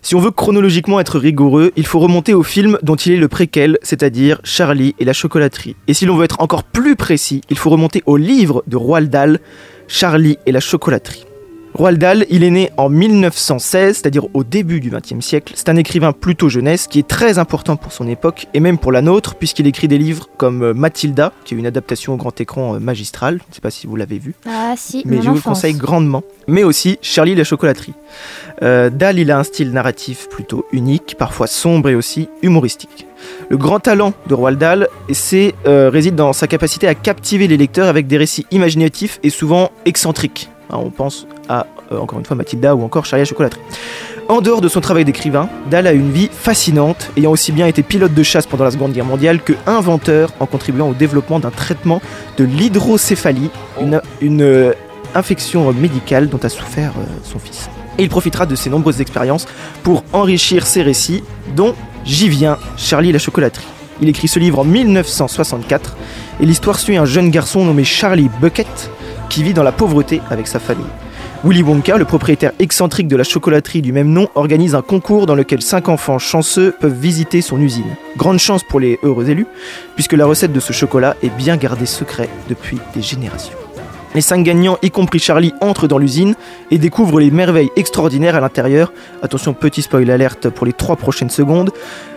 Si 0.03 0.15
on 0.15 0.21
veut 0.21 0.31
chronologiquement 0.31 1.01
être 1.01 1.19
rigoureux, 1.19 1.73
il 1.77 1.87
faut 1.87 1.99
remonter 1.99 2.33
au 2.33 2.43
film 2.43 2.79
dont 2.83 2.97
il 2.97 3.13
est 3.13 3.19
le 3.19 3.29
préquel, 3.29 3.79
c'est-à-dire 3.83 4.41
Charlie 4.45 4.95
et 4.99 5.05
la 5.05 5.13
chocolaterie. 5.13 5.77
Et 5.89 5.95
si 5.95 6.07
l'on 6.07 6.17
veut 6.17 6.25
être 6.25 6.41
encore 6.41 6.65
plus 6.65 6.97
précis, 6.97 7.41
il 7.51 7.59
faut 7.59 7.71
remonter 7.71 8.03
au 8.07 8.17
livre 8.17 8.63
de 8.67 8.77
Roald 8.77 9.11
Dahl, 9.11 9.41
Charlie 9.89 10.39
et 10.47 10.53
la 10.53 10.61
chocolaterie. 10.61 11.26
Roald 11.77 11.99
Dahl, 11.99 12.25
il 12.31 12.43
est 12.43 12.51
né 12.51 12.71
en 12.79 12.89
1916, 12.89 13.97
c'est-à-dire 13.97 14.29
au 14.33 14.45
début 14.45 14.81
du 14.81 14.89
XXe 14.89 15.21
siècle. 15.21 15.53
C'est 15.57 15.69
un 15.69 15.77
écrivain 15.77 16.13
plutôt 16.13 16.49
jeunesse 16.49 16.87
qui 16.87 16.99
est 16.99 17.07
très 17.07 17.39
important 17.39 17.77
pour 17.77 17.93
son 17.93 18.09
époque 18.09 18.47
et 18.55 18.61
même 18.61 18.79
pour 18.79 18.93
la 18.93 19.03
nôtre, 19.03 19.35
puisqu'il 19.35 19.67
écrit 19.67 19.87
des 19.87 19.99
livres 19.99 20.27
comme 20.39 20.63
euh, 20.63 20.73
Mathilda, 20.73 21.35
qui 21.45 21.55
est 21.55 21.59
une 21.59 21.67
adaptation 21.67 22.15
au 22.15 22.17
grand 22.17 22.41
écran 22.41 22.77
euh, 22.77 22.79
magistrale. 22.79 23.41
Je 23.45 23.51
ne 23.51 23.55
sais 23.57 23.61
pas 23.61 23.71
si 23.71 23.87
vous 23.87 23.95
l'avez 23.95 24.19
vu, 24.19 24.35
Ah 24.49 24.73
si, 24.75 25.03
mais 25.05 25.21
je 25.21 25.29
vous 25.29 25.35
le 25.35 25.41
conseille 25.43 25.75
grandement. 25.75 26.23
Mais 26.49 26.65
aussi 26.65 26.99
Charlie 27.03 27.35
la 27.35 27.45
chocolaterie. 27.45 27.93
Euh, 28.63 28.89
Dahl, 28.89 29.19
il 29.19 29.31
a 29.31 29.39
un 29.39 29.45
style 29.45 29.71
narratif 29.73 30.31
plutôt 30.31 30.65
unique, 30.73 31.17
parfois 31.19 31.47
sombre 31.47 31.91
et 31.91 31.95
aussi 31.95 32.31
humoristique. 32.41 33.07
Le 33.51 33.59
grand 33.59 33.81
talent 33.81 34.15
de 34.29 34.35
Roald 34.35 34.59
Dahl 34.59 34.89
c'est, 35.13 35.55
euh, 35.67 35.91
réside 35.91 36.15
dans 36.15 36.33
sa 36.33 36.47
capacité 36.47 36.89
à 36.89 36.95
captiver 36.95 37.49
les 37.49 37.59
lecteurs 37.59 37.89
avec 37.89 38.07
des 38.07 38.17
récits 38.17 38.47
imaginatifs 38.51 39.21
et 39.23 39.31
souvent 39.31 39.71
excentriques. 39.85 40.49
Hein, 40.71 40.79
on 40.79 40.91
pense 40.91 41.27
à, 41.49 41.67
euh, 41.93 41.99
encore 41.99 42.19
une 42.19 42.25
fois, 42.25 42.37
Mathilda 42.37 42.75
ou 42.75 42.83
encore 42.83 43.05
Charlie 43.05 43.23
la 43.23 43.29
chocolaterie. 43.29 43.61
En 44.29 44.41
dehors 44.41 44.61
de 44.61 44.69
son 44.69 44.81
travail 44.81 45.05
d'écrivain, 45.05 45.49
Dahl 45.71 45.87
a 45.87 45.93
une 45.93 46.11
vie 46.11 46.29
fascinante, 46.33 47.11
ayant 47.17 47.31
aussi 47.31 47.53
bien 47.53 47.67
été 47.67 47.85
pilote 47.85 48.13
de 48.13 48.23
chasse 48.25 48.47
pendant 48.47 48.65
la 48.65 48.73
Seconde 48.73 48.93
Guerre 48.93 49.05
mondiale 49.05 49.41
que 49.41 49.53
inventeur 49.67 50.33
en 50.41 50.47
contribuant 50.47 50.89
au 50.89 50.95
développement 50.95 51.39
d'un 51.39 51.51
traitement 51.51 52.03
de 52.37 52.45
l'hydrocéphalie, 52.45 53.51
une, 53.81 54.01
une, 54.21 54.43
euh, 54.43 54.73
infection 55.15 55.73
médicale 55.73 56.29
dont 56.29 56.41
a 56.43 56.49
souffert 56.49 56.93
euh, 56.99 57.05
son 57.23 57.39
fils. 57.39 57.71
Et 57.99 58.03
il 58.03 58.09
profitera 58.09 58.47
de 58.47 58.57
ses 58.57 58.69
nombreuses 58.69 59.01
expériences 59.01 59.47
pour 59.85 60.03
enrichir 60.13 60.67
ses 60.67 60.83
récits, 60.83 61.23
dont 61.55 61.75
J'y 62.07 62.29
viens, 62.29 62.57
Charlie 62.77 63.11
la 63.11 63.19
chocolaterie. 63.19 63.67
Il 64.01 64.09
écrit 64.09 64.29
ce 64.29 64.39
livre 64.39 64.61
en 64.61 64.65
1964 64.65 65.97
et 66.41 66.47
l'histoire 66.47 66.79
suit 66.79 66.97
un 66.97 67.05
jeune 67.05 67.31
garçon 67.31 67.65
nommé 67.65 67.83
Charlie 67.83 68.31
Bucket 68.41 68.91
qui 69.29 69.43
vit 69.43 69.55
dans 69.55 69.63
la 69.63 69.73
pauvreté 69.73 70.21
avec 70.31 70.47
sa 70.47 70.59
famille. 70.59 70.87
Willy 71.45 71.63
Wonka, 71.63 71.97
le 71.97 72.05
propriétaire 72.05 72.53
excentrique 72.59 73.09
de 73.09 73.17
la 73.17 73.25
chocolaterie 73.25 73.83
du 73.83 73.93
même 73.93 74.11
nom, 74.11 74.29
organise 74.35 74.75
un 74.75 74.83
concours 74.83 75.27
dans 75.27 75.35
lequel 75.35 75.63
cinq 75.63 75.89
enfants 75.89 76.19
chanceux 76.19 76.75
peuvent 76.81 76.99
visiter 76.99 77.41
son 77.41 77.61
usine. 77.61 77.97
Grande 78.17 78.39
chance 78.39 78.63
pour 78.65 78.81
les 78.81 78.99
heureux 79.03 79.29
élus, 79.31 79.47
puisque 79.95 80.15
la 80.15 80.27
recette 80.27 80.53
de 80.53 80.61
ce 80.61 80.73
chocolat 80.73 81.15
est 81.23 81.35
bien 81.37 81.57
gardée 81.57 81.87
secret 81.87 82.29
depuis 82.49 82.79
des 82.95 83.03
générations. 83.03 83.66
Les 84.15 84.21
cinq 84.21 84.43
gagnants, 84.45 84.79
y 84.83 84.91
compris 84.91 85.19
Charlie, 85.19 85.53
entrent 85.61 85.89
dans 85.89 85.99
l'usine 85.99 86.35
et 86.71 86.79
découvrent 86.79 87.21
les 87.21 87.31
merveilles 87.31 87.71
extraordinaires 87.77 88.37
à 88.37 88.41
l'intérieur. 88.41 88.93
Attention, 89.23 89.53
petit 89.53 89.83
spoil 89.83 90.11
alerte 90.11 90.49
pour 90.49 90.65
les 90.65 90.73
trois 90.73 90.97
prochaines 90.97 91.31
secondes. 91.31 91.71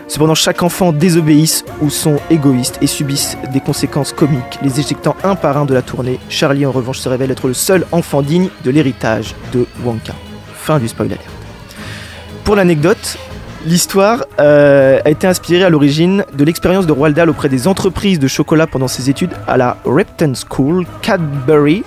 Cependant, 0.08 0.34
chaque 0.34 0.64
enfant 0.64 0.92
désobéisse 0.92 1.66
ou 1.82 1.90
sont 1.90 2.18
égoïstes 2.32 2.80
et 2.82 2.88
subissent 2.88 3.38
des 3.54 3.60
conséquences 3.60 4.12
comiques, 4.12 4.60
les 4.64 4.80
éjectant 4.80 5.16
un 5.24 5.36
par 5.36 5.58
un 5.58 5.66
de 5.66 5.74
la 5.74 5.82
tournée. 5.82 6.20
Charlie, 6.30 6.66
en 6.66 6.72
revanche, 6.72 7.00
se 7.00 7.10
révèle 7.10 7.32
être 7.32 7.48
le 7.48 7.54
seul 7.54 7.86
enfant 7.92 8.22
digne 8.22 8.50
de 8.64 8.72
l'héritage 8.72 9.36
de 9.54 9.68
Wonka. 9.84 10.14
Fin 10.56 10.80
du 10.80 10.88
spoil 10.88 11.10
alert. 11.10 11.24
Pour 12.44 12.56
l'anecdote, 12.56 13.20
l'histoire 13.66 14.26
euh, 14.40 15.00
a 15.04 15.10
été 15.10 15.28
inspirée 15.28 15.64
à 15.64 15.70
l'origine 15.70 16.26
de 16.34 16.44
l'expérience 16.44 16.86
de 16.86 16.92
Roald 16.92 17.20
auprès 17.28 17.50
des 17.50 17.68
entreprises 17.68 18.20
de 18.20 18.28
chocolat 18.28 18.68
pendant 18.68 18.88
ses 18.88 19.10
études 19.10 19.32
à 19.48 19.58
la 19.58 19.78
Repton 19.86 20.34
School, 20.34 20.86
Cadbury. 21.02 21.84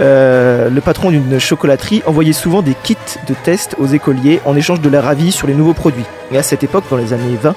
Euh, 0.00 0.68
le 0.68 0.80
patron 0.80 1.10
d'une 1.10 1.38
chocolaterie 1.38 2.02
envoyait 2.06 2.34
souvent 2.34 2.60
des 2.60 2.74
kits 2.82 2.96
de 3.26 3.34
test 3.44 3.76
aux 3.78 3.86
écoliers 3.86 4.40
en 4.44 4.54
échange 4.54 4.80
de 4.80 4.88
leur 4.88 5.06
avis 5.06 5.32
sur 5.32 5.46
les 5.46 5.54
nouveaux 5.54 5.74
produits. 5.74 6.04
Et 6.32 6.38
à 6.38 6.42
cette 6.42 6.64
époque, 6.64 6.84
dans 6.90 6.96
les 6.96 7.12
années 7.12 7.38
20, 7.40 7.54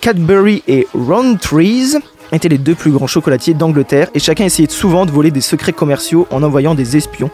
Cadbury 0.00 0.62
et 0.66 0.86
Roundtrees 0.94 1.96
étaient 2.32 2.48
les 2.48 2.58
deux 2.58 2.74
plus 2.74 2.90
grands 2.90 3.06
chocolatiers 3.06 3.54
d'Angleterre 3.54 4.08
et 4.14 4.18
chacun 4.18 4.44
essayait 4.44 4.68
souvent 4.68 5.06
de 5.06 5.10
voler 5.10 5.30
des 5.30 5.40
secrets 5.40 5.72
commerciaux 5.72 6.26
en 6.30 6.42
envoyant 6.42 6.74
des 6.74 6.96
espions, 6.96 7.30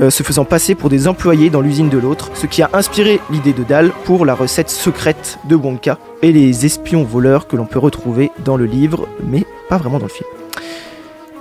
euh, 0.00 0.10
se 0.10 0.22
faisant 0.22 0.44
passer 0.44 0.74
pour 0.74 0.88
des 0.88 1.08
employés 1.08 1.50
dans 1.50 1.60
l'usine 1.60 1.88
de 1.88 1.98
l'autre, 1.98 2.30
ce 2.34 2.46
qui 2.46 2.62
a 2.62 2.70
inspiré 2.72 3.20
l'idée 3.30 3.52
de 3.52 3.62
Dahl 3.62 3.92
pour 4.04 4.24
la 4.24 4.34
recette 4.34 4.70
secrète 4.70 5.38
de 5.44 5.54
Wonka 5.54 5.98
et 6.22 6.32
les 6.32 6.64
espions 6.64 7.04
voleurs 7.04 7.46
que 7.46 7.56
l'on 7.56 7.66
peut 7.66 7.78
retrouver 7.78 8.30
dans 8.44 8.56
le 8.56 8.64
livre, 8.64 9.08
mais 9.26 9.44
pas 9.68 9.76
vraiment 9.76 9.98
dans 9.98 10.06
le 10.06 10.10
film. 10.10 10.28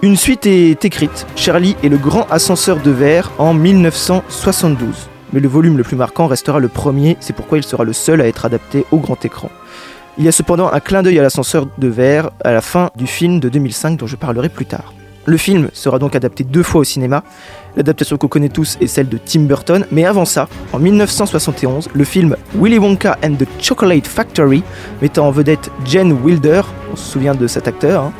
Une 0.01 0.17
suite 0.17 0.47
est 0.47 0.83
écrite, 0.83 1.27
Charlie 1.35 1.75
et 1.83 1.89
le 1.89 1.97
grand 1.97 2.25
ascenseur 2.31 2.79
de 2.81 2.91
verre 2.91 3.31
en 3.37 3.53
1972. 3.53 5.09
Mais 5.31 5.39
le 5.39 5.47
volume 5.47 5.77
le 5.77 5.83
plus 5.83 5.95
marquant 5.95 6.27
restera 6.27 6.59
le 6.59 6.67
premier, 6.67 7.17
c'est 7.19 7.35
pourquoi 7.35 7.57
il 7.57 7.63
sera 7.63 7.83
le 7.83 7.93
seul 7.93 8.19
à 8.19 8.27
être 8.27 8.45
adapté 8.45 8.85
au 8.91 8.97
grand 8.97 9.23
écran. 9.23 9.49
Il 10.17 10.25
y 10.25 10.27
a 10.27 10.31
cependant 10.31 10.71
un 10.71 10.79
clin 10.79 11.03
d'œil 11.03 11.19
à 11.19 11.21
l'ascenseur 11.21 11.67
de 11.77 11.87
verre 11.87 12.31
à 12.43 12.51
la 12.51 12.61
fin 12.61 12.89
du 12.95 13.07
film 13.07 13.39
de 13.39 13.47
2005 13.47 13.97
dont 13.97 14.07
je 14.07 14.15
parlerai 14.15 14.49
plus 14.49 14.65
tard. 14.65 14.93
Le 15.25 15.37
film 15.37 15.69
sera 15.73 15.99
donc 15.99 16.15
adapté 16.15 16.43
deux 16.43 16.63
fois 16.63 16.81
au 16.81 16.83
cinéma. 16.83 17.23
L'adaptation 17.75 18.17
qu'on 18.17 18.27
connaît 18.27 18.49
tous 18.49 18.77
est 18.81 18.87
celle 18.87 19.07
de 19.07 19.17
Tim 19.17 19.41
Burton, 19.41 19.85
mais 19.91 20.05
avant 20.05 20.25
ça, 20.25 20.47
en 20.73 20.79
1971, 20.79 21.89
le 21.93 22.03
film 22.03 22.35
Willy 22.55 22.79
Wonka 22.79 23.17
and 23.23 23.35
the 23.35 23.47
Chocolate 23.61 24.07
Factory, 24.07 24.63
mettant 25.01 25.27
en 25.27 25.31
vedette 25.31 25.69
Jen 25.85 26.11
Wilder, 26.11 26.63
on 26.91 26.95
se 26.95 27.11
souvient 27.11 27.35
de 27.35 27.47
cet 27.47 27.67
acteur, 27.67 28.03
hein? 28.03 28.13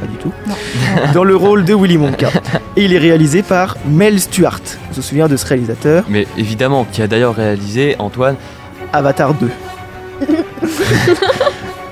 Pas 0.00 0.06
du 0.06 0.16
tout, 0.16 0.32
dans 1.14 1.24
le 1.24 1.36
rôle 1.36 1.64
de 1.64 1.74
Willy 1.74 1.96
Wonka. 1.96 2.30
Et 2.76 2.84
il 2.84 2.92
est 2.94 2.98
réalisé 2.98 3.42
par 3.42 3.76
Mel 3.86 4.20
Stuart, 4.20 4.60
on 4.90 4.94
se 4.94 5.02
souvient 5.02 5.28
de 5.28 5.36
ce 5.36 5.46
réalisateur, 5.46 6.04
Mais 6.08 6.26
évidemment, 6.38 6.86
qui 6.90 7.02
a 7.02 7.06
d'ailleurs 7.06 7.34
réalisé, 7.34 7.96
Antoine, 7.98 8.36
Avatar 8.92 9.34
2. 9.34 9.50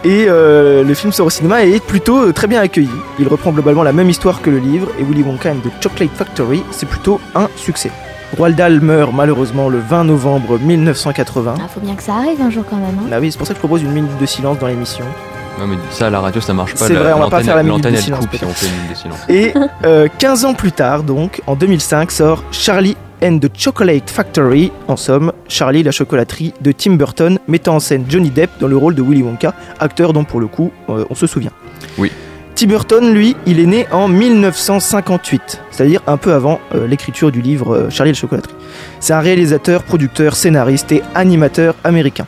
Et 0.05 0.27
euh, 0.29 0.83
le 0.83 0.95
film 0.95 1.13
sort 1.13 1.27
au 1.27 1.31
cinéma 1.31 1.65
et 1.65 1.77
est 1.77 1.85
plutôt 1.85 2.25
euh, 2.27 2.33
très 2.33 2.47
bien 2.49 2.61
accueilli. 2.61 2.91
Il 3.21 3.29
reprend 3.29 3.53
globalement 3.53 3.83
la 3.85 3.93
même 3.93 4.11
histoire 4.11 4.43
que 4.43 4.51
le 4.51 4.59
livre 4.59 4.89
et 4.99 5.05
Willy 5.05 5.23
Wonka 5.23 5.51
and 5.53 5.57
the 5.65 5.83
Chocolate 5.83 6.11
Factory, 6.17 6.63
c'est 6.73 6.89
plutôt 6.89 7.21
un 7.37 7.49
succès. 7.57 7.91
Roald 8.37 8.57
Dahl 8.57 8.81
meurt 8.81 9.13
malheureusement 9.15 9.69
le 9.69 9.79
20 9.79 10.05
novembre 10.05 10.59
1980. 10.59 11.55
Ah, 11.59 11.69
faut 11.73 11.81
bien 11.81 11.95
que 11.95 12.03
ça 12.03 12.15
arrive 12.15 12.41
un 12.41 12.51
jour 12.51 12.65
quand 12.69 12.77
même. 12.77 12.97
hein. 12.99 13.09
Ah 13.13 13.21
oui, 13.21 13.31
c'est 13.31 13.39
pour 13.39 13.47
ça 13.47 13.53
que 13.53 13.59
je 13.59 13.61
propose 13.61 13.83
une 13.83 13.93
minute 13.93 14.17
de 14.19 14.27
silence 14.27 14.59
dans 14.59 14.67
l'émission. 14.67 15.05
non 15.61 15.67
mais 15.67 15.77
ça 15.91 16.07
à 16.07 16.11
la 16.11 16.19
radio 16.21 16.41
ça 16.41 16.55
marche 16.55 16.75
pas. 16.75 16.87
C'est 16.87 16.95
vrai, 16.95 17.13
on 17.13 17.21
va 17.21 17.29
pas 17.29 17.43
faire 17.43 17.57
la 17.57 17.63
minute 17.63 17.85
de 17.85 17.95
silence, 17.97 18.21
coupe 18.27 18.37
si 18.39 18.45
on 18.45 18.49
fait 18.49 18.67
une 18.67 18.73
minute 18.75 18.91
de 18.91 18.97
silence. 18.97 19.19
Et 19.29 19.53
euh, 19.85 20.09
15 20.19 20.47
ans 20.47 20.55
plus 20.55 20.73
tard, 20.73 21.03
donc, 21.05 21.43
en 21.47 21.55
2005, 21.55 22.11
sort 22.11 22.43
Charlie 22.51 22.97
and 23.23 23.39
the 23.39 23.51
Chocolate 23.57 24.11
Factory, 24.11 24.73
en 24.89 24.97
somme, 24.97 25.33
Charlie 25.49 25.83
la 25.83 25.93
chocolaterie 25.93 26.53
de 26.61 26.73
Tim 26.73 26.95
Burton, 26.95 27.39
mettant 27.49 27.77
en 27.77 27.81
scène 27.81 28.05
Johnny 28.09 28.31
Depp 28.31 28.51
dans 28.61 28.67
le 28.67 28.77
rôle 28.77 28.95
de 28.95 29.03
Willy 29.03 29.23
Wonka, 29.23 29.55
acteur 29.79 30.13
dont 30.13 30.25
pour 30.25 30.41
le 30.41 30.47
coup 30.47 30.73
euh, 30.89 31.05
on 31.11 31.15
se 31.15 31.27
souvient. 31.27 31.53
Oui. 31.99 32.11
Tim 32.55 32.67
Burton, 32.67 33.15
lui, 33.15 33.35
il 33.47 33.61
est 33.61 33.67
né 33.67 33.87
en 33.93 34.09
1958, 34.09 35.63
c'est-à-dire 35.71 36.03
un 36.07 36.17
peu 36.17 36.33
avant 36.33 36.61
euh, 36.75 36.87
l'écriture 36.87 37.33
du 37.33 37.41
livre 37.41 37.75
euh, 37.75 37.91
Charlie 37.91 38.13
la 38.13 38.19
chocolaterie. 38.19 38.55
C'est 39.01 39.15
un 39.15 39.21
réalisateur, 39.21 39.83
producteur, 39.85 40.35
scénariste 40.35 40.93
et 40.93 41.03
animateur 41.15 41.75
américain. 41.85 42.27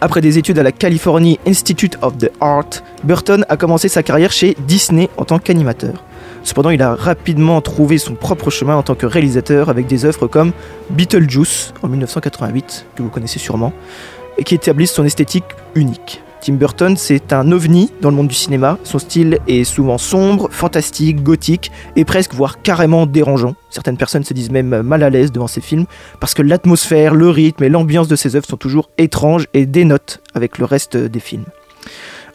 Après 0.00 0.20
des 0.20 0.36
études 0.38 0.58
à 0.58 0.62
la 0.62 0.72
Californie 0.72 1.38
Institute 1.46 1.96
of 2.02 2.18
the 2.18 2.30
Art, 2.40 2.82
Burton 3.04 3.46
a 3.48 3.56
commencé 3.56 3.88
sa 3.88 4.02
carrière 4.02 4.32
chez 4.32 4.56
Disney 4.66 5.08
en 5.16 5.24
tant 5.24 5.38
qu'animateur. 5.38 6.02
Cependant, 6.46 6.70
il 6.70 6.80
a 6.80 6.94
rapidement 6.94 7.60
trouvé 7.60 7.98
son 7.98 8.14
propre 8.14 8.50
chemin 8.50 8.76
en 8.76 8.84
tant 8.84 8.94
que 8.94 9.04
réalisateur 9.04 9.68
avec 9.68 9.88
des 9.88 10.04
œuvres 10.04 10.28
comme 10.28 10.52
Beetlejuice 10.90 11.74
en 11.82 11.88
1988, 11.88 12.86
que 12.94 13.02
vous 13.02 13.08
connaissez 13.08 13.40
sûrement, 13.40 13.72
et 14.38 14.44
qui 14.44 14.54
établissent 14.54 14.92
son 14.92 15.04
esthétique 15.04 15.44
unique. 15.74 16.22
Tim 16.40 16.52
Burton, 16.52 16.96
c'est 16.96 17.32
un 17.32 17.50
ovni 17.50 17.90
dans 18.00 18.10
le 18.10 18.16
monde 18.16 18.28
du 18.28 18.36
cinéma. 18.36 18.78
Son 18.84 19.00
style 19.00 19.40
est 19.48 19.64
souvent 19.64 19.98
sombre, 19.98 20.48
fantastique, 20.52 21.20
gothique 21.24 21.72
et 21.96 22.04
presque, 22.04 22.32
voire 22.32 22.62
carrément 22.62 23.06
dérangeant. 23.06 23.56
Certaines 23.68 23.96
personnes 23.96 24.22
se 24.22 24.32
disent 24.32 24.52
même 24.52 24.82
mal 24.82 25.02
à 25.02 25.10
l'aise 25.10 25.32
devant 25.32 25.48
ses 25.48 25.60
films 25.60 25.86
parce 26.20 26.34
que 26.34 26.42
l'atmosphère, 26.42 27.16
le 27.16 27.28
rythme 27.28 27.64
et 27.64 27.68
l'ambiance 27.68 28.06
de 28.06 28.14
ses 28.14 28.36
œuvres 28.36 28.46
sont 28.46 28.56
toujours 28.56 28.88
étranges 28.98 29.48
et 29.52 29.66
dénotent 29.66 30.20
avec 30.32 30.58
le 30.58 30.64
reste 30.64 30.96
des 30.96 31.20
films. 31.20 31.46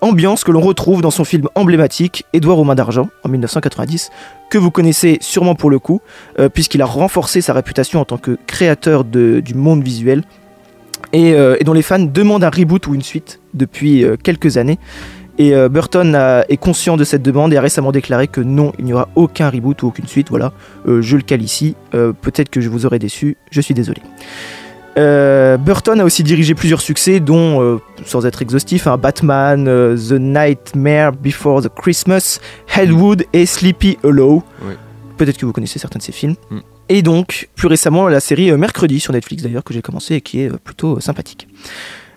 Ambiance 0.03 0.43
que 0.43 0.49
l'on 0.51 0.61
retrouve 0.61 1.03
dans 1.03 1.11
son 1.11 1.23
film 1.23 1.47
emblématique 1.53 2.25
Édouard 2.33 2.57
aux 2.57 2.63
mains 2.63 2.73
d'argent 2.73 3.09
en 3.23 3.29
1990, 3.29 4.09
que 4.49 4.57
vous 4.57 4.71
connaissez 4.71 5.19
sûrement 5.21 5.53
pour 5.53 5.69
le 5.69 5.77
coup, 5.77 6.01
euh, 6.39 6.49
puisqu'il 6.49 6.81
a 6.81 6.85
renforcé 6.85 7.39
sa 7.41 7.53
réputation 7.53 7.99
en 7.99 8.05
tant 8.05 8.17
que 8.17 8.35
créateur 8.47 9.03
du 9.03 9.53
monde 9.53 9.83
visuel 9.83 10.23
et, 11.13 11.33
euh, 11.33 11.55
et 11.59 11.63
dont 11.65 11.73
les 11.73 11.83
fans 11.83 11.99
demandent 11.99 12.43
un 12.43 12.49
reboot 12.49 12.87
ou 12.87 12.95
une 12.95 13.03
suite 13.03 13.41
depuis 13.53 14.03
euh, 14.03 14.15
quelques 14.21 14.57
années. 14.57 14.79
Et 15.37 15.55
Burton 15.69 16.43
est 16.49 16.57
conscient 16.57 16.97
de 16.97 17.03
cette 17.03 17.23
demande 17.23 17.51
et 17.51 17.57
a 17.57 17.61
récemment 17.61 17.91
déclaré 17.91 18.27
que 18.27 18.41
non, 18.41 18.73
il 18.77 18.85
n'y 18.85 18.93
aura 18.93 19.09
aucun 19.15 19.49
reboot 19.49 19.81
ou 19.81 19.87
aucune 19.87 20.05
suite. 20.05 20.29
Voilà, 20.29 20.51
je 20.85 21.15
le 21.15 21.23
cale 21.23 21.41
ici. 21.41 21.75
Peut-être 21.91 22.49
que 22.49 22.61
je 22.61 22.69
vous 22.69 22.85
aurai 22.85 22.99
déçu, 22.99 23.37
je 23.49 23.59
suis 23.59 23.73
désolé. 23.73 24.03
Euh, 24.97 25.57
Burton 25.57 25.99
a 25.99 26.05
aussi 26.05 26.23
dirigé 26.23 26.53
plusieurs 26.53 26.81
succès, 26.81 27.19
dont, 27.19 27.61
euh, 27.61 27.79
sans 28.05 28.25
être 28.25 28.41
exhaustif, 28.41 28.87
hein, 28.87 28.97
Batman, 28.97 29.67
euh, 29.67 29.95
The 29.95 30.13
Nightmare 30.13 31.13
Before 31.13 31.61
the 31.61 31.69
Christmas, 31.69 32.39
Headwood 32.75 33.25
et 33.33 33.45
Sleepy 33.45 33.97
Hollow. 34.03 34.43
Oui. 34.63 34.73
Peut-être 35.17 35.37
que 35.37 35.45
vous 35.45 35.53
connaissez 35.53 35.79
certains 35.79 35.99
de 35.99 36.03
ces 36.03 36.11
films. 36.11 36.35
Mm. 36.49 36.59
Et 36.89 37.01
donc, 37.01 37.49
plus 37.55 37.67
récemment, 37.67 38.07
la 38.09 38.19
série 38.19 38.51
Mercredi 38.57 38.99
sur 38.99 39.13
Netflix 39.13 39.43
d'ailleurs, 39.43 39.63
que 39.63 39.73
j'ai 39.73 39.81
commencé 39.81 40.15
et 40.15 40.21
qui 40.21 40.41
est 40.41 40.57
plutôt 40.57 40.99
sympathique. 40.99 41.47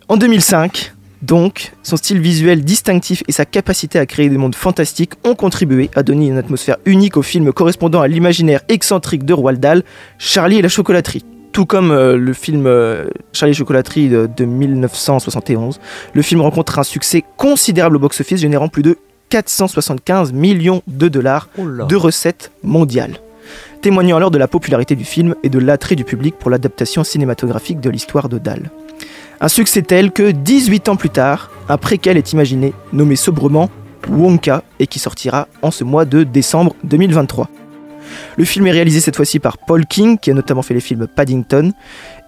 En 0.09 0.17
2005, 0.17 0.93
donc, 1.23 1.73
son 1.83 1.97
style 1.97 2.21
visuel 2.21 2.65
distinctif 2.65 3.23
et 3.29 3.33
sa 3.33 3.45
capacité 3.47 3.99
à 3.99 4.05
créer 4.05 4.29
des 4.29 4.37
mondes 4.37 4.55
fantastiques 4.55 5.13
ont 5.25 5.35
contribué 5.35 5.91
à 5.95 6.03
donner 6.03 6.27
une 6.27 6.39
atmosphère 6.39 6.77
unique 6.85 7.17
au 7.17 7.23
film 7.23 7.53
correspondant 7.53 8.03
à 8.03 8.09
l'imaginaire 8.09 8.61
excentrique 8.69 9.25
de 9.25 9.33
Roald 9.33 9.61
Dahl, 9.61 9.85
Charlie 10.19 10.59
et 10.59 10.63
la 10.63 10.69
chocolaterie. 10.69 11.25
Tout 11.55 11.67
comme 11.67 11.93
euh, 11.93 12.17
le 12.17 12.33
film 12.33 12.67
euh, 12.67 13.07
Charlie 13.33 13.55
chocolaterie 13.55 14.09
de, 14.09 14.29
de 14.37 14.45
1971, 14.45 15.79
le 16.13 16.23
film 16.23 16.41
rencontre 16.41 16.81
un 16.81 16.83
succès 16.83 17.23
considérable 17.37 17.95
au 17.95 18.01
box-office, 18.01 18.41
générant 18.41 18.67
plus 18.67 18.83
de 18.83 18.99
475 19.29 20.33
millions 20.33 20.83
de 20.89 21.07
dollars 21.07 21.49
de 21.57 21.95
recettes 21.95 22.51
mondiales, 22.65 23.19
témoignant 23.83 24.17
alors 24.17 24.33
de 24.33 24.39
la 24.39 24.49
popularité 24.49 24.97
du 24.97 25.05
film 25.05 25.37
et 25.45 25.49
de 25.49 25.61
l'attrait 25.61 25.95
du 25.95 26.03
public 26.03 26.35
pour 26.41 26.51
l'adaptation 26.51 27.05
cinématographique 27.05 27.79
de 27.79 27.89
l'histoire 27.89 28.29
de 28.29 28.39
Dahl. 28.39 28.73
Un 29.41 29.49
succès 29.49 29.83
tel 29.83 30.11
que 30.11 30.33
18 30.33 30.89
ans 30.89 30.97
plus 30.97 31.11
tard, 31.11 31.53
un 31.69 31.79
préquel 31.79 32.17
est 32.17 32.33
imaginé, 32.33 32.73
nommé 32.93 33.15
sobrement 33.15 33.71
Wonka, 34.09 34.65
et 34.81 34.89
qui 34.89 34.99
sortira 34.99 35.47
en 35.63 35.71
ce 35.71 35.85
mois 35.85 36.05
de 36.05 36.25
décembre 36.25 36.75
2023. 36.83 37.49
Le 38.37 38.45
film 38.45 38.67
est 38.67 38.71
réalisé 38.73 39.01
cette 39.01 39.17
fois-ci 39.17 39.39
par 39.39 39.59
Paul 39.59 39.87
King, 39.87 40.19
qui 40.19 40.31
a 40.31 40.35
notamment 40.35 40.63
fait 40.63 40.75
les 40.75 40.81
films 40.81 41.07
Paddington, 41.07 41.73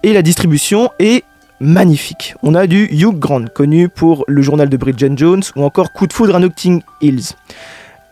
et 0.03 0.13
la 0.13 0.21
distribution 0.21 0.89
est 0.99 1.23
magnifique. 1.59 2.35
On 2.43 2.53
a 2.55 2.67
du 2.67 2.85
Hugh 2.85 3.17
Grant, 3.17 3.45
connu 3.53 3.89
pour 3.89 4.23
le 4.27 4.41
journal 4.41 4.69
de 4.69 4.77
Bridget 4.77 5.11
Jones, 5.15 5.41
ou 5.55 5.63
encore 5.63 5.91
Coup 5.91 6.07
de 6.07 6.13
foudre 6.13 6.35
à 6.35 6.39
Notting 6.39 6.81
Hills. 7.01 7.33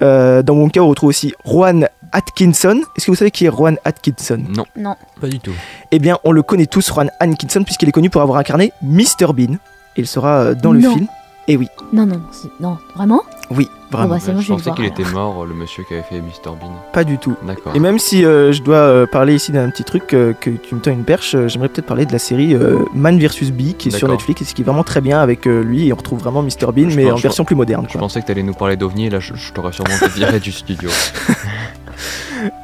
Euh, 0.01 0.43
dans 0.43 0.55
Wonka, 0.55 0.81
on 0.83 0.89
retrouve 0.89 1.09
aussi 1.09 1.33
Rowan 1.43 1.87
Atkinson. 2.11 2.81
Est-ce 2.97 3.05
que 3.05 3.11
vous 3.11 3.15
savez 3.15 3.31
qui 3.31 3.45
est 3.45 3.49
Rowan 3.49 3.77
Atkinson? 3.85 4.43
Non. 4.49 4.65
Non. 4.77 4.95
Pas 5.21 5.27
du 5.27 5.39
tout. 5.39 5.53
Eh 5.91 5.99
bien, 5.99 6.17
on 6.23 6.31
le 6.31 6.43
connaît 6.43 6.65
tous, 6.65 6.89
Rowan 6.89 7.09
Atkinson, 7.19 7.63
puisqu'il 7.63 7.87
est 7.87 7.91
connu 7.93 8.09
pour 8.09 8.21
avoir 8.21 8.37
incarné 8.39 8.73
Mr 8.81 9.31
Bean. 9.33 9.55
Il 9.95 10.05
sera 10.07 10.39
euh, 10.39 10.53
dans 10.55 10.71
le 10.73 10.79
Non. 10.81 10.93
film. 10.95 11.07
Et 11.47 11.55
oui, 11.57 11.67
Non, 11.93 12.07
non, 12.07 12.21
non, 12.59 12.77
vraiment? 12.95 13.21
Oui, 13.51 13.67
vraiment. 13.95 14.15
Bah, 14.15 14.33
bon, 14.33 14.41
je 14.41 14.47
pensais 14.53 14.71
qu'il 14.71 14.85
était 14.85 15.03
mort, 15.05 15.45
le 15.45 15.53
monsieur 15.53 15.83
qui 15.87 15.93
avait 15.93 16.03
fait 16.03 16.19
Mr 16.21 16.55
Bean. 16.59 16.71
Pas 16.93 17.03
du 17.03 17.17
tout. 17.17 17.35
D'accord. 17.45 17.75
Et 17.75 17.79
même 17.79 17.99
si 17.99 18.23
euh, 18.25 18.51
je 18.51 18.61
dois 18.61 18.75
euh, 18.77 19.05
parler 19.05 19.35
ici 19.35 19.51
d'un 19.51 19.69
petit 19.69 19.83
truc 19.83 20.13
euh, 20.13 20.33
que 20.33 20.49
tu 20.49 20.75
me 20.75 20.79
tends 20.81 20.91
une 20.91 21.03
perche, 21.03 21.35
euh, 21.35 21.47
j'aimerais 21.47 21.69
peut-être 21.69 21.85
parler 21.87 22.05
de 22.05 22.11
la 22.11 22.19
série 22.19 22.53
euh, 22.53 22.79
Man 22.93 23.17
vs 23.19 23.51
Bee 23.51 23.73
qui 23.73 23.89
est 23.89 23.91
sur. 23.91 24.07
Netflix 24.07 24.41
et 24.41 24.45
ce 24.45 24.53
qui 24.53 24.61
est 24.61 24.65
vraiment 24.65 24.83
très 24.83 25.01
bien 25.01 25.19
avec 25.19 25.47
euh, 25.47 25.61
lui 25.63 25.87
et 25.87 25.93
on 25.93 25.95
retrouve 25.95 26.19
vraiment 26.19 26.41
Mr 26.43 26.71
Bean 26.73 26.89
Je 26.89 26.95
mais 26.95 27.03
pense- 27.05 27.13
en 27.13 27.17
je 27.17 27.23
version 27.23 27.43
plus 27.45 27.55
moderne. 27.55 27.85
Je 27.87 27.93
quoi. 27.93 28.01
pensais 28.01 28.21
que 28.21 28.27
t'allais 28.27 28.43
nous 28.43 28.53
parler 28.53 28.75
d'OVNI 28.77 29.07
et 29.07 29.09
là 29.09 29.19
je, 29.19 29.33
je 29.35 29.51
t'aurais 29.51 29.71
sûrement 29.73 29.95
viré 30.15 30.39
du 30.39 30.51
studio. 30.51 30.89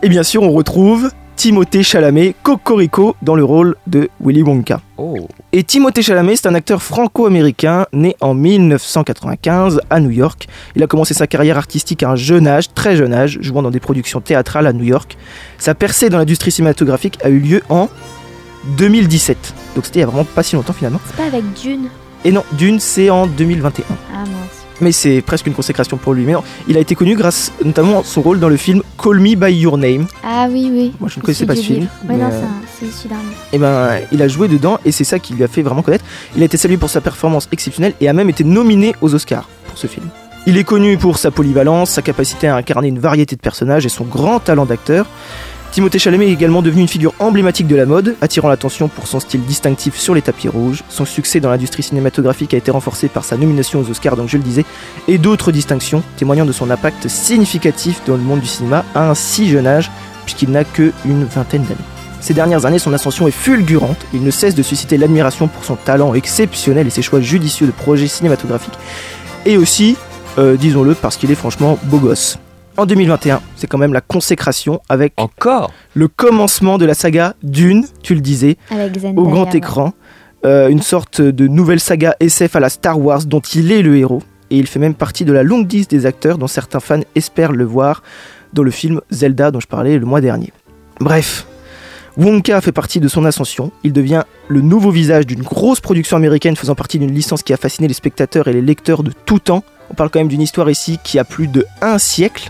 Et 0.04 0.10
bien 0.10 0.24
sûr 0.24 0.44
on 0.44 0.52
retrouve 0.52 1.10
Timothée 1.42 1.82
Chalamet, 1.82 2.36
Cocorico 2.44 3.16
dans 3.24 3.34
le 3.34 3.44
rôle 3.44 3.76
de 3.88 4.12
Willy 4.24 4.44
Wonka. 4.44 4.80
Oh, 4.98 5.28
Et 5.52 5.64
Timothée 5.64 6.04
Chalamet, 6.04 6.36
c'est 6.36 6.48
un 6.48 6.54
acteur 6.54 6.84
franco-américain 6.84 7.88
né 7.94 8.16
en 8.22 8.36
1995 8.36 9.82
à 9.90 10.00
New 10.00 10.12
York. 10.12 10.48
Il 10.76 10.84
a 10.84 10.86
commencé 10.86 11.16
sa 11.16 11.26
carrière 11.26 11.58
artistique 11.58 12.04
à 12.04 12.12
un 12.12 12.16
jeune 12.16 12.46
âge, 12.46 12.72
très 12.76 12.96
jeune 12.96 13.12
âge, 13.12 13.40
jouant 13.42 13.64
dans 13.64 13.72
des 13.72 13.80
productions 13.80 14.22
théâtrales 14.22 14.68
à 14.68 14.72
New 14.72 14.84
York. 14.84 15.18
Sa 15.58 15.74
percée 15.74 16.12
dans 16.12 16.20
l'industrie 16.20 16.52
cinématographique 16.52 17.18
a 17.24 17.30
eu 17.30 17.40
lieu 17.40 17.64
en 17.70 17.90
2017. 18.78 19.56
Donc 19.74 19.86
c'était 19.86 19.98
il 19.98 20.02
y 20.02 20.04
a 20.04 20.06
vraiment 20.06 20.26
pas 20.26 20.44
si 20.44 20.56
longtemps 20.56 20.74
finalement. 20.74 21.02
C'est 21.08 21.18
pas 21.18 21.26
avec 21.26 21.44
Dune 21.60 21.90
Et 22.24 22.32
non, 22.32 22.44
Dune, 22.52 22.80
c'est 22.80 23.10
en 23.10 23.26
2021. 23.26 23.84
Ah 24.14 24.20
mince. 24.20 24.61
Mais 24.82 24.92
c'est 24.92 25.22
presque 25.22 25.48
une 25.48 25.54
consécration 25.54 25.98
pour 25.98 26.14
lui. 26.14 26.26
Mais 26.26 26.34
non, 26.34 26.44
il 26.68 26.76
a 26.78 26.80
été 26.80 26.96
connu 26.96 27.16
grâce 27.16 27.52
notamment 27.64 28.02
à 28.02 28.04
son 28.04 28.22
rôle 28.22 28.40
dans 28.40 28.50
le 28.50 28.58
film 28.58 28.82
Call 29.02 29.20
Me 29.20 29.36
By 29.36 29.54
Your 29.54 29.78
Name. 29.78 30.08
Ah 30.24 30.48
oui, 30.50 30.70
oui. 30.72 30.94
Moi 31.00 31.10
je 31.10 31.20
ne 31.20 31.24
connaissais 31.24 31.46
pas 31.46 31.56
ce 31.56 31.62
film. 31.62 31.88
Ouais, 32.10 32.16
non, 32.16 32.26
euh, 32.26 32.42
c'est 32.80 32.88
issu 32.88 33.08
d'un 33.08 33.16
et 33.54 33.58
ben, 33.58 34.00
il 34.12 34.22
a 34.22 34.28
joué 34.28 34.48
dedans 34.48 34.80
et 34.86 34.92
c'est 34.92 35.04
ça 35.04 35.20
qui 35.20 35.34
lui 35.34 35.44
a 35.44 35.48
fait 35.48 35.62
vraiment 35.62 35.82
connaître. 35.82 36.06
Il 36.36 36.42
a 36.42 36.46
été 36.46 36.58
salué 36.58 36.78
pour 36.78 36.90
sa 36.90 37.02
performance 37.02 37.48
exceptionnelle 37.52 37.94
et 38.02 38.10
a 38.10 38.14
même 38.14 38.30
été 38.30 38.44
nominé 38.44 38.96
aux 39.02 39.14
Oscars 39.14 39.48
pour 39.68 39.78
ce 39.78 39.88
film. 39.88 40.08
Il 40.48 40.58
est 40.58 40.64
connu 40.64 40.98
pour 40.98 41.20
sa 41.20 41.30
polyvalence, 41.30 41.92
sa 41.92 42.02
capacité 42.02 42.48
à 42.48 42.56
incarner 42.56 42.88
une 42.88 42.98
variété 42.98 43.36
de 43.36 43.42
personnages 43.42 43.86
et 43.86 43.90
son 43.90 44.06
grand 44.06 44.40
talent 44.40 44.66
d'acteur. 44.66 45.06
Timothée 45.72 46.00
Chalamet 46.00 46.28
est 46.28 46.34
également 46.34 46.62
devenu 46.62 46.82
une 46.82 46.90
figure 46.90 47.14
emblématique 47.20 47.66
de 47.66 47.78
la 47.78 47.86
mode, 47.86 48.18
attirant 48.20 48.50
l'attention 48.50 48.90
pour 48.90 49.08
son 49.08 49.22
style 49.22 49.46
distinctif 49.46 49.98
sur 49.98 50.14
les 50.14 50.22
tapis 50.22 50.50
rouges. 50.50 50.84
Son 50.90 51.06
succès 51.06 51.40
dans 51.40 51.50
l'industrie 51.50 51.82
cinématographique 51.82 52.54
a 52.54 52.58
été 52.58 52.72
renforcé 52.72 53.08
par 53.08 53.24
sa 53.24 53.38
nomination 53.38 53.80
aux 53.80 53.90
Oscars, 53.90 54.18
donc 54.18 54.28
je 54.28 54.36
le 54.36 54.44
disais, 54.44 54.66
et 55.08 55.18
d'autres 55.18 55.54
distinctions, 55.54 56.04
témoignant 56.18 56.46
de 56.46 56.52
son 56.52 56.70
impact 56.70 57.08
significatif 57.08 58.02
dans 58.06 58.18
le 58.18 58.22
monde 58.22 58.42
du 58.42 58.48
cinéma 58.48 58.84
à 58.94 59.10
un 59.10 59.16
si 59.16 59.48
jeune 59.48 59.66
âge, 59.66 59.90
puisqu'il 60.26 60.52
n'a 60.52 60.66
que 60.66 60.92
une 61.06 61.24
vingtaine 61.24 61.64
d'années. 61.64 61.78
Ces 62.20 62.34
dernières 62.34 62.66
années, 62.66 62.78
son 62.78 62.92
ascension 62.92 63.30
est 63.30 63.32
fulgurante. 63.32 63.98
Il 64.14 64.24
ne 64.24 64.32
cesse 64.32 64.56
de 64.56 64.64
susciter 64.64 64.98
l'admiration 64.98 65.48
pour 65.48 65.64
son 65.64 65.78
talent 65.78 66.14
exceptionnel 66.14 66.86
et 66.86 66.90
ses 66.90 67.02
choix 67.02 67.22
judicieux 67.22 67.66
de 67.66 67.72
projets 67.72 68.08
cinématographiques. 68.08 68.78
Et 69.46 69.56
aussi, 69.56 69.96
euh, 70.38 70.58
disons-le, 70.58 70.96
parce 70.96 71.16
qu'il 71.16 71.32
est 71.32 71.36
franchement 71.36 71.80
beau 71.84 71.98
gosse. 71.98 72.38
En 72.78 72.86
2021, 72.86 73.42
c'est 73.56 73.68
quand 73.68 73.78
même 73.78 73.94
la 73.94 74.02
consécration 74.02 74.82
avec 74.88 75.14
encore 75.18 75.72
le 75.94 76.08
commencement 76.08 76.78
de 76.78 76.86
la 76.86 76.94
saga 76.94 77.36
Dune, 77.44 77.86
tu 78.02 78.16
le 78.16 78.22
disais, 78.22 78.58
au 79.16 79.28
grand 79.28 79.54
écran. 79.54 79.94
Euh, 80.44 80.70
une 80.70 80.82
sorte 80.82 81.22
de 81.22 81.48
nouvelle 81.48 81.80
saga 81.80 82.16
SF 82.20 82.56
à 82.56 82.60
la 82.60 82.70
Star 82.70 83.00
Wars 83.00 83.26
dont 83.26 83.42
il 83.42 83.72
est 83.72 83.84
le 83.84 83.98
héros. 83.98 84.24
Et 84.50 84.58
il 84.58 84.66
fait 84.68 84.80
même 84.80 84.96
partie 84.96 85.24
de 85.24 85.32
la 85.32 85.44
longue 85.44 85.72
liste 85.72 85.92
des 85.92 86.06
acteurs 86.06 86.38
dont 86.38 86.48
certains 86.48 86.80
fans 86.80 87.02
espèrent 87.14 87.52
le 87.52 87.64
voir 87.64 88.02
dans 88.54 88.64
le 88.64 88.72
film 88.72 89.02
Zelda 89.12 89.52
dont 89.52 89.60
je 89.60 89.68
parlais 89.68 90.00
le 90.00 90.06
mois 90.06 90.20
dernier. 90.20 90.52
Bref, 91.00 91.46
Wonka 92.18 92.60
fait 92.62 92.72
partie 92.72 93.00
de 93.00 93.08
son 93.08 93.24
ascension. 93.26 93.72
Il 93.84 93.94
devient 93.94 94.24
le 94.48 94.62
nouveau 94.62 94.92
visage 94.92 95.26
d'une 95.26 95.44
grosse 95.44 95.80
production 95.80 96.18
américaine 96.18 96.56
faisant 96.56 96.76
partie 96.76 97.00
d'une 97.00 97.14
licence 97.14 97.44
qui 97.44 97.54
a 97.54 97.58
fasciné 97.58 97.88
les 97.88 97.94
spectateurs 97.94 98.48
et 98.48 98.54
les 98.54 98.62
lecteurs 98.62 99.04
de 99.04 99.12
tout 99.26 99.40
temps. 99.40 99.64
On 99.92 99.94
parle 99.94 100.10
quand 100.10 100.20
même 100.20 100.30
d'une 100.30 100.42
histoire 100.42 100.70
ici 100.70 101.00
qui 101.04 101.20
a 101.20 101.26
plus 101.26 101.50
de 101.50 101.68
un 101.82 101.98
siècle 101.98 102.50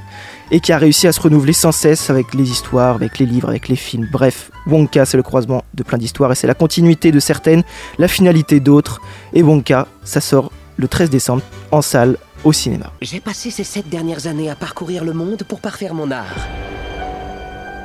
et 0.52 0.60
qui 0.60 0.72
a 0.72 0.78
réussi 0.78 1.08
à 1.08 1.12
se 1.12 1.20
renouveler 1.20 1.54
sans 1.54 1.72
cesse 1.72 2.12
avec 2.12 2.36
les 2.36 2.52
histoires, 2.52 2.94
avec 2.94 3.18
les 3.18 3.26
livres, 3.26 3.50
avec 3.50 3.68
les 3.68 3.76
films. 3.76 4.08
Bref, 4.12 4.52
Wonka, 4.68 5.06
c'est 5.06 5.18
le 5.18 5.24
croisement 5.24 5.64
de 5.74 5.82
plein 5.82 5.98
d'histoires 5.98 6.32
et 6.32 6.36
c'est 6.36 6.46
la 6.46 6.54
continuité 6.54 7.12
de 7.12 7.20
certaines, 7.20 7.64
la 7.98 8.08
finalité 8.08 8.60
d'autres. 8.60 9.02
Et 9.34 9.42
Wonka, 9.42 9.88
ça 10.04 10.22
sort 10.22 10.52
le 10.78 10.88
13 10.88 11.10
décembre 11.10 11.42
en 11.72 11.82
salle 11.82 12.18
au 12.44 12.54
cinéma. 12.54 12.94
J'ai 13.02 13.20
passé 13.20 13.50
ces 13.50 13.64
sept 13.64 13.90
dernières 13.90 14.28
années 14.28 14.52
à 14.52 14.56
parcourir 14.56 15.04
le 15.04 15.14
monde 15.14 15.42
pour 15.44 15.62
parfaire 15.62 15.96
mon 15.96 16.12
art. 16.12 16.48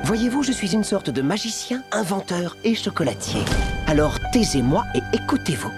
Voyez-vous, 0.04 0.42
je 0.42 0.52
suis 0.52 0.74
une 0.74 0.84
sorte 0.84 1.08
de 1.08 1.22
magicien, 1.22 1.82
inventeur 1.92 2.58
et 2.62 2.74
chocolatier. 2.74 3.40
Alors 3.86 4.18
taisez-moi 4.32 4.84
et 4.94 5.00
écoutez-vous. 5.16 5.72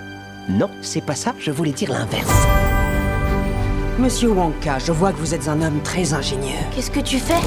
Non, 0.48 0.68
c'est 0.82 1.04
pas 1.04 1.14
ça, 1.14 1.32
je 1.38 1.52
voulais 1.52 1.70
dire 1.70 1.92
l'inverse. 1.92 2.46
Monsieur 3.98 4.28
Wonka, 4.28 4.78
je 4.78 4.92
vois 4.92 5.12
que 5.12 5.18
vous 5.18 5.34
êtes 5.34 5.48
un 5.48 5.60
homme 5.60 5.80
très 5.82 6.12
ingénieux. 6.14 6.54
Qu'est-ce 6.72 6.90
que 6.90 7.00
tu 7.00 7.18
fais? 7.18 7.40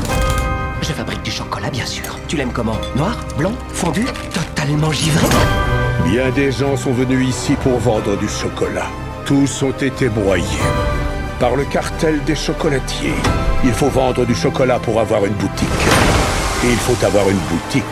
Je 0.81 0.91
fabrique 0.91 1.23
du 1.23 1.31
chocolat, 1.31 1.69
bien 1.69 1.85
sûr. 1.85 2.19
Tu 2.27 2.35
l'aimes 2.35 2.51
comment? 2.51 2.75
Noir 2.97 3.15
Blanc 3.37 3.53
Fondu? 3.69 4.05
Totalement 4.33 4.91
givré? 4.91 5.25
Bien 6.03 6.29
des 6.31 6.51
gens 6.51 6.75
sont 6.75 6.91
venus 6.91 7.29
ici 7.29 7.53
pour 7.63 7.79
vendre 7.79 8.17
du 8.17 8.27
chocolat. 8.27 8.87
Tous 9.25 9.63
ont 9.63 9.71
été 9.71 10.09
broyés 10.09 10.43
par 11.39 11.55
le 11.55 11.63
cartel 11.63 12.21
des 12.25 12.35
chocolatiers. 12.35 13.13
Il 13.63 13.71
faut 13.71 13.89
vendre 13.89 14.25
du 14.25 14.35
chocolat 14.35 14.79
pour 14.79 14.99
avoir 14.99 15.23
une 15.25 15.33
boutique. 15.35 15.69
Et 16.65 16.69
il 16.69 16.77
faut 16.79 17.05
avoir 17.05 17.29
une 17.29 17.39
boutique 17.49 17.83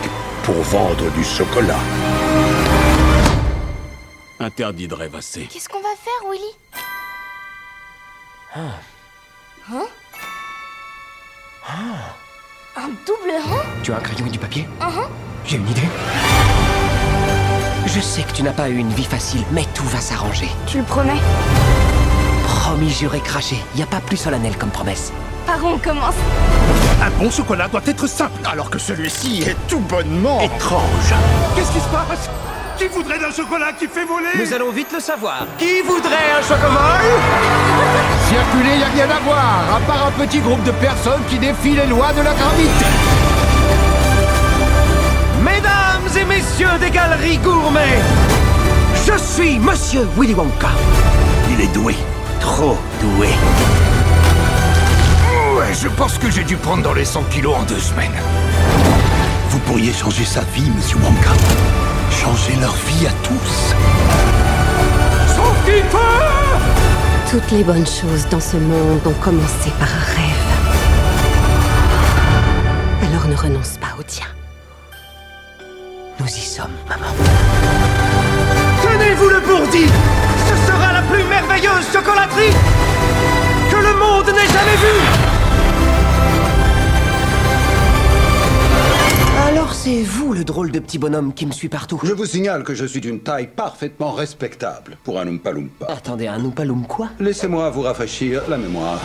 pour 0.42 0.56
vendre 0.56 1.10
du 1.12 1.24
chocolat. 1.24 1.78
Interdit 4.38 4.86
de 4.86 4.94
rêvasser. 4.94 5.48
Qu'est-ce 5.50 5.68
qu'on 5.70 5.80
va 5.80 5.94
faire, 6.04 6.30
Willy? 6.30 6.59
Hein 8.56 8.70
Un 12.76 12.88
double 13.06 13.32
rang 13.44 13.62
Tu 13.82 13.92
as 13.92 13.96
un 13.96 14.00
crayon 14.00 14.26
et 14.26 14.30
du 14.30 14.38
papier. 14.38 14.68
J'ai 15.44 15.56
une 15.56 15.68
idée. 15.68 15.88
Je 17.86 18.00
sais 18.00 18.22
que 18.22 18.32
tu 18.32 18.42
n'as 18.42 18.52
pas 18.52 18.68
eu 18.68 18.76
une 18.76 18.92
vie 18.92 19.04
facile, 19.04 19.44
mais 19.52 19.64
tout 19.74 19.84
va 19.84 20.00
s'arranger. 20.00 20.48
Tu 20.66 20.78
le 20.78 20.84
promets 20.84 21.20
Promis, 22.44 22.90
juré, 22.90 23.20
craché. 23.20 23.56
Y 23.76 23.82
a 23.82 23.86
pas 23.86 24.00
plus 24.00 24.16
solennel 24.16 24.56
comme 24.56 24.70
promesse. 24.70 25.12
Par 25.46 25.62
où 25.64 25.68
on 25.68 25.78
commence 25.78 26.14
Un 27.02 27.10
bon 27.22 27.30
chocolat 27.30 27.68
doit 27.68 27.80
être 27.86 28.06
simple, 28.06 28.40
alors 28.44 28.70
que 28.70 28.78
celui-ci 28.78 29.42
est 29.42 29.56
tout 29.68 29.80
bonnement 29.80 30.40
étrange. 30.40 31.14
Qu'est-ce 31.56 31.72
qui 31.72 31.80
se 31.80 31.88
passe? 31.88 32.28
Qui 32.78 32.86
voudrait 32.88 33.18
d'un 33.18 33.30
chocolat 33.32 33.72
qui 33.72 33.86
fait 33.86 34.04
voler? 34.04 34.30
Nous 34.44 34.52
allons 34.54 34.70
vite 34.70 34.92
le 34.92 35.00
savoir. 35.00 35.46
Qui 35.58 35.82
voudrait 35.82 36.32
un 36.38 36.42
chocomol 36.42 37.00
Circuler, 38.30 38.78
y 38.78 38.82
a 38.84 38.86
rien 38.94 39.16
à 39.16 39.18
voir, 39.24 39.64
à 39.74 39.80
part 39.80 40.06
un 40.06 40.24
petit 40.24 40.38
groupe 40.38 40.62
de 40.62 40.70
personnes 40.70 41.20
qui 41.28 41.36
défient 41.36 41.74
les 41.74 41.86
lois 41.86 42.12
de 42.12 42.22
la 42.22 42.32
gravité. 42.32 42.86
Mesdames 45.42 46.08
et 46.16 46.24
messieurs 46.24 46.78
des 46.78 46.90
galeries 46.90 47.38
gourmets, 47.38 47.98
je 49.04 49.18
suis 49.18 49.58
Monsieur 49.58 50.08
Willy 50.16 50.34
Wonka. 50.34 50.68
Il 51.50 51.60
est 51.60 51.74
doué. 51.74 51.96
Trop 52.38 52.78
doué. 53.00 53.30
Ouais, 55.56 55.74
je 55.82 55.88
pense 55.88 56.16
que 56.16 56.30
j'ai 56.30 56.44
dû 56.44 56.54
prendre 56.54 56.84
dans 56.84 56.94
les 56.94 57.04
100 57.04 57.24
kilos 57.32 57.56
en 57.56 57.64
deux 57.64 57.80
semaines. 57.80 58.14
Vous 59.48 59.58
pourriez 59.58 59.92
changer 59.92 60.24
sa 60.24 60.42
vie, 60.54 60.70
monsieur 60.76 60.98
Wonka. 60.98 61.32
Changer 62.12 62.54
leur 62.60 62.74
vie 62.86 63.08
à 63.08 63.12
tous. 63.24 63.74
Sauf 65.34 65.64
qu'il 65.64 65.82
peut 65.86 66.39
Toutes 67.30 67.52
les 67.52 67.62
bonnes 67.62 67.86
choses 67.86 68.26
dans 68.28 68.40
ce 68.40 68.56
monde 68.56 69.06
ont 69.06 69.22
commencé 69.22 69.70
par 69.78 69.88
un 69.88 70.04
rêve. 70.16 70.50
Alors 73.06 73.28
ne 73.28 73.36
renonce 73.36 73.78
pas 73.78 73.94
au 74.00 74.02
tien. 74.02 74.26
Nous 76.18 76.26
y 76.26 76.40
sommes, 76.40 76.74
maman. 76.88 77.06
Tenez-vous 78.82 79.28
le 79.28 79.40
bourdi 79.42 79.86
Ce 80.48 80.66
sera 80.66 80.92
la 80.92 81.02
plus 81.02 81.22
merveilleuse 81.22 81.92
chocolaterie 81.92 82.56
que 83.70 83.76
le 83.76 83.94
monde 83.94 84.26
n'ait 84.26 84.52
jamais 84.52 84.76
vue 84.82 85.09
Alors 89.50 89.74
c'est 89.74 90.02
vous 90.02 90.32
le 90.32 90.44
drôle 90.44 90.70
de 90.70 90.78
petit 90.78 90.98
bonhomme 90.98 91.34
qui 91.34 91.44
me 91.46 91.52
suit 91.52 91.68
partout 91.68 92.00
Je 92.04 92.12
vous 92.12 92.24
signale 92.26 92.62
que 92.62 92.74
je 92.74 92.84
suis 92.84 93.00
d'une 93.00 93.20
taille 93.20 93.48
parfaitement 93.48 94.12
respectable 94.12 94.96
pour 95.04 95.18
un 95.18 95.26
Oompa 95.26 95.50
Loompa. 95.52 95.86
Attendez, 95.88 96.28
un 96.28 96.42
Oompa 96.44 96.64
Loom 96.64 96.86
quoi? 96.86 97.08
Laissez-moi 97.18 97.68
vous 97.70 97.82
rafraîchir 97.82 98.42
la 98.48 98.56
mémoire. 98.56 99.00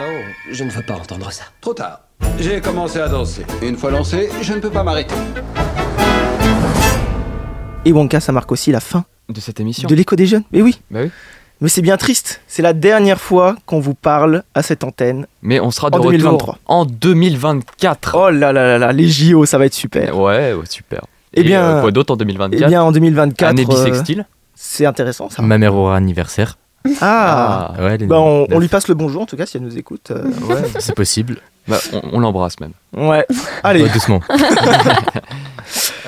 Oh, 0.00 0.04
je 0.50 0.64
ne 0.64 0.70
veux 0.70 0.82
pas 0.82 0.94
entendre 0.94 1.30
ça. 1.32 1.44
Trop 1.60 1.74
tard. 1.74 2.00
J'ai 2.38 2.60
commencé 2.60 2.98
à 3.00 3.08
danser. 3.08 3.44
Une 3.62 3.76
fois 3.76 3.90
lancé, 3.90 4.28
je 4.40 4.52
ne 4.54 4.60
peux 4.60 4.70
pas 4.70 4.82
m'arrêter. 4.84 5.14
Et 7.84 7.92
Wonka, 7.92 8.20
ça 8.20 8.30
marque 8.32 8.52
aussi 8.52 8.70
la 8.70 8.80
fin 8.80 9.04
De 9.28 9.40
cette 9.40 9.58
émission. 9.60 9.88
de 9.88 9.94
l'écho 9.94 10.14
des 10.16 10.26
jeunes. 10.26 10.44
Mais 10.52 10.62
oui, 10.62 10.80
Bah 10.90 11.00
oui. 11.02 11.10
Mais 11.62 11.68
c'est 11.68 11.80
bien 11.82 11.96
triste. 11.96 12.40
C'est 12.48 12.60
la 12.62 12.72
dernière 12.74 13.20
fois 13.20 13.56
qu'on 13.66 13.80
vous 13.80 13.94
parle 13.94 14.42
à 14.54 14.62
cette 14.62 14.84
antenne. 14.84 15.26
Mais 15.42 15.60
on 15.60 15.70
sera 15.70 15.88
de 15.90 15.94
En 15.96 15.98
retour 15.98 16.10
2023. 16.12 16.58
en 16.66 16.84
2024. 16.84 18.14
Oh 18.18 18.30
là 18.30 18.52
là 18.52 18.66
là 18.66 18.78
là, 18.78 18.92
les 18.92 19.08
JO, 19.08 19.46
ça 19.46 19.56
va 19.58 19.66
être 19.66 19.74
super. 19.74 20.18
Ouais, 20.18 20.52
ouais, 20.52 20.64
super. 20.68 21.00
Eh 21.34 21.40
Et, 21.40 21.44
bien- 21.44 21.62
euh, 21.62 21.80
quoi 21.80 21.90
d'autre 21.92 22.12
en 22.12 22.16
2024 22.16 22.62
Eh 22.62 22.66
bien, 22.68 22.82
en 22.82 22.92
2024, 22.92 23.50
Année 23.50 23.62
euh, 23.62 23.66
bissextile. 23.66 24.26
c'est 24.54 24.84
intéressant 24.84 25.30
ça. 25.30 25.40
Ma 25.40 25.56
mère 25.56 25.74
aura 25.74 25.96
anniversaire. 25.96 26.58
Ah, 27.00 27.72
Ouais, 27.78 27.96
les- 27.96 28.06
Bah, 28.06 28.18
on, 28.18 28.58
lui 28.58 28.66
passe 28.68 28.88
le 28.88 28.94
bonjour 28.94 29.22
en 29.22 29.26
tout 29.26 29.36
cas 29.36 29.46
si 29.46 29.56
elle 29.56 29.62
nous 29.62 29.78
écoute. 29.78 30.10
euh, 30.10 30.24
Ouais, 30.48 30.62
C'est 30.80 30.94
possible. 30.96 31.38
bah, 31.68 31.78
on, 31.92 32.00
on 32.14 32.20
l'embrasse 32.20 32.58
même. 32.60 32.72
Ouais, 32.94 33.24
allez. 33.62 33.84
Ouais, 33.84 33.88
doucement. 33.88 34.20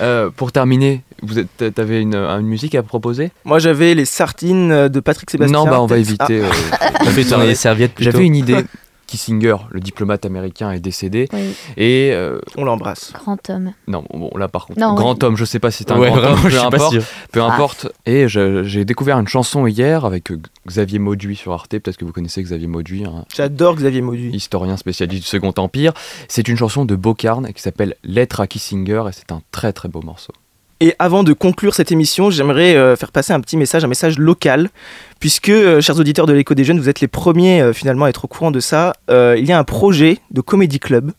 Euh, 0.02 0.28
pour 0.30 0.50
terminer, 0.52 1.02
vous 1.26 1.38
êtes- 1.38 1.74
t'avais 1.74 2.00
une, 2.00 2.14
une 2.14 2.46
musique 2.46 2.74
à 2.74 2.82
proposer? 2.82 3.30
Moi 3.44 3.58
j'avais 3.58 3.94
les 3.94 4.04
sartines 4.04 4.88
de 4.88 5.00
Patrick 5.00 5.30
Sébastien. 5.30 5.58
Non, 5.58 5.64
bah 5.64 5.80
on 5.80 5.86
va 5.86 5.96
peut-être. 5.96 6.08
éviter. 6.30 6.40
euh, 6.40 7.44
les 7.46 7.54
serviettes. 7.54 7.92
J'avais 7.98 8.24
une 8.24 8.36
idée. 8.36 8.64
Kissinger, 9.06 9.56
le 9.70 9.80
diplomate 9.80 10.24
américain, 10.24 10.72
est 10.72 10.80
décédé. 10.80 11.28
Oui, 11.34 11.54
Et 11.76 12.10
euh, 12.14 12.38
Ah, 12.48 12.52
on 12.56 12.64
l'embrasse. 12.64 13.12
grand 13.12 13.38
homme. 13.50 13.72
non, 13.86 14.02
bon, 14.12 14.30
là 14.36 14.48
par 14.48 14.66
contre, 14.66 14.80
Non, 14.80 14.94
grand 14.94 15.22
homme, 15.22 15.36
je 15.36 15.44
sais 15.44 15.58
pas 15.60 15.70
si 15.70 15.84
c'est 15.86 15.92
un 15.92 15.98
Ouais, 15.98 16.08
grand 16.08 16.16
vraiment, 16.20 16.36
homme, 16.36 16.50
peu 16.50 16.58
importe. 16.58 16.96
Peu 17.30 17.42
Ah. 17.42 17.52
importe. 17.52 17.86
Et 18.06 18.26
j'ai 18.28 18.84
découvert 18.86 19.18
une 19.20 19.28
chanson 19.28 19.66
hier 19.66 20.06
avec 20.06 20.32
euh, 20.32 20.40
Xavier 20.66 20.98
Mauduit 20.98 21.36
sur 21.36 21.52
Arte. 21.52 21.68
Peut-être 21.78 21.98
que 21.98 22.04
vous 22.06 22.12
connaissez 22.12 22.42
Xavier 22.42 22.66
Mauduit, 22.66 23.04
un 23.04 23.26
J'adore 23.36 23.76
Xavier 23.76 24.00
Mauduit. 24.00 24.30
historien 24.34 24.78
spécialiste 24.78 25.22
du 25.22 25.28
Second 25.28 25.52
Empire. 25.58 25.92
C'est 26.26 26.48
une 26.48 26.56
chanson 26.56 26.86
de 26.86 26.96
Bocarn 26.96 27.52
qui 27.52 27.60
s'appelle 27.60 27.96
Lettre 28.04 28.40
à 28.40 28.46
Kissinger 28.46 29.04
et 29.08 29.12
c'est 29.12 29.30
un 29.32 29.42
très 29.52 29.74
très 29.74 29.90
beau 29.90 30.00
morceau. 30.00 30.32
Et 30.85 30.95
avant 30.99 31.24
de 31.24 31.32
conclure 31.32 31.74
cette 31.74 31.93
émission, 31.93 32.28
j'aimerais 32.28 32.76
euh, 32.76 32.95
faire 32.95 33.11
passer 33.11 33.32
un 33.32 33.41
petit 33.41 33.57
message, 33.57 33.82
un 33.85 33.89
message 33.89 34.18
local, 34.18 34.68
puisque, 35.18 35.49
euh, 35.49 35.80
chers 35.80 35.99
auditeurs 35.99 36.26
de 36.26 36.35
l'écho 36.35 36.53
des 36.53 36.62
jeunes, 36.62 36.78
vous 36.78 36.91
êtes 36.91 37.01
les 37.01 37.09
premiers 37.09 37.62
euh, 37.62 37.72
finalement 37.72 38.05
à 38.05 38.11
être 38.11 38.26
au 38.26 38.28
courant 38.28 38.51
de 38.51 38.61
ça. 38.61 38.93
Il 39.09 39.47
y 39.47 39.53
a 39.53 39.59
un 39.59 39.64
projet 39.64 40.18
de 40.30 40.43
Comedy 40.43 40.78
Club, 40.78 41.12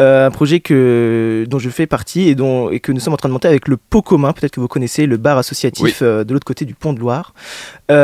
un 0.00 0.30
projet 0.32 0.58
que, 0.58 1.46
dont 1.48 1.60
je 1.60 1.70
fais 1.70 1.86
partie 1.86 2.28
et, 2.28 2.34
dont, 2.34 2.68
et 2.68 2.80
que 2.80 2.90
nous 2.90 2.98
sommes 2.98 3.14
en 3.14 3.16
train 3.16 3.28
de 3.28 3.32
monter 3.32 3.46
avec 3.46 3.68
le 3.68 3.76
Pot 3.76 4.02
Commun, 4.02 4.32
peut-être 4.32 4.50
que 4.50 4.58
vous 4.58 4.66
connaissez, 4.66 5.06
le 5.06 5.18
bar 5.18 5.38
associatif 5.38 6.00
Oui. 6.00 6.24
de 6.24 6.32
l'autre 6.32 6.44
côté 6.44 6.64
du 6.64 6.74
pont 6.74 6.92
de 6.92 6.98
Loire, 6.98 7.32
enfin 7.88 7.94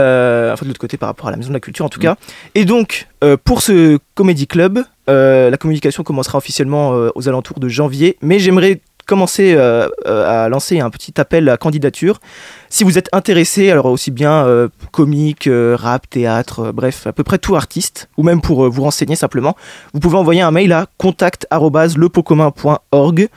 de 0.62 0.68
l'autre 0.68 0.78
côté 0.78 0.98
par 0.98 1.08
rapport 1.08 1.26
à 1.26 1.30
la 1.32 1.36
Maison 1.36 1.48
de 1.48 1.54
la 1.54 1.60
Culture 1.60 1.84
en 1.84 1.88
tout 1.88 2.00
cas. 2.00 2.14
Et 2.54 2.64
donc, 2.64 3.08
pour 3.42 3.60
ce 3.60 3.98
Comedy 4.14 4.46
Club, 4.46 4.84
la 5.08 5.56
communication 5.58 6.04
commencera 6.04 6.38
officiellement 6.38 6.90
aux 7.16 7.28
alentours 7.28 7.58
de 7.58 7.68
janvier, 7.68 8.16
mais 8.22 8.38
j'aimerais 8.38 8.80
commencer 9.12 9.52
euh, 9.54 9.88
euh, 10.06 10.44
à 10.44 10.48
lancer 10.48 10.80
un 10.80 10.88
petit 10.88 11.20
appel 11.20 11.50
à 11.50 11.58
candidature. 11.58 12.18
Si 12.70 12.82
vous 12.82 12.96
êtes 12.96 13.10
intéressé, 13.12 13.70
alors 13.70 13.84
aussi 13.86 14.10
bien 14.10 14.46
euh, 14.46 14.68
comique, 14.90 15.48
euh, 15.48 15.76
rap, 15.78 16.08
théâtre, 16.08 16.60
euh, 16.60 16.72
bref, 16.72 17.06
à 17.06 17.12
peu 17.12 17.22
près 17.24 17.36
tout 17.36 17.54
artiste, 17.54 18.08
ou 18.16 18.22
même 18.22 18.40
pour 18.40 18.64
euh, 18.64 18.70
vous 18.70 18.80
renseigner 18.82 19.14
simplement, 19.16 19.54
vous 19.92 20.00
pouvez 20.00 20.16
envoyer 20.16 20.40
un 20.40 20.50
mail 20.50 20.72
à 20.72 20.86
contact@lepocommun.org 20.96 23.28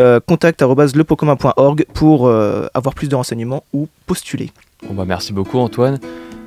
euh, 0.00 0.20
contact@lepocommun.org 0.26 1.84
pour 1.92 2.26
euh, 2.26 2.66
avoir 2.72 2.94
plus 2.94 3.08
de 3.08 3.14
renseignements 3.16 3.64
ou 3.74 3.86
postuler. 4.06 4.50
Bon 4.88 4.94
bah 4.94 5.04
merci 5.06 5.34
beaucoup 5.34 5.58
Antoine. 5.58 5.98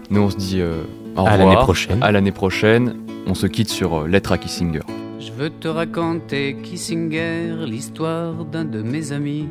Nous 0.09 0.21
on 0.21 0.31
se 0.31 0.37
dit 0.37 0.59
euh, 0.61 0.81
au 1.15 1.19
À 1.19 1.23
revoir. 1.33 1.37
l'année 1.37 1.57
prochaine. 1.61 2.01
À 2.01 2.11
l'année 2.11 2.31
prochaine. 2.31 2.95
On 3.27 3.35
se 3.35 3.45
quitte 3.45 3.69
sur 3.69 3.93
euh, 4.03 4.07
Lettre 4.07 4.31
à 4.31 4.39
Kissinger. 4.39 4.81
Je 5.21 5.31
veux 5.31 5.51
te 5.51 5.67
raconter 5.67 6.57
Kissinger, 6.63 7.67
l'histoire 7.67 8.43
d'un 8.43 8.65
de 8.65 8.81
mes 8.81 9.11
amis. 9.11 9.47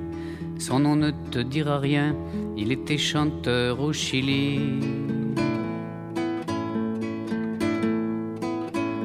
Son 0.58 0.80
nom 0.80 0.96
ne 0.96 1.12
te 1.30 1.38
dira 1.38 1.78
rien, 1.78 2.16
il 2.56 2.72
était 2.72 2.98
chanteur 2.98 3.78
au 3.80 3.92
Chili. 3.92 4.58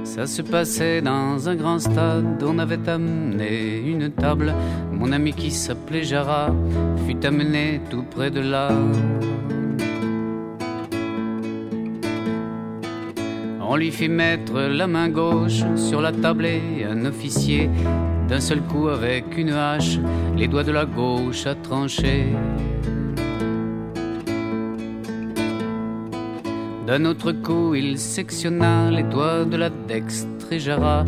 Ça 0.03 0.25
se 0.25 0.41
passait 0.41 1.03
dans 1.03 1.47
un 1.47 1.55
grand 1.55 1.77
stade, 1.77 2.41
on 2.43 2.57
avait 2.57 2.89
amené 2.89 3.77
une 3.85 4.09
table. 4.09 4.55
Mon 4.91 5.11
ami 5.11 5.33
qui 5.33 5.51
s'appelait 5.51 6.03
Jara 6.03 6.49
fut 7.05 7.23
amené 7.23 7.79
tout 7.91 8.05
près 8.09 8.31
de 8.31 8.39
là. 8.39 8.71
On 13.67 13.77
lui 13.77 13.91
fit 13.91 14.09
mettre 14.09 14.59
la 14.59 14.85
main 14.85 15.09
gauche 15.09 15.63
sur 15.75 15.99
la 15.99 16.11
table 16.11 16.47
un 16.89 17.05
officier, 17.05 17.69
d'un 18.29 18.39
seul 18.39 18.61
coup 18.61 18.87
avec 18.87 19.37
une 19.37 19.49
hache, 19.49 19.97
les 20.37 20.47
doigts 20.47 20.63
de 20.63 20.71
la 20.71 20.85
gauche 20.85 21.47
a 21.47 21.55
tranché. 21.55 22.27
D'un 26.85 27.05
autre 27.05 27.31
coup, 27.31 27.73
il 27.73 27.97
sectionna 27.97 28.91
les 28.91 29.03
doigts 29.03 29.45
de 29.45 29.57
la 29.57 29.71
dextre 29.71 30.51
et 30.51 30.59
Jara 30.59 31.03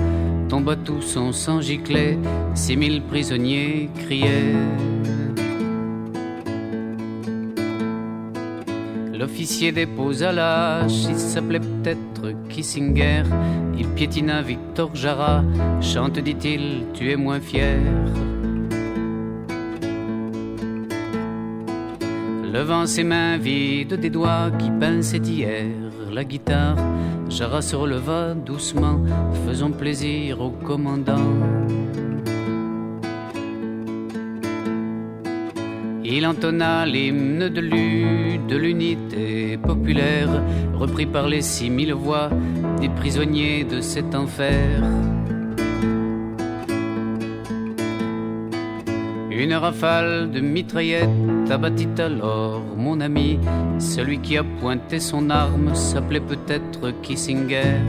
tomba 0.49 0.75
tout 0.75 1.01
son 1.01 1.31
sang 1.31 1.61
giclé. 1.61 2.17
Six 2.55 2.75
mille 2.75 3.03
prisonniers 3.03 3.89
criaient. 3.99 4.55
L'officier 9.27 9.73
déposa 9.73 10.31
la 10.31 10.77
hache, 10.77 11.03
il 11.09 11.17
s'appelait 11.17 11.59
peut-être 11.59 12.33
Kissinger. 12.47 13.23
Il 13.77 13.85
piétina 13.89 14.41
Victor 14.41 14.95
Jara, 14.95 15.43
chante, 15.81 16.17
dit-il, 16.19 16.85
tu 16.93 17.11
es 17.11 17.17
moins 17.17 17.41
fier. 17.41 17.77
Levant 22.53 22.85
ses 22.85 23.03
mains 23.03 23.37
vides 23.37 23.95
des 23.95 24.09
doigts 24.09 24.49
qui 24.57 24.71
pinçaient 24.71 25.17
hier 25.17 25.65
la 26.09 26.23
guitare, 26.23 26.77
Jara 27.29 27.61
se 27.61 27.75
releva 27.75 28.33
doucement, 28.33 29.01
faisant 29.45 29.71
plaisir 29.71 30.39
au 30.39 30.51
commandant. 30.51 31.33
Il 36.09 36.25
entonna 36.25 36.85
l'hymne 36.85 37.49
de 37.49 37.59
de 38.47 38.55
l'unité 38.55 39.57
populaire, 39.57 40.29
repris 40.73 41.05
par 41.05 41.27
les 41.27 41.41
six 41.41 41.69
mille 41.69 41.93
voix 41.93 42.29
des 42.79 42.87
prisonniers 42.87 43.65
de 43.65 43.81
cet 43.81 44.15
enfer. 44.15 44.81
Une 49.29 49.53
rafale 49.53 50.31
de 50.31 50.39
mitraillettes 50.39 51.51
abattit 51.51 51.89
alors 51.99 52.63
mon 52.77 53.01
ami. 53.01 53.37
Celui 53.77 54.19
qui 54.19 54.37
a 54.37 54.45
pointé 54.61 55.01
son 55.01 55.29
arme 55.29 55.75
s'appelait 55.75 56.21
peut-être 56.21 56.91
Kissinger. 57.01 57.81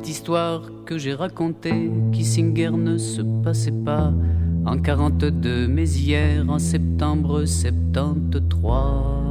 Cette 0.00 0.08
histoire 0.08 0.62
que 0.86 0.96
j'ai 0.96 1.12
racontée, 1.12 1.90
Kissinger 2.10 2.70
ne 2.70 2.96
se 2.96 3.20
passait 3.44 3.70
pas 3.84 4.14
en 4.64 4.78
42, 4.78 5.68
mais 5.68 5.86
hier, 5.90 6.42
en 6.48 6.58
septembre 6.58 7.44
73. 7.44 9.29